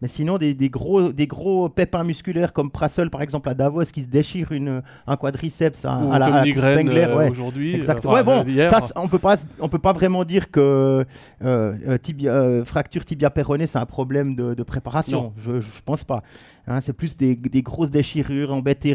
[0.01, 3.83] Mais sinon, des, des gros, des gros pépins musculaires comme Prassel, par exemple, à Davos,
[3.85, 7.29] qui se déchire une, un quadriceps à, Ou à la, à la Spengler, euh, ouais.
[7.31, 7.73] aujourd'hui.
[7.73, 8.13] Exactement.
[8.13, 8.69] enfin, ouais, bon, hier.
[8.69, 11.03] ça, c'est- on peut pas, on peut pas vraiment dire que euh,
[11.43, 15.21] euh, tibia, euh, fracture tibia péroné, c'est un problème de, de préparation.
[15.23, 15.33] Non.
[15.39, 16.21] Je, je pense pas.
[16.67, 18.93] Hein, c'est plus des, des grosses déchirures embêtées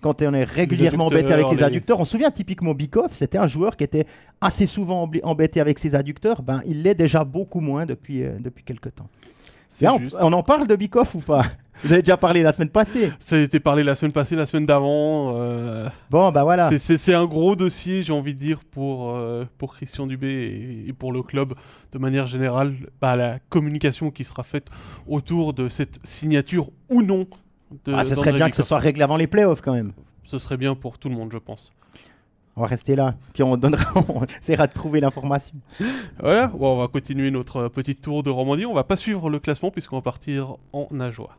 [0.00, 2.00] quand on est régulièrement embêté avec les adducteurs.
[2.00, 4.06] On se souvient typiquement Bikoff, c'était un joueur qui était
[4.40, 6.40] assez souvent embêté avec ses adducteurs.
[6.42, 9.08] Ben, il l'est déjà beaucoup moins depuis depuis quelques temps.
[9.80, 11.44] Là, on, en parle de Bikoff ou pas?
[11.84, 13.10] Vous avez déjà parlé la semaine passée.
[13.20, 15.32] Ça a été parlé la semaine passée, la semaine d'avant.
[15.36, 16.68] euh, Bon, bah voilà.
[16.76, 20.92] c'est- un gros dossier, j'ai envie de dire, pour, euh, pour Christian Dubé et, et
[20.92, 21.54] pour le club
[21.92, 22.72] de manière générale.
[23.00, 24.66] Bah, la communication qui sera faite
[25.06, 27.26] autour de cette signature ou non.
[27.86, 29.92] De, Ah, ce serait bien que ce soit réglé avant les playoffs quand même.
[30.24, 31.72] Ce serait bien pour tout le monde, je pense.
[32.56, 35.54] On va rester là, puis on donnera, on essaiera de trouver l'information.
[36.18, 38.66] Voilà, bon, on va continuer notre petit tour de Romandie.
[38.66, 41.36] On va pas suivre le classement puisqu'on va partir en Ajoie.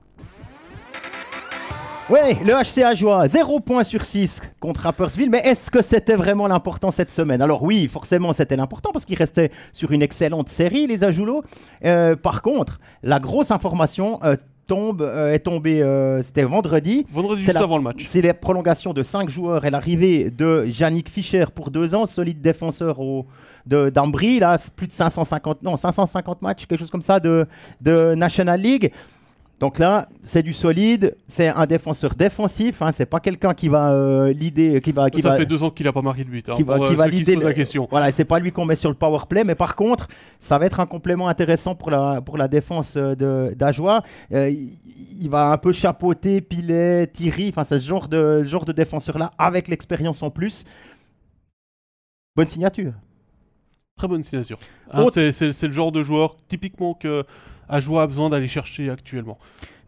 [2.12, 6.46] Ouais, le HCA Joie, 0 points sur 6 contre Rappersville, mais est-ce que c'était vraiment
[6.48, 7.42] l'important cette semaine?
[7.42, 11.44] Alors oui, forcément c'était l'important parce qu'il restait sur une excellente série, les Ajoulots.
[11.86, 14.36] Euh, par contre, la grosse information euh,
[14.72, 17.06] tombe, euh, est tombée, euh, c'était vendredi.
[17.10, 18.06] Vendredi C'est juste la- avant le match.
[18.08, 22.40] C'est la prolongation de 5 joueurs et l'arrivée de Yannick Fischer pour 2 ans, solide
[22.40, 23.26] défenseur au,
[23.66, 27.46] de d'Ambry, là, plus de 550, non, 550 matchs, quelque chose comme ça, de,
[27.82, 28.92] de National League.
[29.62, 33.92] Donc là, c'est du solide, c'est un défenseur défensif, hein, c'est pas quelqu'un qui va
[33.92, 36.32] euh, l'idée, qui va, qui ça va, fait deux ans qu'il a pas marqué de
[36.32, 36.50] but.
[36.50, 37.88] hein, qui va, pour, qui euh, va qui se la question.
[37.92, 40.08] Voilà, c'est pas lui qu'on met sur le power play, mais par contre,
[40.40, 44.02] ça va être un complément intéressant pour la, pour la défense euh, de d'Ajoie.
[44.34, 48.72] Euh, il, va un peu chapeauter Pilet, Thierry, enfin c'est ce genre de, genre de
[48.72, 50.66] défenseur-là, avec l'expérience en plus.
[52.36, 52.94] Bonne signature.
[53.96, 54.58] Très bonne signature.
[54.90, 57.24] Hein, c'est le genre de joueur typiquement que
[57.72, 59.38] Ajoie a besoin d'aller chercher actuellement.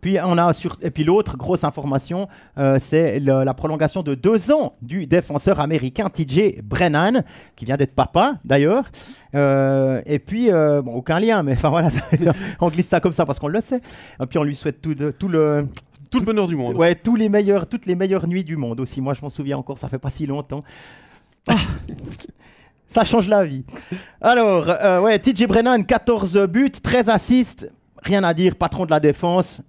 [0.01, 0.77] Puis on a sur...
[0.81, 2.27] et puis l'autre grosse information,
[2.57, 7.23] euh, c'est la prolongation de deux ans du défenseur américain TJ Brennan,
[7.55, 8.85] qui vient d'être papa d'ailleurs.
[9.35, 12.01] Euh, et puis euh, bon, aucun lien, mais enfin voilà, ça-
[12.59, 13.79] on glisse ça comme ça parce qu'on le sait.
[14.21, 15.67] Et puis on lui souhaite tout, de- tout le,
[16.11, 16.75] Tout le bonheur du monde.
[16.75, 18.99] ouais, tous les meilleurs, toutes les meilleures nuits du monde aussi.
[18.99, 20.65] Moi je m'en souviens encore, ça fait pas si longtemps.
[21.47, 21.55] Ah.
[22.93, 23.65] Ça change la vie.
[24.21, 27.71] Alors, euh, ouais, TJ Brennan, 14 buts, 13 assists.
[28.03, 29.63] Rien à dire, patron de la défense.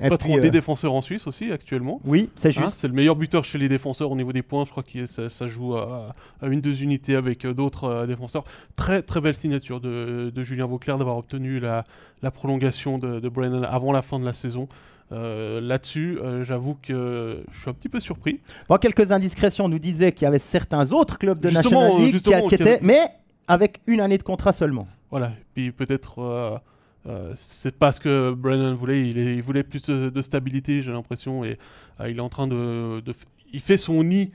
[0.00, 2.00] Et Patron puis, des euh, défenseurs en Suisse aussi actuellement.
[2.04, 2.74] Oui, c'est Hein, juste.
[2.74, 4.64] c'est le meilleur buteur chez les défenseurs au niveau des points.
[4.64, 8.06] Je crois que ça, ça joue à, à une deux unités avec euh, d'autres euh,
[8.06, 8.44] défenseurs.
[8.76, 11.84] Très très belle signature de, de Julien Vauclair d'avoir obtenu la,
[12.22, 14.68] la prolongation de, de Brennan avant la fin de la saison.
[15.10, 18.40] Euh, Là-dessus, euh, j'avoue que je suis un petit peu surpris.
[18.68, 22.20] Bon, quelques indiscrétions nous disaient qu'il y avait certains autres clubs de Justement, National League
[22.20, 23.00] qui, avait- étaient, mais
[23.46, 24.86] avec une année de contrat seulement.
[25.10, 25.32] Voilà.
[25.54, 26.58] Puis peut-être, euh,
[27.08, 29.08] euh, c'est pas ce que Brennan voulait.
[29.08, 31.58] Il, est- il voulait plus de, de stabilité, j'ai l'impression, et
[32.00, 33.02] euh, il est en train de,
[33.52, 34.30] il fait son nid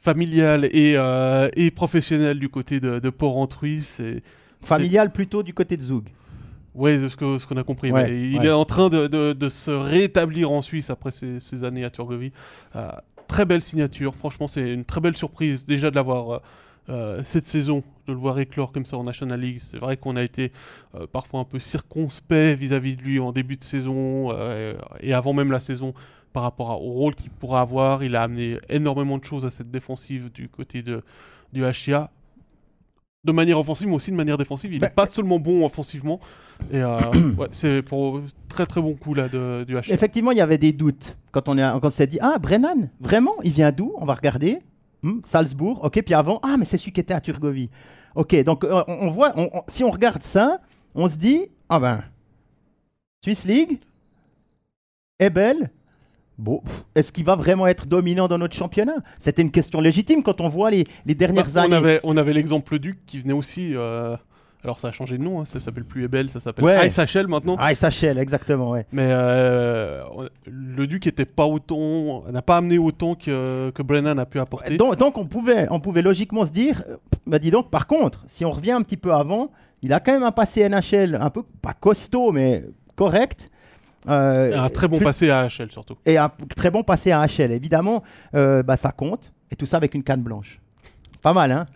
[0.00, 3.80] familial et, euh, et professionnel du côté de, de Port-Rentruy.
[3.82, 4.22] C'est
[4.62, 6.04] Familial plutôt du côté de Zoug.
[6.74, 7.90] De ce que- ce qu'on a compris.
[7.90, 8.46] Ouais, mais il ouais.
[8.46, 12.32] est en train de, se rétablir en Suisse après ces, ces années à Turgovie.
[13.26, 14.14] Très belle signature.
[14.14, 16.40] Franchement, c'est une très belle surprise déjà de l'avoir
[16.88, 19.58] euh, cette saison, de le voir éclore comme ça en National League.
[19.60, 20.52] C'est vrai qu'on a été
[20.94, 25.32] euh, parfois un peu circonspect vis-à-vis de lui en début de saison euh, et avant
[25.34, 25.92] même la saison
[26.32, 28.02] par rapport à- au rôle qu'il pourra avoir.
[28.02, 31.02] Il a amené énormément de choses à cette défensive du côté de,
[31.52, 32.10] du HIA.
[33.24, 34.70] De manière offensive, mais aussi de manière défensive.
[34.72, 36.20] Il n'est Bah, pas seulement bon offensivement.
[36.72, 36.82] Et
[37.36, 39.82] ouais, c'est pour très très bon coup là de, du HIA.
[39.92, 42.88] Effectivement, il y avait des doutes quand on, est, quand on s'est dit Ah, Brennan,
[43.00, 43.92] vraiment Il vient d'où?
[43.98, 44.60] On va regarder.
[45.02, 46.02] Hmm, Salzbourg, ok.
[46.02, 47.70] Puis avant, ah, mais c'est celui qui était à Turgovie.
[48.14, 50.60] Ok, donc euh, on, on voit, on- on- si on regarde ça,
[50.94, 52.02] on se dit Ah ben,
[53.24, 53.78] Swiss League
[55.18, 55.70] est belle.
[56.38, 56.62] Bon,
[56.94, 58.94] est-ce qu'il va vraiment être dominant dans notre championnat?
[59.18, 61.74] C'était une question légitime quand on voit les, les dernières Bah, on années.
[61.76, 64.16] avait, on avait l'exemple Duc qui venait aussi euh,
[64.64, 66.88] Alors ça a changé de nom, hein, ça s'appelle plus Ebel, ça s'appelle Ouais.
[66.88, 67.56] Ice HL maintenant.
[67.58, 68.86] Ah, SHL, exactement, ouais.
[68.90, 70.02] Mais euh,
[70.46, 74.76] le Duc était pas autant, n'a pas amené autant que, que Brennan a pu apporter.
[74.76, 76.96] Donc, donc on, pouvait, on pouvait logiquement se dire, euh,
[77.26, 79.50] bah dis donc, par contre, si on revient un petit peu avant,
[79.82, 82.64] il a quand même un passé NHL un peu, pas costaud, mais
[82.96, 83.50] correct.
[84.08, 85.96] Euh, un très bon plus- passé à HL surtout.
[86.06, 87.52] Et un très bon passé à HL.
[87.52, 88.02] Évidemment,
[88.34, 89.32] euh, bah, ça compte.
[89.50, 90.60] Et tout ça avec une canne blanche.
[91.22, 91.66] Pas mal, hein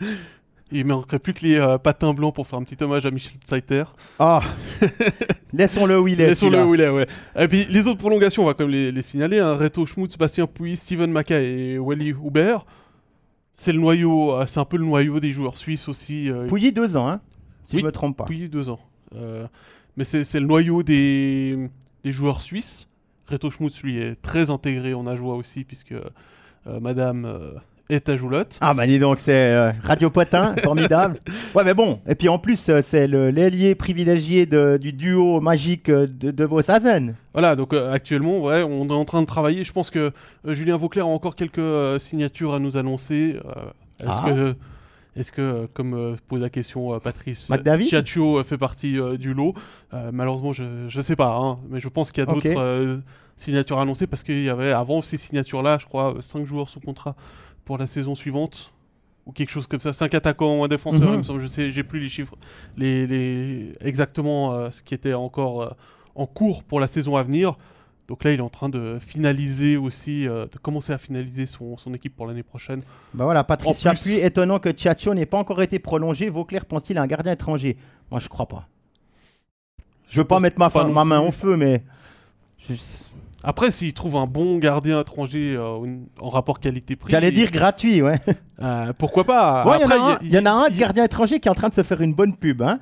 [0.74, 3.32] Il manquerait plus que les euh, patins blancs pour faire un petit hommage à Michel
[3.46, 3.84] Zeiter.
[4.18, 4.40] Ah
[5.52, 6.28] Laissons-le où il est.
[6.28, 7.06] Laissons-le où il est, ouais.
[7.38, 9.38] Et puis les autres prolongations, on va quand même les, les signaler.
[9.38, 9.54] Hein.
[9.54, 12.64] Reto Schmutz, Bastien Pouy, Steven Maca et Wally Hubert.
[13.54, 16.30] C'est le noyau, euh, c'est un peu le noyau des joueurs suisses aussi.
[16.30, 17.20] euh, Pouilly, deux ans, hein
[17.64, 18.24] si Oui, je me trompe pas.
[18.24, 18.80] Pouilly, deux ans.
[19.14, 19.46] Euh,
[19.98, 21.68] mais c'est le noyau des,
[22.02, 22.88] des joueurs suisses.
[23.26, 25.94] Reto Schmutz, lui, est très intégré en Ajoie aussi, puisque
[26.66, 27.26] Madame
[27.90, 28.58] est à Joulotte.
[28.60, 31.18] Ah bah dis donc, c'est euh, Radio Potin, formidable.
[31.54, 35.88] Ouais mais bon, et puis en plus, euh, c'est l'ailier privilégié de- du duo magique
[35.88, 37.14] euh, de, de Vossazen.
[37.32, 39.64] Voilà, donc euh, actuellement, ouais, on est en train de travailler.
[39.64, 40.12] Je pense que
[40.46, 43.36] Julien Vauclair a encore quelques signatures à nous annoncer.
[43.44, 43.50] Euh,
[44.00, 44.30] Est-ce Ah.
[44.30, 44.54] que,
[45.14, 47.52] est-ce que, comme euh, pose la question euh, Patrice,
[47.88, 49.54] Chiaccio euh, fait partie du lot
[50.12, 53.00] Malheureusement, je ne sais pas, hein, mais je pense qu'il y a d'autres
[53.36, 57.14] signatures annoncées parce qu'il y avait avant ces signatures-là, je crois, 5 joueurs sous contrat
[57.64, 58.72] pour la saison suivante.
[59.24, 61.14] Ou quelque chose comme ça, 5 attaquants, un défenseur, Mhm.
[61.14, 62.34] il me semble, je sais, j'ai plus les chiffres,
[62.76, 65.70] les, les- exactement euh, ce qui était encore euh,
[66.16, 67.56] en cours pour la saison à venir.
[68.08, 71.76] Donc là, il est en train de finaliser aussi, euh, de commencer à finaliser son,
[71.76, 72.80] son équipe pour l'année prochaine.
[73.14, 76.28] Bah voilà, Patrice plus- Chapuis, étonnant que Tchatcho n'ait pas encore été prolongé.
[76.28, 77.76] Vauclair pense-t-il à un gardien étranger?
[78.10, 78.66] Moi je crois pas.
[80.08, 81.84] Je veux pas mettre ma, pas main au feu, mais...
[82.68, 82.74] je-
[83.44, 88.20] Après, s'il trouve un bon gardien étranger euh, en rapport qualité-prix, J'allais dire gratuit, ouais.
[88.62, 89.66] euh, pourquoi pas?
[89.66, 91.40] Ouais, il y en a un- il il y, en a un de gardien étranger
[91.40, 92.78] qui est en train de se faire une bonne pub, hein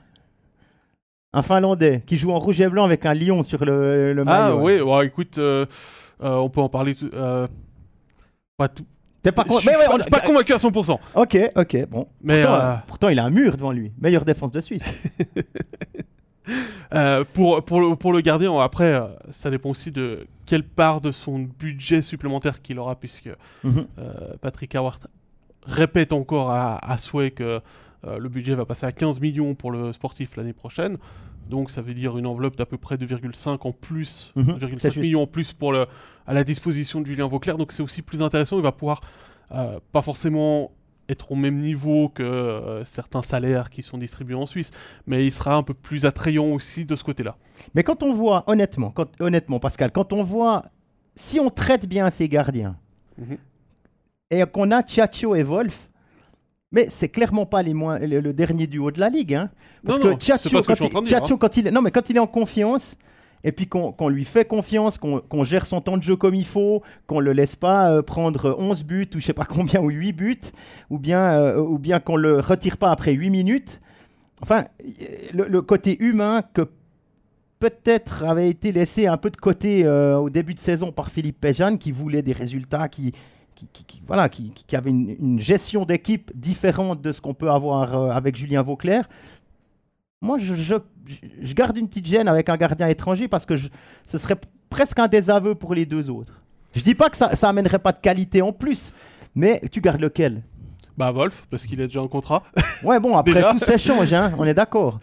[1.33, 4.51] Un Finlandais qui joue en rouge et blanc avec un lion sur le, le Ah
[4.51, 4.61] maillot.
[4.63, 5.65] oui, ouais, écoute, euh,
[6.23, 6.95] euh, on peut en parler.
[7.15, 7.47] euh,
[8.59, 8.85] pas tout.
[9.23, 10.99] T'es pas je con- suis mais ouais, pas, on- convaincu à 100%.
[11.15, 12.07] Ok, ok, bon.
[12.23, 13.93] Mais pourtant, euh, euh, pourtant, il a un mur devant lui.
[13.99, 14.95] Meilleure défense de Suisse.
[16.95, 21.01] euh, pour, pour, le, pour le gardien, après, euh, ça dépend aussi de quelle part
[21.01, 23.31] de son budget supplémentaire qu'il aura, puisque
[23.65, 23.87] Mhm.
[23.99, 25.07] Euh, Patrick Howard
[25.65, 27.61] répète encore à, à souhait que
[28.19, 30.97] le budget va passer à 15 millions pour le sportif l'année prochaine.
[31.51, 34.89] Donc ça veut dire une enveloppe d'à peu près 2,5 en plus, Mhm, 2,5 c'est
[34.91, 34.97] juste.
[35.05, 35.85] millions en plus pour le,
[36.27, 37.59] à la disposition de Julien Vauclair.
[37.59, 38.57] Donc c'est aussi plus intéressant.
[38.57, 39.03] Il va pouvoir
[39.51, 40.71] pas forcément
[41.11, 44.71] être au même niveau que euh, certains salaires qui sont distribués en Suisse,
[45.07, 47.37] mais il sera un peu plus attrayant aussi de ce côté-là.
[47.75, 50.65] Mais quand on voit, honnêtement, quand, honnêtement, Pascal, quand on voit,
[51.15, 52.77] si on traite bien ces gardiens
[53.19, 53.37] Mhm.
[54.31, 55.91] et qu'on a Tchatcho et Wolf,
[56.73, 59.35] mais c'est clairement pas les moins, le, le dernier duo de la ligue.
[59.35, 59.51] Hein,
[59.85, 60.29] parce Non, que je
[61.37, 62.97] quand, il, il est, non, mais quand il est en confiance,
[63.45, 66.83] et puis qu'on lui fait confiance, qu'on gère son temps de jeu comme il faut,
[67.07, 70.13] qu'on le laisse pas euh, prendre 11 buts ou je sais pas combien ou 8
[70.13, 70.41] buts,
[70.91, 73.81] ou bien, euh, ou bien qu'on le retire pas après 8 minutes.
[74.43, 74.65] Enfin,
[75.35, 76.63] le, côté humain que
[77.59, 81.41] peut-être avait été laissé un peu de côté euh, au début de saison par Philippe
[81.41, 83.13] Péjane qui voulait des résultats qui,
[84.07, 88.37] voilà, qui avait une, une gestion d'équipe différente de ce qu'on peut avoir euh, avec
[88.37, 89.09] Julien Vauclair.
[90.23, 90.75] Moi, je, je-
[91.43, 93.69] je garde une petite gêne avec un gardien étranger parce que je-
[94.05, 94.37] ce serait
[94.69, 96.35] presque un désaveu pour les deux autres.
[96.77, 98.93] Je dis pas que ça, ça amènerait pas de qualité en plus,
[99.35, 100.43] mais tu gardes lequel?
[100.99, 102.43] Bah Wolf, parce qu'il a déjà un contrat.
[102.85, 105.01] Ouais, bon, après tout s'échange, hein, on est d'accord.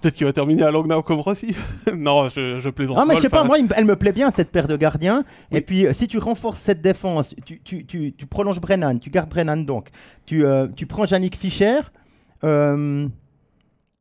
[0.00, 1.56] Peut-être qu'il va terminer à Langnau comme Rossi.
[1.96, 2.98] non, je, je plaisante.
[3.00, 4.76] Ah, mais je sais Wolf, pas, euh, moi, elle me plaît bien cette paire de
[4.76, 5.24] gardiens.
[5.52, 5.58] Oui.
[5.58, 9.10] Et puis, euh, si tu renforces cette défense, tu, tu- tu- tu prolonges Brennan, tu
[9.10, 9.88] gardes Brennan donc,
[10.26, 11.80] tu, euh, prends Yannick Fischer.
[12.44, 13.08] euh,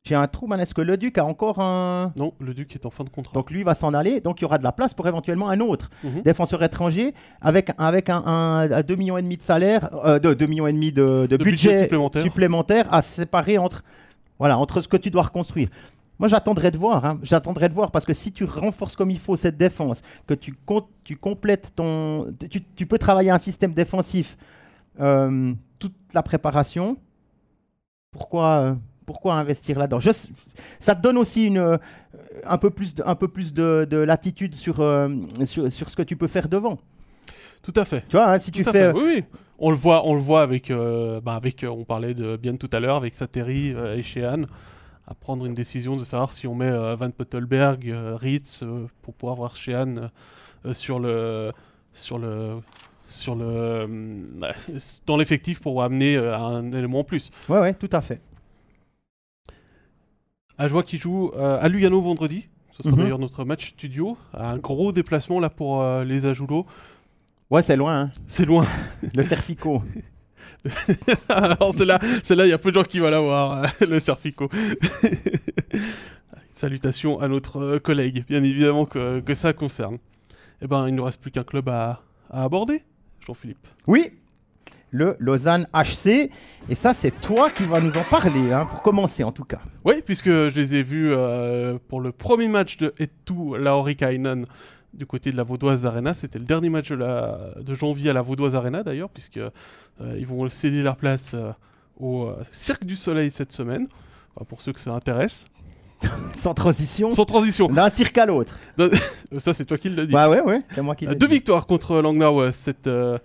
[0.07, 0.59] J'ai un trou, man.
[0.59, 2.13] Est-ce que le Duc a encore un.
[2.15, 3.33] Non, le Duc est en fin de contrat.
[3.33, 4.21] Donc, lui va s'en aller.
[4.21, 6.21] Donc, il y aura de la place pour éventuellement un autre Mhm.
[6.21, 10.33] défenseur étranger avec, avec un, un, un 2,5 millions et demi de salaire, euh, de
[10.33, 12.21] 2,5 millions et demi de, de De budget budget, supplémentaire.
[12.23, 13.83] supplémentaire à séparer entre,
[14.39, 15.69] voilà, entre ce que tu dois reconstruire.
[16.19, 17.05] Moi, j'attendrai de voir.
[17.05, 17.19] hein.
[17.21, 20.53] J'attendrai de voir parce que si tu renforces comme il faut cette défense, que tu,
[20.65, 22.33] com- tu complètes ton.
[22.49, 24.35] Tu, tu peux travailler un système défensif
[24.99, 26.97] euh, toute la préparation.
[28.11, 28.73] Pourquoi, euh,
[29.07, 30.11] pourquoi investir là-dedans Je
[30.79, 31.77] Ça te donne aussi une, euh,
[32.43, 35.09] un peu plus de, un peu plus de, de latitude sur, euh,
[35.45, 36.77] sur, sur ce que tu peux faire devant.
[37.63, 38.03] Tout à fait.
[38.09, 38.91] Tu vois, hein, si tu Tout fais.
[38.91, 38.91] fait.
[38.91, 39.23] Oui, oui.
[39.59, 42.69] On le voit, on le voit avec, euh, bah, avec on parlait de bien tout
[42.73, 44.43] à l'heure avec Sateri et Sheehan
[45.07, 48.65] à prendre une décision de savoir si on met Van Pottelberg, Ritz
[49.01, 50.09] pour pouvoir voir Sheehan
[50.73, 51.53] sur le
[51.93, 52.57] sur le
[53.09, 53.87] sur le
[55.05, 57.31] dans l'effectif pour amener un élément en plus.
[57.47, 58.19] Ouais, ouais, tout à fait.
[60.57, 62.47] Ah, je vois qu'il joue euh, à Lugano vendredi.
[62.75, 63.01] Ce sera Mhm.
[63.03, 64.17] d'ailleurs notre match studio.
[64.33, 66.65] Un gros déplacement là pour euh, les Ajoulots.
[67.49, 68.11] Ouais, c'est loin, hein.
[68.27, 68.65] C'est loin.
[69.15, 69.83] le Cerfico.
[71.29, 74.49] Alors celle-là, celle-là, il y a peu de gens qui vont l'avoir, euh, le Serfico.
[76.53, 79.97] Salutations à notre collègue, bien évidemment que, que ça concerne.
[80.61, 82.01] Eh ben, il ne nous reste plus qu'un club à,
[82.31, 82.81] à aborder,
[83.25, 83.67] Jean-Philippe.
[83.85, 84.11] Oui,
[84.91, 86.29] le Lausanne HC.
[86.69, 89.59] Et ça, c'est toi qui vas nous en parler, hein, pour commencer en tout cas.
[89.85, 94.45] Oui, puisque je les ai vus euh, pour le premier match de Etu Laurikainen
[94.93, 96.13] du côté de la Vaudoise Arena.
[96.13, 99.49] C'était le dernier match de, la- de janvier à la Vaudoise Arena d'ailleurs, puisque euh,
[100.17, 101.51] ils vont céder leur place euh,
[101.99, 103.87] au Cirque du Soleil cette semaine.
[104.35, 105.45] Voilà, pour ceux que ça intéresse.
[106.37, 107.11] Sans transition.
[107.11, 108.55] Sans transition, D'un cirque à l'autre.
[109.39, 110.13] Ça c'est toi qui le dis.
[110.13, 111.33] Bah ouais, ouais, c'est moi qui Euh, l'ai Deux dit.
[111.35, 113.17] victoires contre Langnau cette, euh,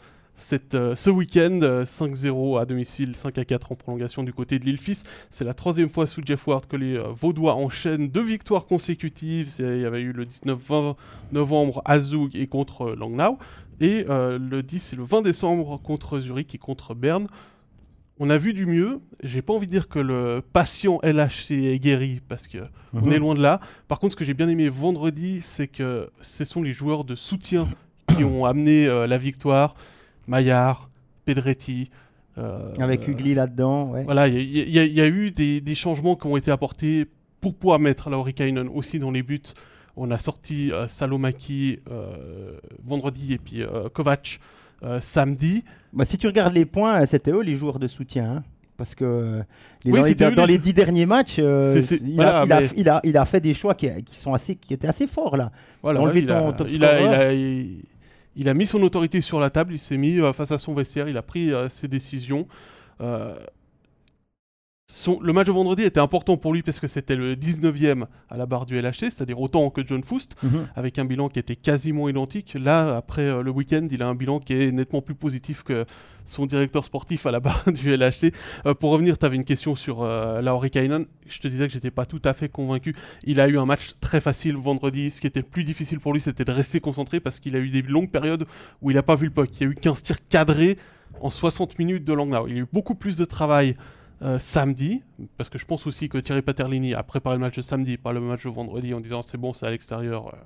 [0.42, 4.78] cette, euh, ce week-end, euh, 5-0 à domicile, 5-4 en prolongation du côté de l'île
[4.78, 5.04] Fils.
[5.30, 9.50] C'est la troisième fois sous Jeff Ward que les euh, Vaudois enchaînent deux victoires consécutives.
[9.58, 10.96] Il y avait eu le 19-20
[11.32, 13.38] novembre à Zug et contre euh, Langnau.
[13.80, 17.26] Et euh, le 10 et le 20 décembre contre Zurich et contre Berne.
[18.18, 19.00] On a vu du mieux.
[19.22, 22.58] J'ai pas envie de dire que le patient LHC est guéri parce que
[22.92, 23.12] on Mhm.
[23.12, 23.60] est loin de là.
[23.88, 27.14] Par contre, ce que j'ai bien aimé vendredi, c'est que ce sont les joueurs de
[27.16, 27.68] soutien
[28.16, 29.74] qui ont amené euh, la victoire.
[30.26, 30.90] Maillard,
[31.24, 31.90] Pedretti.
[32.38, 34.04] euh, Avec Ugly là-dedans, ouais.
[34.04, 37.06] Voilà, il y, a- y y eu des, des changements qui ont été apportés
[37.40, 39.40] pour pouvoir mettre Laurikainen aussi dans les buts.
[39.96, 42.52] On a sorti euh, Salomaki euh,
[42.82, 43.62] vendredi et puis
[43.92, 44.40] Kovac
[45.00, 45.62] samedi.
[45.92, 48.36] Bah, si tu regardes les points, c'était eux les joueurs de soutien.
[48.38, 48.42] hein.
[48.78, 49.42] Parce que
[49.84, 52.52] les- Oui, dans, les, dans dix derniers matchs, euh, C'est- c'est- il, voilà, a, il,
[52.52, 54.88] a, mais- il, a, il a fait des choix qui, qui sont assez, qui étaient
[54.88, 55.52] assez forts là.
[55.82, 56.00] Voilà,
[56.30, 57.32] a, ton top il, a,
[58.36, 60.74] il, a, mis son autorité sur la table, il s'est mis euh, face à son
[60.74, 62.46] vestiaire, il a pris euh, ses décisions.
[64.94, 68.36] Son- le match de vendredi était important pour lui parce que c'était le 19e à
[68.36, 70.36] la barre du LHC, c'est-à-dire autant que John Foust,
[70.76, 72.54] avec un bilan qui était quasiment identique.
[72.60, 75.86] Là, après euh, le week-end, il a un bilan qui est nettement plus positif que
[76.26, 78.32] son directeur sportif à la barre du LHC.
[78.66, 81.06] Euh, pour revenir, tu avais une question sur euh, Lauri Kainen.
[81.26, 82.94] Je te disais que j'étais pas tout à fait convaincu.
[83.24, 85.10] Il a eu un match très facile vendredi.
[85.10, 87.60] Ce qui était le plus difficile pour lui, c'était de rester concentré parce qu'il a
[87.60, 88.44] eu des longues périodes
[88.82, 89.48] où il n'a pas vu le puck.
[89.58, 90.76] Il y a eu 15 tirs cadrés
[91.22, 92.46] en 60 minutes de Langnau.
[92.46, 93.74] Il y a eu beaucoup plus de travail
[94.22, 95.02] euh, samedi,
[95.36, 98.12] parce que je pense aussi que Thierry Paterlini a préparé le match de samedi, pas
[98.12, 100.38] le match de vendredi, en disant c'est bon, c'est à l'extérieur, euh,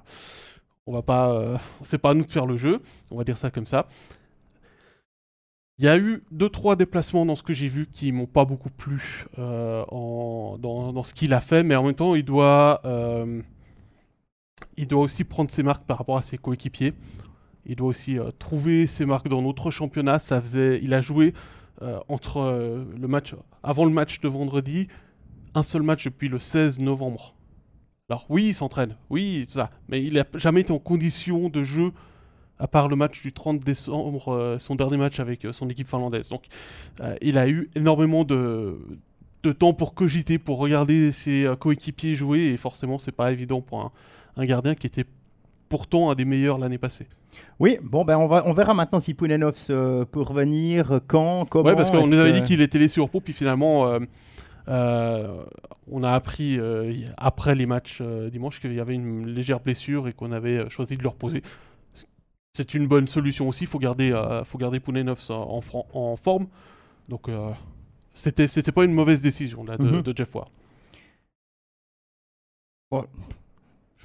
[0.87, 3.37] on va pas, euh, c'est pas à nous de faire le jeu, on va dire
[3.37, 3.87] ça comme ça.
[5.79, 8.47] Il y a eu deux trois déplacements dans ce que j'ai vu qui m'ont pas
[8.47, 12.81] beaucoup plu dans, ce qu'il a fait, mais en même temps il doit,
[14.79, 16.95] il doit aussi prendre ses marques par rapport à ses coéquipiers.
[17.67, 20.19] Il doit aussi trouver ses marques dans notre championnat.
[20.19, 21.35] Ça faisait, il a joué
[21.83, 24.89] euh, entre euh, le match, avant le match de vendredi,
[25.55, 27.35] un seul match depuis le 16 novembre.
[28.09, 31.93] Alors oui, il s'entraîne, oui, ça, mais il n'a jamais été en condition de jeu
[32.59, 36.31] à part le match du 30 décembre, euh, son dernier match avec son équipe finlandaise.
[36.31, 36.45] Donc
[37.21, 38.79] il a eu énormément de,
[39.59, 43.93] temps pour cogiter, pour regarder ses coéquipiers jouer, et forcément c'est pas évident pour
[44.37, 45.05] un gardien qui était
[45.69, 47.07] pourtant un des meilleurs l'année passée.
[47.59, 51.69] Oui, bon, ben on, va, on verra maintenant si Poulenov se- peut revenir, quand, comment.
[51.69, 53.99] Ouais, parce qu'on nous avait que- dit qu'il était laissé au repos, puis finalement, euh,
[54.69, 55.45] euh,
[55.91, 60.09] on a appris euh, après les matchs euh, dimanche qu'il y avait une légère blessure
[60.09, 61.43] et qu'on avait euh, choisi de le reposer.
[62.55, 63.65] C'est une bonne solution aussi.
[63.65, 64.81] Il faut garder, euh, faut garder
[65.93, 66.47] en, forme.
[67.09, 67.51] Donc, euh,
[68.15, 70.03] c'était, c'était pas une mauvaise décision là, de, Mhm.
[70.03, 70.49] de Jeff Ward.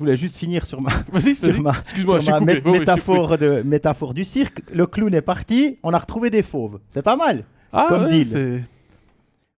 [0.01, 4.61] Voulais juste finir sur ma, sur ma, sur mé- métaphore, de, métaphore du cirque.
[4.73, 6.79] Le clown est parti, on a retrouvé des fauves.
[6.89, 7.45] C'est pas mal.
[7.71, 8.63] Ah, comme ouais, deal.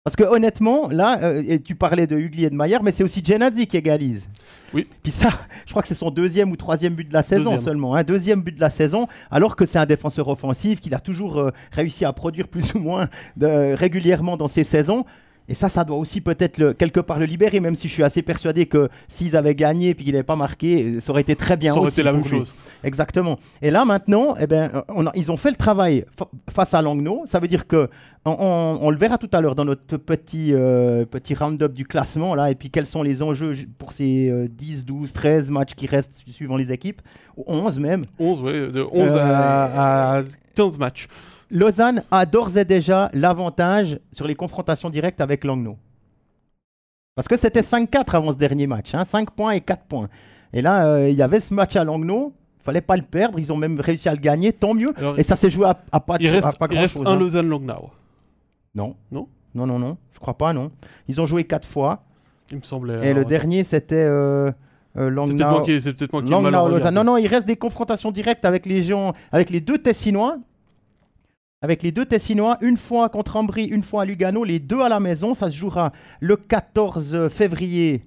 [0.03, 3.05] Parce que honnêtement, là, euh, et tu parlais de Hugli et de Maillard, mais c'est
[3.05, 4.27] aussi Genadzi qui égalise.
[4.73, 4.85] Oui.
[5.01, 5.29] Puis ça,
[5.65, 7.59] je crois que c'est son deuxième ou troisième but de la saison Deuxième.
[7.61, 7.95] seulement.
[7.95, 11.37] Un deuxième but de la saison, alors que c'est un défenseur offensif qu'il a toujours
[11.39, 15.05] euh, réussi à produire plus ou moins de- régulièrement dans ses saisons.
[15.49, 18.03] Et ça, ça doit aussi peut-être le- quelque part le libérer, même si je suis
[18.03, 21.57] assez persuadé que s'ils avaient gagné puis qu'il n'avait pas marqué, ça aurait été très
[21.57, 22.29] bien ça aurait aussi été la même lui.
[22.29, 22.53] chose.
[22.83, 23.37] Exactement.
[23.61, 26.81] Et là maintenant, eh ben, on a- ils ont fait le travail fa- face à
[26.81, 27.23] Langnau.
[27.25, 27.89] Ça veut dire que
[28.25, 31.83] on, on- on le verra tout à l'heure dans notre petit euh, petit round-up du
[31.83, 32.49] classement là.
[32.49, 36.19] Et puis quels sont les enjeux pour ces euh, 10, 12, 13 matchs qui restent
[36.25, 37.01] su- suivant les équipes,
[37.35, 38.03] ou 11 même?
[38.17, 40.23] 11, ouais, de 11 Euh, à, à
[40.55, 41.07] 15 matchs.
[41.53, 45.77] Lausanne a d'ores et déjà l'avantage sur les confrontations directes avec Langnau.
[47.15, 50.09] Parce que c'était 5-4 avant ce dernier match, hein, 5 points et 4 points.
[50.51, 53.53] Et là, euh, il y avait ce match à Langnau, fallait pas le perdre, ils
[53.53, 54.93] ont même réussi à le gagner, tant mieux.
[54.97, 56.97] Alors, Et ça s'est joué à, à pas, de il reste, à pas il reste
[56.97, 57.19] un hein.
[57.19, 57.91] Lausanne-Langnau.
[58.73, 58.95] Non.
[59.11, 59.27] Non?
[59.53, 59.97] Non, non, non.
[60.11, 60.71] Je crois pas, non.
[61.07, 62.03] Ils ont joué quatre fois.
[62.49, 63.07] il me semblait.
[63.07, 64.51] Et le dernier, c'était euh,
[64.97, 65.49] euh, C'est peut-être Langnau.
[65.51, 66.67] moi qui, peut-être moi qui Langnau.
[66.69, 66.95] Lausanne.
[66.95, 70.37] Non, non, il reste des confrontations directes avec les gens, avec les deux Tessinois.
[71.63, 74.89] Avec les deux Tessinois, une fois contre Ambry, une fois à Lugano, les deux à
[74.89, 75.33] la maison.
[75.33, 78.03] Ça se jouera le 14 février.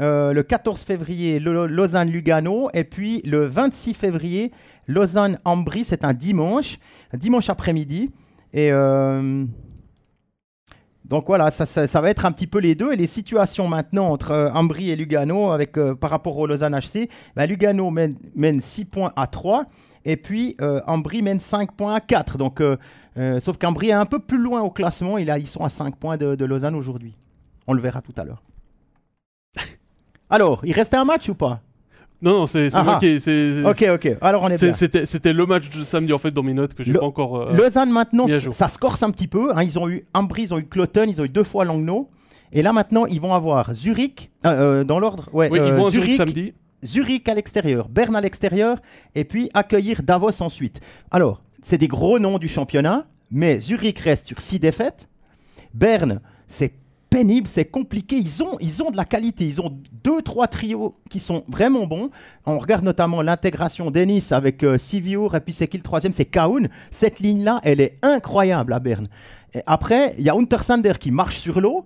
[0.00, 2.70] euh, le 14 février, Lausanne-Lugano.
[2.74, 4.50] Et puis le 26 février,
[4.88, 5.84] Lausanne-Ambry.
[5.84, 6.78] C'est un dimanche,
[7.12, 8.10] un dimanche après-midi.
[8.52, 9.44] Et euh,
[11.08, 12.92] donc voilà, ça, va être un petit peu les deux.
[12.92, 16.78] Et les situations maintenant entre euh, Ambry et Lugano avec, euh, par rapport au Lausanne
[16.78, 19.66] HC, bah, Lugano mène, mène 6 points à 3
[20.08, 22.38] et puis euh, Ambry mène 5 points à 4.
[22.38, 22.76] Donc, euh,
[23.16, 25.18] euh, sauf qu'Ambry est un peu plus loin au classement.
[25.18, 27.14] Il a, ils sont à 5 points de, de Lausanne aujourd'hui.
[27.66, 28.42] On le verra tout à l'heure.
[30.30, 31.60] Alors, il restait un match ou pas?
[32.20, 32.98] Non, non, c'est Ah moi ah.
[33.00, 33.20] qui.
[33.20, 34.16] c'est- Ok, ok.
[34.20, 34.72] Alors on est bien.
[34.72, 37.36] C'était c'était le match de samedi en fait dans mes notes que j'ai pas encore.
[37.42, 39.52] euh, Lausanne maintenant, ça se corse un petit peu.
[39.54, 39.62] hein.
[39.62, 42.08] Ils ont eu Ambry, ils ont eu Cloton, ils ont eu deux fois Langnau.
[42.52, 45.76] Et là maintenant, ils vont avoir Zurich, euh, euh, dans l'ordre, ouais, Oui, ils euh,
[45.76, 46.54] vont Zurich Zurich, samedi.
[46.84, 48.78] Zurich à l'extérieur, Berne à l'extérieur,
[49.14, 50.80] et puis accueillir Davos ensuite.
[51.10, 55.08] Alors, c'est des gros noms du championnat, mais Zurich reste sur six défaites.
[55.74, 56.72] Berne, c'est
[57.18, 58.16] pénible, c'est compliqué.
[58.16, 59.44] Ils ont, ils ont de la qualité.
[59.44, 62.10] Ils ont deux, trois trios qui sont vraiment bons.
[62.46, 66.12] On regarde notamment l'intégration d'Ennis avec euh, et puis c'est qui le troisième?
[66.12, 66.68] C'est Kaun.
[66.90, 69.08] Cette ligne-là, elle est incroyable à Berne.
[69.54, 71.84] Et après, il y a Untersander qui marche sur l'eau.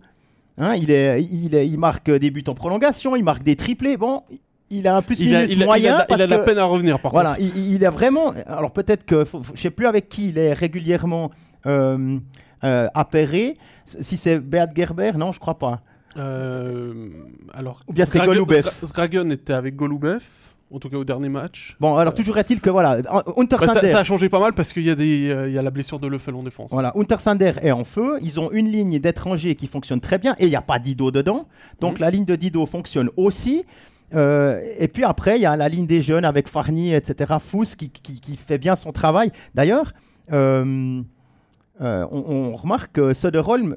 [0.59, 3.97] Hein, il, est, il, est- il marque des buts en prolongation, il marque des triplés.
[3.97, 4.23] Bon,
[4.71, 5.97] il a un plus Il a, il a- il a moyen.
[5.97, 7.49] la- il parce a de la que- peine à revenir par voilà, contre.
[7.57, 8.35] il, il a vraiment.
[8.47, 11.31] Alors peut-être que faut- faut- je sais plus avec qui il est régulièrement
[11.67, 12.19] euh,
[12.65, 13.57] euh, appairé.
[14.01, 15.81] Si c'est Beat Gerber, non, je crois pas.
[16.17, 17.09] Euh,
[17.53, 18.69] alors, Ou bien c'est Golubev.
[18.85, 20.23] Zgragen était avec Golubev,
[20.71, 21.77] en tout cas au dernier match.
[21.81, 24.73] Bon, alors toujours est-il que voilà, Bah, Untersander, ça, ça a changé pas mal parce
[24.73, 26.71] qu'il y, a des, euh, il y a la blessure de Leffel en défense.
[26.73, 28.19] voilà, Untersander est en feu.
[28.23, 31.11] Ils ont une ligne d'étrangers qui fonctionne très bien et il n'y a pas Dido
[31.11, 31.47] dedans.
[31.81, 32.01] Donc Mhm.
[32.01, 33.65] la ligne de Dido fonctionne aussi.
[34.15, 37.33] Euh, et puis après, il y a la ligne des jeunes avec Farni, etc.
[37.41, 39.33] Fous qui, qui- qui fait bien son travail.
[39.55, 39.93] D'ailleurs,
[40.33, 41.01] euh,
[41.83, 43.77] on, on remarque que Söderholm,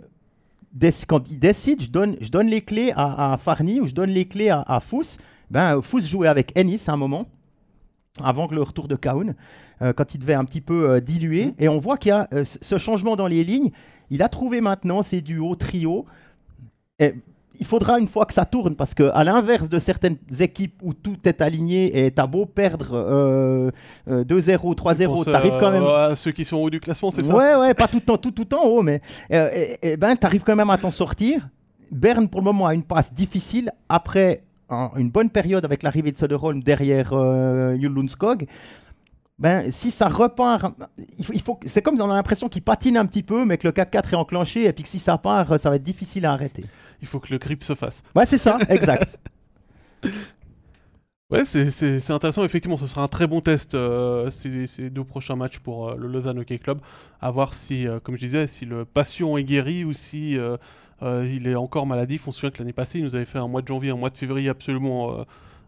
[1.08, 4.10] quand il décide, je donne, je donne les clés à, à Farni ou je donne
[4.10, 5.18] les clés à, à Fous.
[5.50, 7.28] Ben, Fous jouait avec Ennis à un moment,
[8.24, 9.36] avant le retour de Kaun,
[9.82, 11.54] euh, quand il devait un petit peu euh, diluer.
[11.60, 13.72] Et on voit qu'il y a euh, ce ce changement dans les lignes.
[14.10, 16.06] Il a trouvé maintenant ses duos, trios.
[17.00, 17.16] Et
[17.60, 20.94] il faudra une fois que ça tourne, parce que à l'inverse de certaines équipes où
[20.94, 23.72] tout est aligné et t'as beau perdre euh,
[24.10, 25.84] euh, 2-0, 3-0, Pense, t'arrives quand euh, même.
[25.84, 27.36] à ceux qui sont au haut du classement, c'est ça?
[27.36, 29.02] Ouais, ouais, pas tout, le temps- tout, tout en haut, mais
[29.32, 31.48] euh, et- et ben, tu arrives quand même à t'en sortir.
[31.92, 36.12] Berne, pour le moment, a une passe difficile après un- une bonne période avec l'arrivée
[36.12, 38.48] de Söderholm derrière euh, Lundskog.
[39.38, 40.74] Ben, si ça repart,
[41.20, 43.58] il faut, il faut- c'est comme on a l'impression qu'il patine un petit peu, mais
[43.58, 46.26] que le 4-4 est enclenché, et puis que si ça part, ça va être difficile
[46.26, 46.64] à arrêter.
[47.02, 48.04] Il faut que le grip se fasse.
[48.16, 49.20] Ouais, c'est ça, exact.
[51.32, 52.44] Ouais, c'est- intéressant.
[52.44, 55.96] Effectivement, ce sera un très bon test euh, ces, ces deux prochains matchs pour euh,
[55.98, 56.80] le Lausanne Hockey Club.
[57.20, 60.58] À voir si, euh, comme je disais, si le patient est guéri ou si euh,
[61.02, 62.28] il est encore maladif.
[62.28, 63.96] On se souvient que l'année passée, il nous avait fait un mois de janvier, un
[63.98, 65.26] mois de février absolument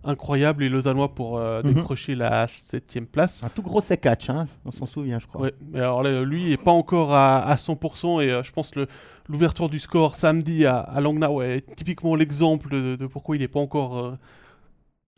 [0.08, 0.64] incroyable.
[0.64, 1.74] Les Lausannois pour euh, Mhm.
[1.74, 3.44] décrocher la septième place.
[3.44, 5.42] un tout gros catch, hein, on s'en souvient, je crois.
[5.42, 8.72] Ouais, mais alors là, lui est pas encore à, à 100% et euh, je pense
[8.72, 8.88] que le-
[9.30, 13.48] l'ouverture du score samedi à, à Langnau est typiquement l'exemple de, de pourquoi il n'est
[13.48, 14.12] pas encore euh,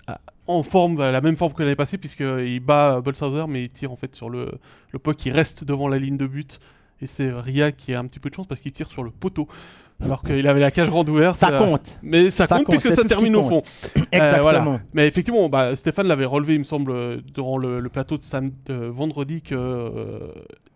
[0.08, 3.92] à- en forme, la même forme que l'année passée, puisqu'il bat Bolshauser, mais il tire
[3.92, 4.52] en fait sur le,
[4.92, 6.60] le puck qui reste devant la ligne de but.
[7.02, 9.12] Et c'est Ria qui a un petit peu de chance parce qu'il tire sur le
[9.12, 9.48] poteau.
[10.04, 11.38] Alors qu'il avait la cage grande ouverte.
[11.38, 13.62] Ça euh, compte, Mais ça, Ça compte, compte, puisque ça termine au fond.
[14.12, 14.42] exactement.
[14.42, 14.82] voilà.
[14.94, 18.74] Mais effectivement, bah, Stéphane l'avait relevé, il me semble, euh, durant le, le plateau de,
[18.88, 20.32] vendredi que euh,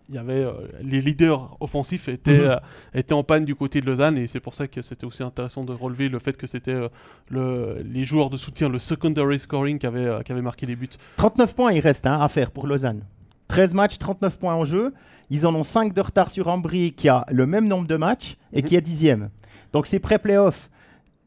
[0.09, 0.51] il y avait euh,
[0.81, 2.49] les leaders offensifs étaient, Mhm.
[2.51, 2.55] euh,
[2.93, 5.63] étaient en panne du côté de Lausanne et c'est pour ça que c'était aussi intéressant
[5.63, 6.89] de relever le fait que c'était euh,
[7.29, 10.75] le, les joueurs de soutien, le secondary scoring qui avait, euh, qui avait marqué les
[10.75, 10.89] buts.
[11.15, 13.03] 39 points il reste hein, à faire pour Lausanne.
[13.47, 14.93] 13 matchs, 39 points en jeu.
[15.33, 18.37] Ils en ont 5 de retard sur Ambry qui a le même nombre de matchs
[18.51, 18.67] et Mhm.
[18.67, 19.29] qui est dixième.
[19.71, 20.69] Donc ces pré-playoffs,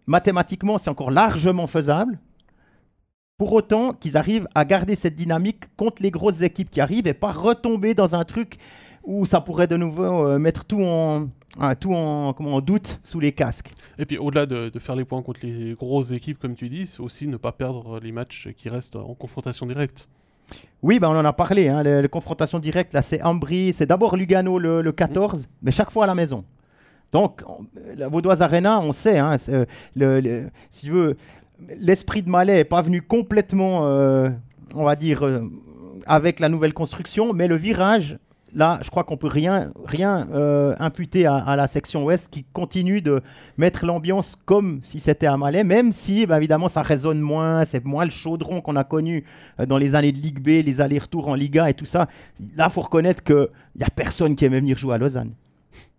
[0.06, 2.20] mathématiquement, c'est encore largement faisable.
[3.36, 7.14] Pour autant qu'ils arrivent à garder cette dynamique contre les grosses équipes qui arrivent et
[7.14, 8.58] pas retomber dans un truc
[9.02, 11.28] où ça pourrait de nouveau euh, mettre tout en,
[11.80, 13.72] tout en, comment, en doute sous les casques.
[13.98, 16.86] Et puis au-delà de, de faire les points contre les grosses équipes, comme tu dis,
[16.86, 20.08] c'est aussi ne pas perdre les matchs qui restent en confrontation directe.
[20.82, 21.68] Oui, ben on en a parlé.
[21.68, 25.70] Hein, les, les confrontations directes, là, c'est Ambry, c'est d'abord Lugano le, le 14, mais
[25.72, 26.44] chaque fois à la maison.
[27.12, 27.64] Donc, on-
[27.96, 31.16] la Vaudoise Arena, on sait, hein, euh, le, le- si tu veux,
[31.78, 34.28] l'esprit de Malais n'est pas venu complètement, euh,
[34.74, 35.40] on va dire, euh,
[36.06, 38.18] avec la nouvelle construction, mais le virage
[38.54, 42.44] là, je crois qu'on peut rien, rien euh, imputer à, à la section ouest qui
[42.52, 43.20] continue de
[43.56, 47.84] mettre l'ambiance comme si c'était à Malais, même si, bah, évidemment, ça résonne moins, c'est
[47.84, 49.24] moins le chaudron qu'on a connu
[49.60, 52.06] euh, dans les années de Ligue B, les allers-retours en Liga et tout ça.
[52.56, 55.32] Là, faut reconnaître qu'il n'y a personne qui aimait venir jouer à Lausanne.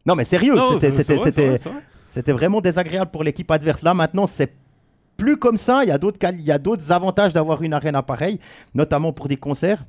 [0.05, 3.83] Non, mais sérieux, c'était- vraiment désagréable pour l'équipe adverse.
[3.83, 4.53] Là, maintenant, c'est
[5.17, 5.83] plus comme ça.
[5.83, 8.39] Il y a d'autres il y a d'autres avantages d'avoir une arène pareille,
[8.73, 9.83] notamment pour des concerts.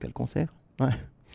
[0.00, 0.48] Quel concert?
[0.80, 0.88] Ouais.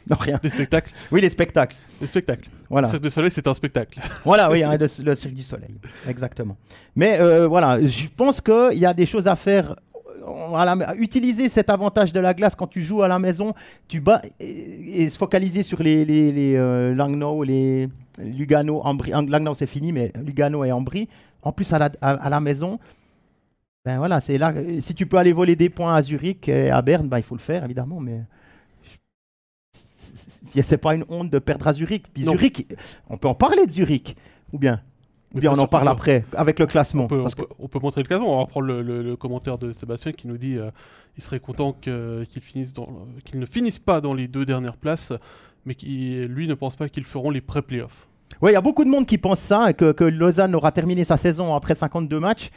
[0.10, 0.38] Non, rien.
[0.42, 0.92] Des spectacles.
[1.12, 1.76] Oui, les spectacles.
[2.02, 2.50] Des spectacles.
[2.70, 2.88] Voilà.
[2.88, 4.00] Le Cirque du Soleil, c'est un spectacle.
[4.26, 5.76] Voilà, oui, hein, le, le Cirque du Soleil.
[6.08, 6.58] Exactement.
[6.96, 9.72] Mais euh, voilà, je pense qu'il y a des choses à faire.
[9.72, 13.20] euh, à la- à utiliser cet avantage de la glace quand tu joues à la
[13.20, 13.54] maison,
[13.88, 17.88] tu bats et, et se focaliser sur les, les, les euh, Langnau, les
[18.18, 19.12] Lugano, Ambry.
[19.14, 21.08] Ang- Langnau c'est fini, mais Lugano et Ambry.
[21.42, 22.80] En plus à la, à, à la maison,
[23.86, 24.54] ben voilà, c'est là.
[24.82, 27.36] Si tu peux aller voler des points à Zurich et à Berne, ben il faut
[27.36, 28.22] le faire évidemment, mais
[30.30, 32.06] c'est pas une honte de perdre à Zurich.
[32.14, 32.32] Puis Non.
[32.34, 32.68] Zurich,
[33.10, 34.16] on peut en parler de Zurich,
[34.54, 34.82] ou bien,
[35.36, 37.04] ou bien on en parle après avec le classement.
[37.06, 38.34] On peut, parce on, que- peut, on peut montrer le classement.
[38.34, 40.68] On va reprendre le, le- le commentaire de Sébastien qui nous dit euh,
[41.18, 45.14] il serait content qu'ils ne finissent pas dans les deux dernières places,
[45.66, 48.08] mais qui lui ne pense pas qu'ils feront les pré-playoffs.
[48.42, 51.04] Ouais, il y a beaucoup de monde qui pense ça, que, que Lausanne aura terminé
[51.04, 52.52] sa saison après 52 matchs.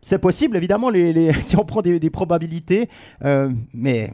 [0.00, 2.88] C'est possible, évidemment, les, les- si on prend des, des probabilités,
[3.24, 4.12] euh, mais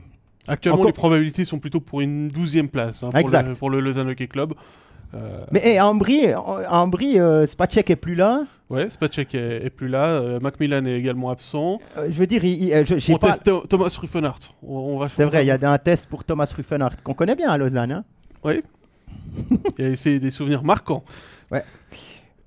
[0.49, 3.49] Actuellement, Encore- les probabilités sont plutôt pour une douzième place hein, pour, Exact.
[3.49, 4.55] Le, pour le Lausanne Hockey Club.
[5.15, 8.45] Euh, mais hey, à Ambry, à Ambry euh, Spacek est plus là.
[8.69, 10.07] ouais, Spacek est, est plus là.
[10.07, 11.79] euh, Macmillan est également absent.
[11.97, 13.29] Euh, je veux dire, il, il- euh, je- On pas.
[13.31, 14.41] teste Tho- Thomas Ruffenhardt.
[14.67, 17.37] On, on va C'est vrai, il y a un test pour Thomas Ruffenhardt qu'on connaît
[17.37, 17.93] bien à Lausanne.
[17.93, 18.05] hein.
[18.45, 21.05] A c'est des souvenirs marquants.
[21.51, 21.63] Ouais.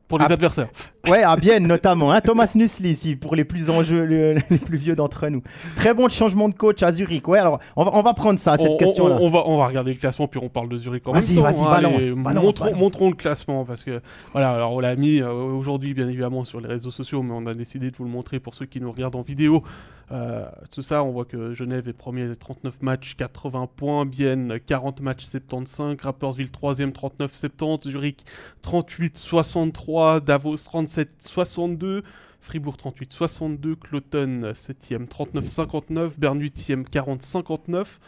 [0.07, 0.67] Pour les adversaires.
[1.09, 2.11] Ouais, à Bienne notamment.
[2.11, 2.21] hein.
[2.21, 5.41] Thomas Nussli, ici, pour les plus enjeux, le- les plus vieux d'entre nous.
[5.75, 7.27] Très bon changement de coach à Zurich.
[7.27, 9.17] Ouais, alors on va, on va prendre ça, cette on, question-là.
[9.21, 11.41] on- va, on va regarder le classement, puis on parle de Zurich en même temps.
[11.41, 11.69] vas-y, hein.
[11.69, 12.79] balance, montrons, balance.
[12.79, 14.01] montrons le classement, parce que,
[14.33, 17.45] voilà, alors on l'a mis euh, aujourd'hui, bien évidemment, sur les réseaux sociaux, mais on
[17.45, 19.63] a décidé de vous le montrer pour ceux qui nous regardent en vidéo.
[20.09, 25.01] Euh, tout ça, on voit que Genève est premier, 39 matchs, 80 points, Bienne, 40
[25.01, 28.23] matchs, 75, Rapperswil, 3ème, 39, 70, Zurich,
[28.61, 32.03] 38, 63, Davos, 37, 62,
[32.39, 37.99] Fribourg 38 62, Cloton 7e 39 59, Berne 8e 40 59,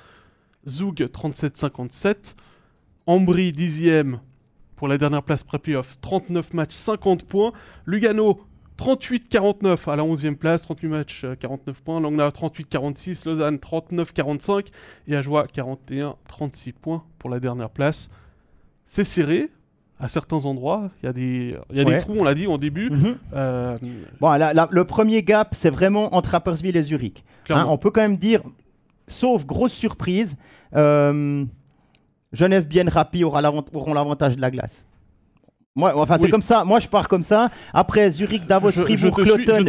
[0.68, 2.36] Zoug 37 57,
[3.06, 4.20] Ambry 10e
[4.76, 7.54] pour la dernière place pré-playoff 39 matchs 50 points,
[7.86, 8.40] Lugano
[8.78, 13.60] 38 49 à la 11e place 38 matchs euh, 49 points, Langnau 38 46, Lausanne
[13.60, 14.72] 39 45
[15.08, 18.10] et Ajoie 41 36 points pour la dernière place.
[18.86, 19.50] C'est serré
[20.00, 21.91] à certains endroits, il y a des il y a Ouais.
[21.93, 22.89] des trous, on l'a dit au début.
[22.89, 23.18] Mhm.
[23.34, 23.78] Euh,
[24.22, 27.24] Bon, la- la- le premier gap, c'est vraiment entre Rapperswil et Zurich.
[27.50, 28.41] Hein, on peut quand même dire,
[29.08, 30.38] sauf grosse surprise,
[30.76, 31.43] euh,
[32.32, 34.86] Genève, Bienne, Rapi aura l'avant- auront l'avantage de la glace.
[35.80, 36.30] Moi, enfin, c'est Oui.
[36.30, 36.64] comme ça.
[36.64, 37.50] Moi, je pars comme ça.
[37.74, 39.64] Après, Zurich, Davos, je, Fribourg, Cloton.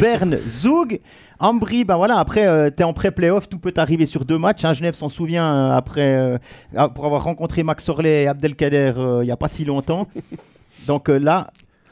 [0.00, 1.00] Berne, Zoug,
[1.38, 4.64] Ambry, ben voilà, après, tu es en pré-playoff, tout peut arriver sur deux matchs.
[4.64, 4.72] hein.
[4.74, 6.38] Genève s'en souvient euh, après, euh,
[6.76, 10.08] ah, pour avoir rencontré Max Orley et Abdelkader euh, il n'y a pas si longtemps.
[10.86, 11.48] Donc euh, là,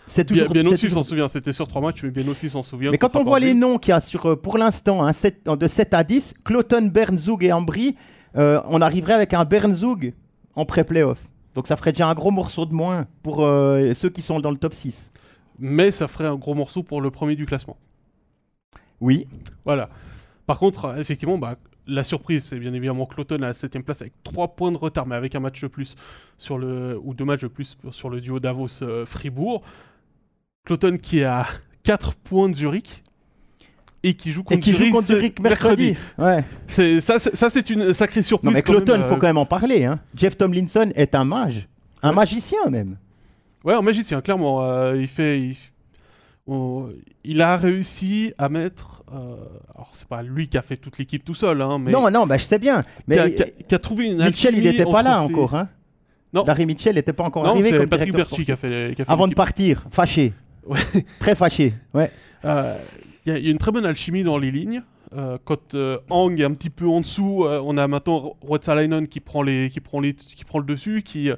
[0.06, 0.52] c'est Bien, toujours.
[0.54, 2.90] bien c'est aussi toujours- s'en souvient, c'était sur trois matchs, mais bien aussi s'en souvient.
[2.90, 5.10] mais quand on voit les noms qu'il y a sur, euh, pour l'instant, hein,
[5.56, 7.96] de 7 à 10, Cloton, Bern, Zoug et Ambry,
[8.36, 10.12] euh, on arriverait avec un Bern Zoug
[10.56, 11.18] en pré-playoff.
[11.54, 14.50] Donc ça ferait déjà un gros morceau de moins pour euh, ceux qui sont dans
[14.50, 15.12] le top 6.
[15.58, 17.76] Mais ça ferait un gros morceau pour le premier du classement.
[19.00, 19.26] Oui.
[19.64, 19.88] Voilà.
[20.46, 24.02] Par contre, euh, effectivement, bah, la surprise, c'est bien évidemment Cloton à la 7 place
[24.02, 25.94] avec 3 points de retard, mais avec un match de plus
[26.38, 29.62] sur le ou deux matchs de plus sur le duo Davos-Fribourg.
[30.64, 31.46] Cloton qui est à
[31.84, 33.04] 4 points de Zurich
[34.04, 35.94] et qui joue Et contre qui joue Zurich, contre ce Zurich mercredi.
[36.18, 36.44] Ouais.
[36.68, 38.50] C'est ça, c'est- ça c'est une sacrée surprise.
[38.50, 39.84] Non mais Cloton, il même, faut euh, quand même en parler.
[39.84, 39.98] hein.
[40.16, 41.66] Jeff Tomlinson est un mage.
[42.02, 42.14] Un Ouais.
[42.16, 42.96] magicien même.
[43.64, 44.62] Ouais, un magicien, clairement.
[44.62, 45.40] euh, il fait.
[45.40, 45.56] Il,
[46.46, 46.90] on-
[47.24, 49.02] il a réussi à mettre.
[49.12, 49.36] euh,
[49.74, 51.90] alors, c'est pas lui qui a fait toute l'équipe tout seul, hein, mais.
[51.90, 52.82] Non, non, bah, je sais bien.
[53.08, 54.22] Mais qui, a, qui a- qui a trouvé une.
[54.24, 55.54] Mitchell, il n'était pas là ses- encore.
[55.54, 55.68] Hein.
[56.34, 56.44] Non.
[56.44, 58.92] Larry Mitchell n'était pas encore Non, arrivé c'est comme Patrick Berchi qui a fait.
[58.96, 60.32] qui a fait Avant de partir, fâché.
[60.66, 60.78] Ouais.
[61.20, 61.74] Très fâché.
[61.94, 62.10] Ouais.
[62.44, 62.76] Euh,
[63.26, 64.82] Il y, a- il y a une très bonne alchimie dans les lignes.
[65.14, 69.06] Euh, quand euh, Hang est un petit peu en dessous, euh, on a maintenant Ruotsalainen
[69.06, 71.36] qui prend les, qui prend les, qui prend le dessus, qui, euh,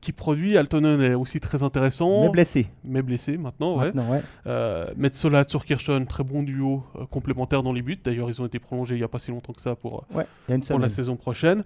[0.00, 0.56] qui produit.
[0.56, 2.66] Altonen est aussi très intéressant, Mais blessé.
[2.84, 3.76] mais blessé maintenant.
[3.76, 3.86] Ouais.
[3.86, 4.22] Maintenant, ouais.
[4.46, 7.98] Euh, Metzola, très bon duo euh, complémentaire dans les buts.
[8.02, 10.26] D'ailleurs, ils ont été prolongés il n'y a pas si longtemps que ça pour, Ouais,
[10.78, 11.62] la saison prochaine.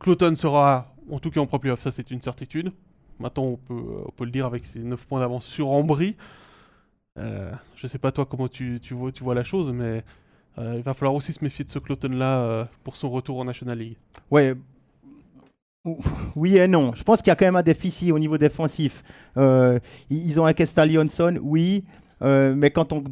[0.00, 2.72] Cloton sera en tout cas en pro-playoff, ça c'est une certitude.
[3.20, 6.16] Maintenant, on peut, on peut le dire avec ses 9 points d'avance sur Ambry.
[7.18, 10.02] Euh, je sais pas toi comment tu, tu, vois, tu vois la chose, mais
[10.58, 13.44] euh, il va falloir aussi se méfier de ce Cloton-là euh, pour son retour en
[13.44, 13.96] National League.
[14.30, 14.54] Ouais.
[16.34, 16.92] Oui et non.
[16.94, 19.04] Je pense qu'il y a quand même un déficit au niveau défensif.
[19.36, 21.84] Euh, ils ont un Kestal Johnson, oui,
[22.22, 23.04] mais quand, on,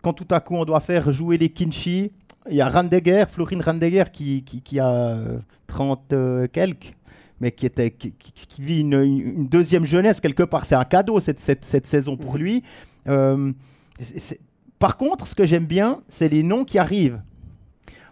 [0.00, 2.12] quand tout à coup on doit faire jouer les Kinchi,
[2.48, 5.18] il y a Randeger, Florine Randeger qui, qui, qui a
[5.66, 6.14] 30
[6.52, 6.94] quelques,
[7.40, 10.66] mais qui, était, qui, qui vit une, une, deuxième jeunesse quelque part.
[10.66, 12.40] C'est un cadeau cette, cette, cette saison pour Mhm.
[12.40, 12.62] lui.
[13.08, 13.52] Euh,
[13.98, 14.40] c'est-
[14.78, 17.20] par contre, ce que j'aime bien, c'est les noms qui arrivent.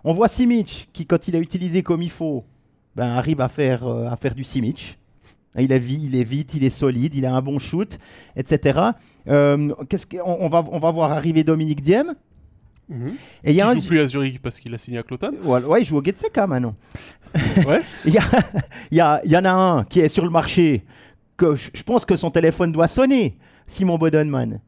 [0.05, 2.45] On voit Simic qui, quand il est utilisé comme il faut,
[2.97, 4.99] ben, arrive à faire, euh, à faire du Simic.
[5.59, 7.99] Il est, vi- il est vite, il est solide, il a un bon shoot,
[8.37, 8.81] etc.
[9.29, 12.15] Euh, qu'est-ce que- on, va, on va voir arriver Dominique Diem.
[12.89, 13.09] Mhm.
[13.45, 13.81] Et il y a Il un.
[13.81, 15.33] joue plus à Zurich parce qu'il a signé à Cloton.
[15.45, 16.75] Ouais, ouais, il joue au Getseka maintenant.
[17.67, 17.81] Ouais.
[18.07, 18.23] il, y a-
[18.91, 20.85] il y, a- il y en a un qui est sur le marché
[21.37, 23.37] que je je pense que son téléphone doit sonner.
[23.67, 24.61] Simon Bodenman.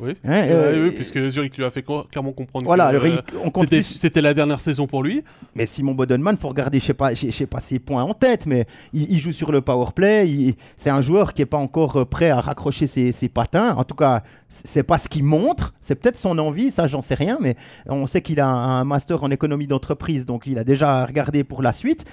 [0.00, 0.16] Oui.
[0.24, 4.32] Hein, euh, oui, puisque Zurich lui a fait clairement comprendre Voilà, que euh, c'était la
[4.32, 5.24] dernière saison pour lui.
[5.56, 8.46] Mais Simon Bodenman, faut regarder, je sais pas, je sais pas ses points en tête,
[8.46, 10.54] mais il, il joue sur le power play.
[10.76, 13.74] C'est un joueur qui est pas encore euh, prêt à raccrocher ses, ses patins.
[13.74, 15.74] En tout cas, c'est pas ce qu'il montre.
[15.80, 17.38] C'est peut-être son envie, ça, j'en sais rien.
[17.40, 21.04] Mais on sait qu'il a un, un master en économie d'entreprise, donc il a déjà
[21.04, 22.04] regardé pour la suite.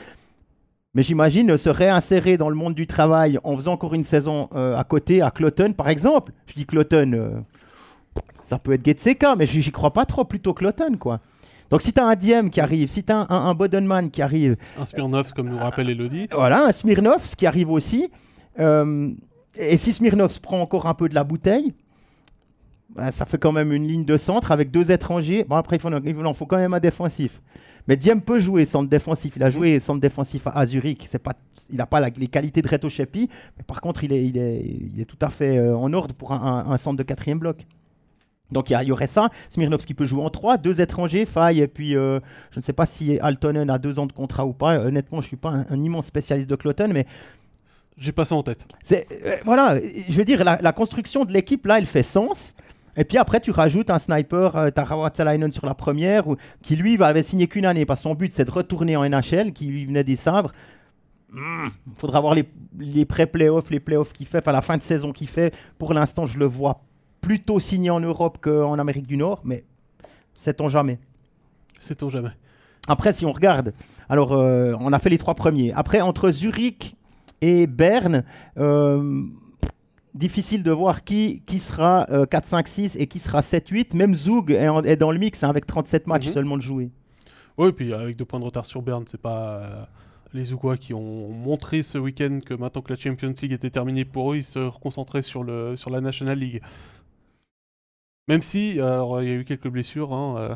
[0.95, 4.77] Mais j'imagine se réinsérer dans le monde du travail en faisant encore une saison euh,
[4.77, 6.31] à côté, à Cloton par exemple.
[6.47, 7.29] Je dis Cloton, euh,
[8.45, 11.19] ça peut être Getseka, mais j'y crois pas trop, plutôt Cloton quoi.
[11.71, 14.11] Donc si tu as un Diem qui arrive, si tu as un, un, un Bodenman
[14.11, 16.27] qui arrive, Un Smirnov, comme nous rappelle Elodie.
[16.31, 18.09] voilà, un Smirnov ce qui arrive aussi,
[18.59, 19.11] euh,
[19.57, 21.73] et si Smirnov se prend encore un peu de la bouteille,
[22.95, 25.43] bah, ça fait quand même une ligne de centre avec deux étrangers.
[25.43, 27.41] Bon après il, faut, il faut quand même un défensif.
[27.87, 29.33] Mais Diem peut jouer centre défensif.
[29.35, 31.05] Il a joué centre défensif à, Zurich.
[31.07, 31.33] C'est pas,
[31.69, 34.37] il n'a pas la- les qualités de Reto Shepi, mais par contre il est, il
[34.37, 34.61] est,
[34.93, 37.39] il est tout à fait euh, en ordre pour un, un- un centre de quatrième
[37.39, 37.65] bloc.
[38.51, 39.29] Donc il y, aurait ça.
[39.49, 42.19] Smirnovski peut jouer en 3, deux étrangers, Faye, et puis euh,
[42.51, 44.77] je ne sais pas si Altonen a deux ans de contrat ou pas.
[44.79, 47.05] Honnêtement, je ne suis pas un, un immense spécialiste de Cloton, mais
[47.97, 48.65] J'ai pas ça en tête.
[48.91, 49.01] euh,
[49.45, 49.79] voilà,
[50.09, 52.53] je veux dire, la, la construction de l'équipe, là, elle fait sens.
[52.97, 56.75] Et puis après, tu rajoutes un sniper, euh, t'as Rawatsalainen sur la première, ou- qui
[56.75, 59.53] lui va- avait signé qu'une année, parce que son but c'est de retourner en NHL,
[59.53, 60.51] qui lui venait des sabres.
[61.33, 62.45] Il faudra voir les,
[62.79, 65.53] les pré-playoffs, les playoffs qu'il fait, enfin la fin de saison qu'il fait.
[65.77, 66.81] Pour l'instant, je le vois
[67.25, 69.63] plutôt signé en Europe qu'en Amérique du Nord, mais
[70.37, 70.99] sait-on jamais.
[71.79, 72.29] Sait-on jamais.
[72.87, 73.73] Après, si on regarde,
[74.09, 75.73] alors euh, on a fait les trois premiers.
[75.73, 76.95] Après, entre Zurich
[77.41, 78.23] et Berne,
[78.59, 79.23] euh,
[80.13, 83.93] difficile de voir qui, qui sera euh, 4, 5, 6 et qui sera 7, 8.
[83.95, 86.31] Même Zug est, en- est dans le mix hein, avec 37 matchs Mhm.
[86.33, 86.91] seulement de jouer.
[87.57, 89.83] Oui, puis avec deux points de retard sur Berne, c'est pas euh,
[90.33, 94.05] les Ougois qui ont montré ce week-end que maintenant que la Champions League était terminée
[94.05, 96.61] pour eux, ils se reconcentraient sur, le, sur la National League.
[98.27, 100.55] Même si, alors il y a eu quelques blessures, hein, euh,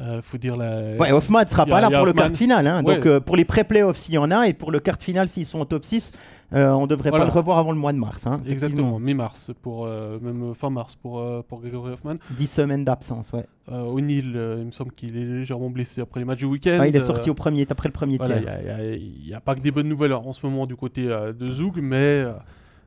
[0.00, 0.96] euh, faut dire la.
[0.98, 2.66] Ouais, Hoffman ne sera a- pas là a pour le quart de finale.
[2.66, 2.82] hein.
[2.84, 2.96] Ouais.
[2.96, 5.28] Donc euh, pour les pré-playoffs, s'il y en a, et pour le quart de finale,
[5.28, 6.18] s'ils sont au top 6,
[6.52, 7.24] euh, on ne devrait Voilà.
[7.26, 8.26] pas le revoir avant le mois de mars.
[8.26, 12.14] hein, Exactement, mi-mars, pour, même fin mars pour, pour Gregory Hoffman.
[12.36, 13.46] 10 semaines d'absence, ouais.
[13.68, 14.26] O'Neill,
[14.60, 16.78] il me semble qu'il est légèrement blessé après les matchs du week-end.
[16.80, 18.94] Ah, il est sorti au premier, après le premier Voilà, tiers.
[18.94, 21.78] il n'y a, pas que des bonnes nouvelles en ce moment du côté de Zug,
[21.80, 22.24] mais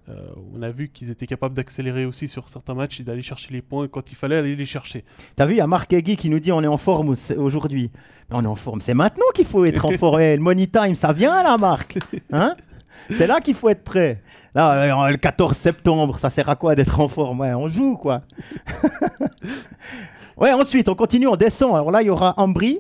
[0.10, 0.14] euh,
[0.56, 3.62] on a vu qu'ils étaient capables d'accélérer aussi sur certains matchs et d'aller chercher les
[3.62, 5.04] points quand il fallait aller les chercher.
[5.36, 7.34] T'as vu, il y a Marc Hegui qui nous dit on est en forme au-
[7.40, 7.92] aujourd'hui.
[8.32, 8.80] On est en forme.
[8.82, 10.20] C'est maintenant qu'il faut être en forme.
[10.20, 11.98] Le money time, ça vient là, Marc.
[12.32, 12.56] Hein
[13.10, 14.22] C'est là qu'il faut être prêt.
[14.56, 14.74] Là,
[15.06, 17.42] euh, le 14 septembre, ça sert à quoi d'être en forme?
[17.42, 18.22] Ouais, on joue quoi.
[20.38, 21.76] ouais, ensuite, on continue, on descend.
[21.76, 22.80] Alors là, il y aura Ambry.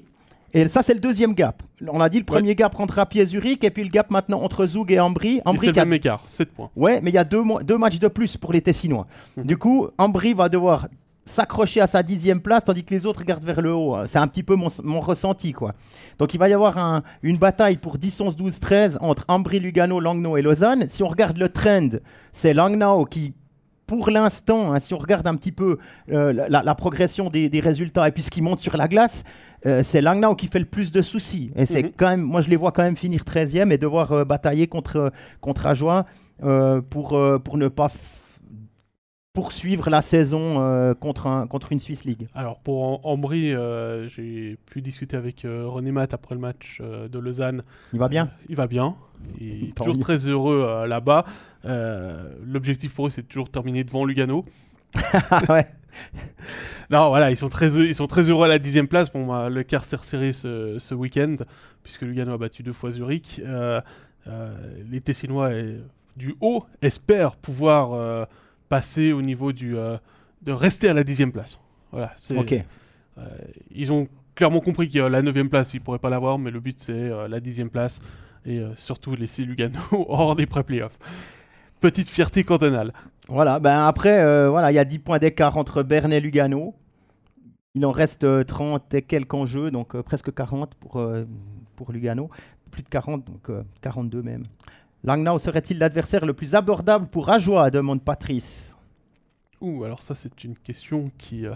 [0.54, 1.62] Et ça, c'est le deuxième gap.
[1.88, 4.42] On a dit le premier gap rentre à pied Zurich et puis le gap maintenant
[4.42, 5.38] entre Zug et Ambry.
[5.38, 6.70] Et Ambry c'est qui a le même écart, 7 points.
[6.76, 7.44] Ouais, mais il y a deux,
[7.78, 9.06] matchs de plus pour les Tessinois.
[9.36, 9.44] Mhm.
[9.46, 10.88] Du coup, Ambry va devoir
[11.26, 13.98] s'accrocher à sa dixième place, tandis que les autres regardent vers le haut.
[14.08, 15.74] C'est un petit peu mon, mon ressenti, quoi.
[16.20, 19.60] Donc il va y avoir un- une bataille pour 10, 11, 12, 13 entre Ambry,
[19.60, 20.86] Lugano, Langnau et Lausanne.
[20.88, 21.90] Si on regarde le trend,
[22.32, 23.34] c'est Langnau qui,
[23.88, 25.78] pour l'instant, hein, si on regarde un petit peu
[26.14, 29.26] euh, la, la progression des, des résultats et puis ce qui monte sur la glace,
[29.68, 31.52] euh, c'est Langnau qui fait le plus de soucis.
[31.56, 31.92] Et c'est Mhm.
[31.98, 35.12] quand même, moi je les vois quand même finir 13e et devoir euh, batailler contre,
[35.42, 36.06] contre Ajoie
[36.44, 37.92] euh, pour, euh, pour ne pas f-
[39.34, 42.28] poursuivre la saison euh, contre, un, contre une Swiss League.
[42.34, 46.80] Alors pour Am- Ambry, euh, j'ai pu discuter avec euh, René Matt après le match
[46.82, 47.62] euh, de Lausanne.
[47.94, 48.26] Il va bien?
[48.26, 48.96] Euh, il va bien.
[49.40, 50.02] Il est toujours mieux.
[50.02, 51.26] très heureux euh, là-bas.
[51.66, 54.44] Euh, L'objectif pour eux, c'est toujours terminer devant Lugano.
[55.30, 55.68] Ah ouais.
[56.90, 59.12] Non, voilà, ils sont très, ils sont très heureux à la dixième place.
[59.12, 61.36] Bon, bah, le quart s'est resserré ce, ce week-end,
[61.84, 63.42] puisque Lugano a battu deux fois Zurich.
[63.44, 63.82] Euh,
[64.28, 64.56] euh,
[64.90, 65.80] les Tessinois, euh,
[66.16, 68.26] du haut, espèrent pouvoir euh,
[68.70, 69.78] passer au niveau du...
[69.78, 69.98] euh,
[70.44, 71.60] de rester à la dixième place.
[71.92, 72.38] Voilà, c'est...
[72.38, 72.54] Ok.
[72.54, 73.24] Euh,
[73.72, 76.80] ils ont clairement compris que la neuvième place, ils pourraient pas l'avoir, mais le but,
[76.80, 78.00] c'est euh, la dixième place.
[78.46, 80.98] et euh, surtout laisser Lugano hors des pré-playoffs.
[81.80, 82.94] Petite fierté cantonale.
[83.30, 86.74] Voilà, ben après, euh, voilà, il y a 10 points d'écart entre Berne et Lugano.
[87.76, 91.26] Il en reste euh, 30 et quelques en jeu, donc euh, presque 40 pour, euh,
[91.76, 92.30] pour Lugano.
[92.72, 94.46] Plus de 40, donc euh, 42 même.
[95.04, 98.76] Langnau serait-il l'adversaire le plus abordable pour Ajoie demande Patrice.
[99.62, 101.54] Ouh, alors ça c'est une question qui euh,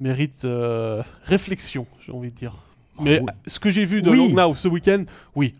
[0.00, 2.54] mérite euh, réflexion, j'ai envie de dire.
[3.00, 3.26] Mais oui.
[3.28, 4.32] euh, ce que j'ai vu de Oui.
[4.32, 5.04] Langnau ce week-end,
[5.36, 5.54] oui.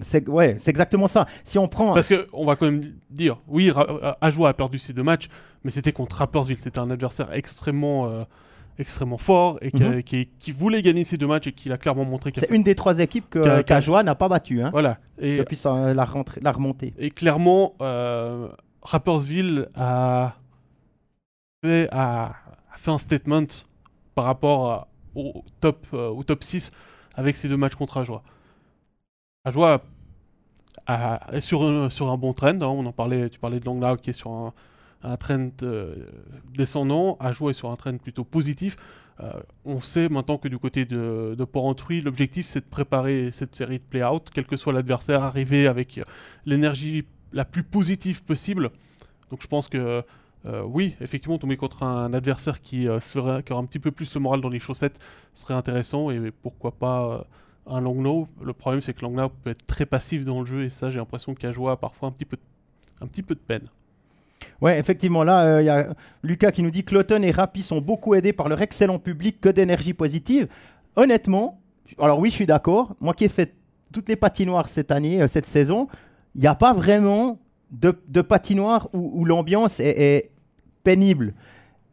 [0.00, 1.26] C'est ouais, c'est exactement ça.
[1.44, 4.54] Si on prend Parce que on va quand même di- dire, oui, euh, Ajoie a
[4.54, 5.28] perdu ses deux matchs,
[5.64, 6.56] mais c'était contre Rappersville.
[6.58, 8.24] C'était un adversaire extrêmement, euh,
[8.78, 10.02] extrêmement fort et qui, Mhm.
[10.02, 12.32] qui- qui voulait gagner ces deux matchs et qui l'a clairement montré.
[12.34, 14.96] c'est une des trois équipes que Qu'a- qu'a- qu'Ajoie n'a pas battu hein, Voilà.
[15.18, 16.94] Et, depuis sa- la, rentrée, la remontée.
[16.98, 18.48] et clairement, euh,
[18.80, 20.34] Rappersville a
[21.64, 22.32] fait, a,
[22.72, 23.44] a fait un statement
[24.14, 26.70] par rapport à- au, top, euh, au top 6
[27.14, 27.98] avec ces deux matchs contre
[29.44, 29.82] Ajoie.
[30.86, 32.48] Ajoie a- est sur un, sur un bon trend.
[32.62, 34.30] hein, on en parlait, tu parlais de Langnau qui est sur
[35.02, 36.06] un, trend euh,
[36.54, 37.16] descendant.
[37.20, 38.76] Ajoie est sur un trend plutôt positif.
[39.20, 39.32] Euh,
[39.64, 43.78] on sait maintenant que du côté de, de Porrentruy, l'objectif c'est de préparer cette série
[43.78, 46.00] de play-out, quel que soit l'adversaire, arriver avec
[46.46, 48.70] l'énergie la plus positive possible.
[49.30, 50.02] Donc je pense que
[50.46, 54.20] euh, oui, effectivement, tomber contre un adversaire qui, qui aura un petit peu plus le
[54.20, 55.00] moral dans les chaussettes
[55.34, 57.26] serait intéressant et pourquoi pas
[57.66, 58.28] euh, un Langnau.
[58.42, 60.98] Le problème c'est que Langnau peut être très passif dans le jeu et ça j'ai
[60.98, 62.36] l'impression qu'Ajoie a parfois un petit peu,
[63.00, 63.64] un petit peu de peine.
[64.60, 65.94] Ouais, effectivement, là, il y a
[66.24, 69.48] Lucas qui nous dit Cloton et Rapi sont beaucoup aidés par leur excellent public que
[69.48, 70.48] d'énergie positive.
[70.96, 71.60] Honnêtement,
[71.98, 72.94] alors oui, je suis d'accord.
[73.00, 73.54] Moi qui ai fait
[73.92, 75.88] toutes les patinoires cette année, euh, cette saison,
[76.34, 77.38] il n'y a pas vraiment
[77.70, 80.30] de, de patinoire où, l'ambiance est,
[80.82, 81.34] pénible.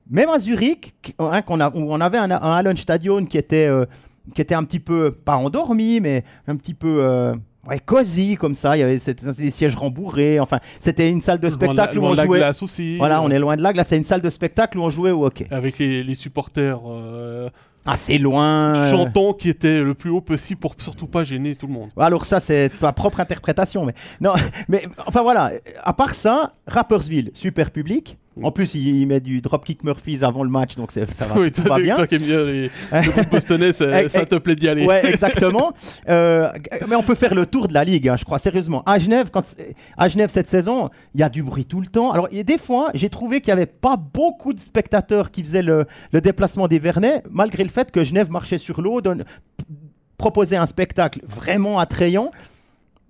[0.10, 3.86] Même à Zurich, hein, qu'on a, on avait un, un Hallenstadion qui était, euh,
[4.34, 7.36] qui était un petit peu, pas endormi, mais un petit peu euh,
[7.68, 8.78] ouais, cosy comme ça.
[8.78, 10.40] Il y avait cette- des sièges rembourrés.
[10.40, 12.38] Enfin, c'était une salle de Loin la- spectacle où loin on de la jouait.
[12.40, 12.98] glace aussi.
[12.98, 13.72] Voilà, on est loin de là.
[13.74, 15.48] Là, c'est une salle de spectacle où on jouait au hockey.
[15.52, 17.50] Avec les, les supporters euh,
[17.96, 18.88] c'est loin.
[18.90, 21.90] chantants qui étaient le plus haut possible pour surtout pas gêner tout le monde.
[21.98, 23.84] Alors ça, c'est ta propre interprétation.
[23.86, 24.34] Mais non,
[24.70, 25.52] mais enfin voilà.
[25.84, 28.18] À part ça, Rappersville, super public.
[28.44, 31.52] En plus, il, il met du dropkick Murphys avant le match, donc ça va, oui,
[31.52, 31.96] tout toi, va bien.
[31.96, 34.86] toi qui aimes bien les, le groupe bostonnais, ça, ça te plaît d'y aller.
[34.86, 35.74] Ouais, exactement.
[36.08, 36.52] Euh,
[36.88, 38.84] mais on peut faire le tour de la ligue, hein, je crois, sérieusement.
[38.86, 39.44] À Genève, quand,
[39.98, 42.12] à Genève cette saison, il y a du bruit tout le temps.
[42.12, 45.62] Alors, a des fois, j'ai trouvé qu'il n'y avait pas beaucoup de spectateurs qui faisaient
[45.62, 49.02] le, le déplacement des Vernets, malgré le fait que Genève marchait sur l'eau,
[50.18, 52.32] proposait un spectacle vraiment attrayant.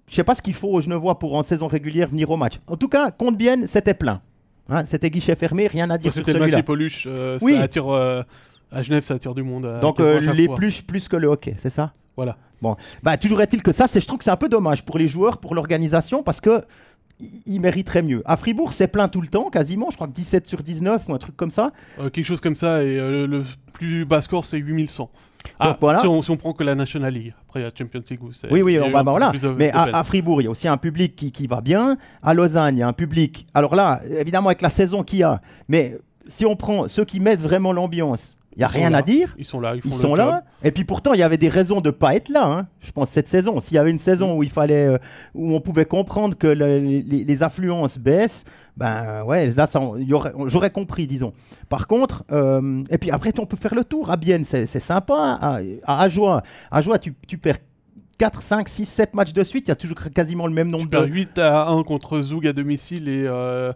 [0.08, 2.56] Je sais pas ce qu'il faut aux Genevois pour en saison régulière venir au match.
[2.68, 4.22] En tout cas, contre Bienne, c'était plein.
[4.70, 6.64] Hein, c'était guichet fermé, rien à dire sur C'était le match celui-là.
[6.64, 7.54] Poluches, euh, Oui.
[7.56, 8.22] ça attire, euh,
[8.72, 9.66] à Genève, ça attire du monde.
[9.66, 11.94] euh, Donc les plus plus que le hockey, c'est ça?
[12.16, 12.38] Voilà.
[12.62, 14.98] Bon, bah, toujours est-il que ça, c'est, je trouve que c'est un peu dommage pour
[14.98, 16.64] les joueurs, pour l'organisation, parce que
[17.20, 18.22] i- ils mériteraient mieux.
[18.26, 19.88] À Fribourg, c'est plein tout le temps, quasiment.
[19.92, 21.72] Je crois que 17 sur 19 ou un truc comme ça.
[22.00, 23.44] Euh, quelque chose comme ça, et euh, le
[23.74, 25.10] plus bas score, c'est 8100.
[25.60, 26.02] Ah, voilà.
[26.02, 27.34] si, on, si on prend que la National League.
[27.48, 28.52] Après, il y a Champions League c'est.
[28.52, 29.26] Oui, oui, il on un bah, petit voilà.
[29.28, 31.48] peu plus de- Mais à, à Fribourg, il y a aussi un public qui, qui
[31.48, 31.98] va bien.
[32.22, 33.48] À Lausanne, il y a un public.
[33.54, 35.42] Alors là, évidemment, avec la saison qu'il y a.
[35.70, 39.02] Mais si on prend ceux qui mettent vraiment l'ambiance, il n'y a Ils rien à
[39.02, 39.36] dire.
[39.38, 40.28] Ils sont là, ils font Ils le sont job.
[40.28, 40.44] là.
[40.64, 42.46] Et puis pourtant, il y avait des raisons de ne pas être là.
[42.46, 42.68] hein.
[42.82, 43.60] Je pense cette saison.
[43.60, 44.98] S'il y avait une saison où il fallait, euh,
[45.34, 48.46] où on pouvait comprendre que le- les, les affluences baissent,
[48.78, 49.68] ben ouais, là,
[50.48, 51.34] j'aurais compris, disons.
[51.68, 54.10] Par contre, euh, et puis après, on peut faire le tour.
[54.12, 55.38] À Bienne, c'est sympa.
[55.42, 57.58] À, à Ajoie, Ajoie, tu, tu perds
[58.18, 59.68] 4, 5, 6, 7 matchs de suite.
[59.68, 61.08] Il y a toujours quasiment le même nombre Tu perds de.
[61.08, 63.72] 8 à 1 contre Zoug à domicile et euh,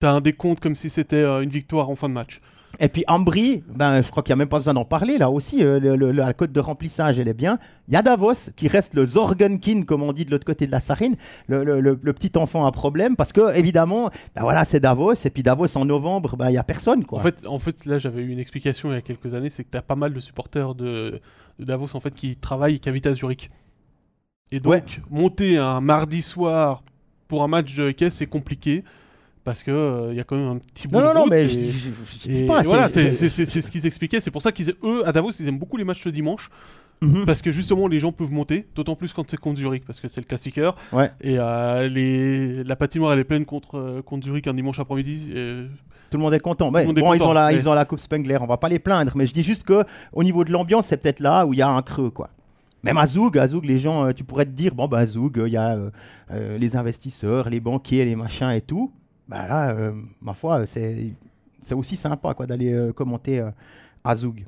[0.00, 2.40] t'as un décompte comme si c'était euh, une victoire en fin de match.
[2.78, 5.30] Et puis Ambry, ben, je crois qu'il n'y a même pas besoin d'en parler là
[5.30, 5.64] aussi.
[5.64, 7.58] euh, le- le- la cote de remplissage, elle est bien.
[7.88, 10.72] Il y a Davos qui reste le Zorgenkin, comme on dit de l'autre côté de
[10.72, 11.16] la Sarine,
[11.48, 15.14] le, petit enfant à problème, parce que évidemment, ben voilà, c'est Davos.
[15.24, 17.04] Et puis Davos en novembre, ben, il n'y a personne.
[17.04, 17.18] Quoi.
[17.18, 19.64] En fait, en fait, là, j'avais eu une explication il y a quelques années, c'est
[19.64, 21.20] que t'as pas mal de supporters de,
[21.58, 23.50] de Davos en fait qui travaillent et qui habitent à Zurich.
[24.52, 24.84] Et donc, Ouais.
[25.10, 26.82] monter un mardi soir
[27.26, 28.84] pour un match de hockey, c'est compliqué
[29.46, 31.20] parce que euh, il y a quand même un petit bout non, de non, non,
[31.22, 31.70] route mais et- je,
[32.24, 32.60] je- dis pas.
[32.62, 34.20] voilà, c'est ce qu'ils expliquaient.
[34.20, 36.50] C'est pour ça qu'ils, eux, à Davos, ils aiment beaucoup les matchs le dimanche.
[37.02, 37.26] Mhm.
[37.26, 40.08] Parce que justement, les gens peuvent monter, d'autant plus quand c'est contre Zurich, parce que
[40.08, 40.76] c'est le classiqueur.
[40.92, 41.10] Ouais.
[41.20, 42.64] Et euh, les...
[42.64, 45.30] la patinoire, elle est pleine contre, euh, contre Zurich un dimanche après-midi.
[45.34, 45.66] et-
[46.10, 46.70] Tout le monde est content.
[46.70, 48.38] Mais est bon, ils ont la, mais- ils ont la coupe Spengler.
[48.40, 49.12] On va pas les plaindre.
[49.14, 51.62] Mais je dis juste que au niveau de l'ambiance, c'est peut-être là où il y
[51.62, 52.30] a un creux, quoi.
[52.82, 55.06] Même à Zoug, à Zoug, les gens, euh, tu pourrais te dire, bon, bah, à
[55.06, 55.90] Zoug, euh, il y a euh,
[56.30, 58.90] euh, les investisseurs, les banquiers, les machins et tout.
[59.28, 59.92] Bah là, euh,
[60.22, 61.14] ma foi, c'est
[61.74, 63.50] aussi sympa, quoi, d'aller euh, commenter euh,
[64.04, 64.44] à Zoug.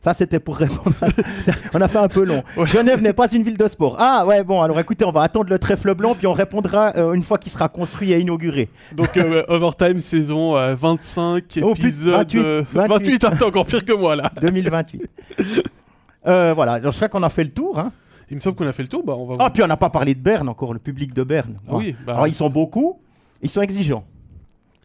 [0.00, 0.94] Ça, c'était pour répondre.
[1.02, 1.08] à-
[1.74, 2.42] on a fait un peu long.
[2.64, 3.96] Genève n'est pas une ville de sport.
[3.98, 7.12] Ah, ouais, bon, alors écoutez, on va attendre le trèfle blanc, puis on répondra euh,
[7.14, 8.70] une fois qu'il sera construit et inauguré.
[8.94, 12.88] Donc, euh, Overtime, saison euh, 25, Oh, épisode 28, euh, 28.
[12.88, 14.30] 28, ah, t'es encore pire que moi là.
[14.40, 15.02] 2028.
[16.26, 17.78] Euh, voilà, alors je crois qu'on a fait le tour.
[17.78, 17.92] Hein.
[18.30, 19.76] Il me semble qu'on a fait le tour, bah on va Ah, puis on n'a
[19.76, 21.58] pas parlé de Berne encore, le public de Berne.
[21.68, 23.00] Ah oui, bah, Alors, ils sont beaucoup,
[23.42, 24.04] ils sont exigeants.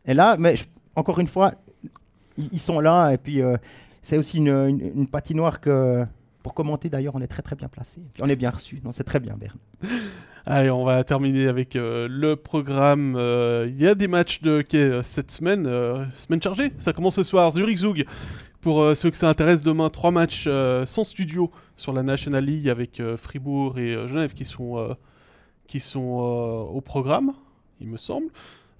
[0.06, 0.56] Et là, mais
[0.96, 1.54] encore une fois,
[2.38, 3.58] ils, sont là, et puis euh,
[4.02, 6.06] c'est aussi une, patinoire que,
[6.42, 8.02] pour commenter d'ailleurs, on est très très bien placé.
[8.22, 9.58] On est bien reçu, non, c'est très bien Berne.
[10.46, 13.16] Allez, on va terminer avec euh, le programme.
[13.16, 15.64] Euh, Il y a des matchs de hockey cette semaine,
[16.18, 16.74] semaine chargée.
[16.80, 18.06] Ça commence ce soir, Zurich Zug.
[18.60, 20.48] Pour ceux que ça intéresse, demain, trois matchs
[20.86, 24.96] sans studio sur la National League avec Fribourg et Genève qui sont,
[25.68, 27.34] qui sont au programme,
[27.82, 28.28] il me semble.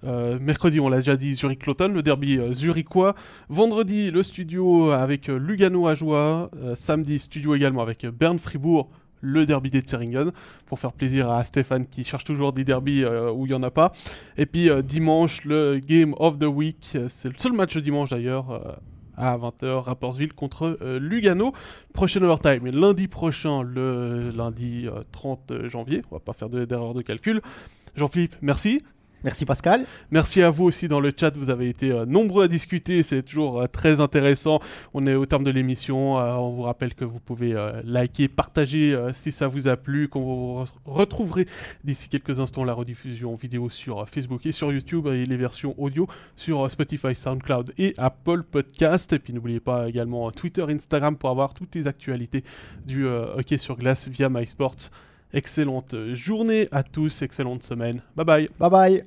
[0.04, 3.14] Euh, mercredi, on l'a déjà dit, Zurich-Cloton, le derby euh, zurichois.
[3.48, 6.50] Vendredi, le studio avec euh, Lugano à Joie.
[6.76, 8.90] Samedi, studio également avec Berne-Fribourg,
[9.22, 10.30] le derby des Zeringen
[10.66, 13.62] pour faire plaisir à Stéphane qui cherche toujours des derbies euh, où il n'y en
[13.62, 13.92] a pas.
[14.36, 16.76] Et puis dimanche, le Game of the Week,
[17.08, 18.78] c'est le seul match de dimanche d'ailleurs,
[19.16, 21.54] à 20h, Rappersville contre Lugano.
[21.94, 26.92] Prochain overtime, lundi prochain, le lundi euh, 30 janvier, on va pas faire de- d'erreur
[26.92, 27.40] de calcul.
[27.96, 28.80] Jean-Philippe, merci.
[29.22, 29.86] Merci Pascal.
[30.10, 33.22] Merci à vous aussi dans le chat, vous avez été euh, nombreux à discuter, c'est
[33.22, 34.60] toujours euh, très intéressant.
[34.92, 37.54] On est au terme de l'émission, euh, on vous rappelle que vous pouvez
[37.84, 41.46] liker, partager si ça vous a plu, qu'on vous re- retrouverez
[41.84, 46.06] d'ici quelques instants la rediffusion vidéo sur Facebook et sur YouTube et les versions audio
[46.36, 49.14] sur Spotify, SoundCloud et Apple Podcast.
[49.14, 52.44] Et puis n'oubliez pas également Twitter, Instagram pour avoir toutes les actualités
[52.84, 54.90] du hockey sur glace via MySports.
[55.34, 58.00] Excellente journée à tous, excellente semaine.
[58.14, 58.48] Bye bye.
[58.58, 59.04] Bye bye.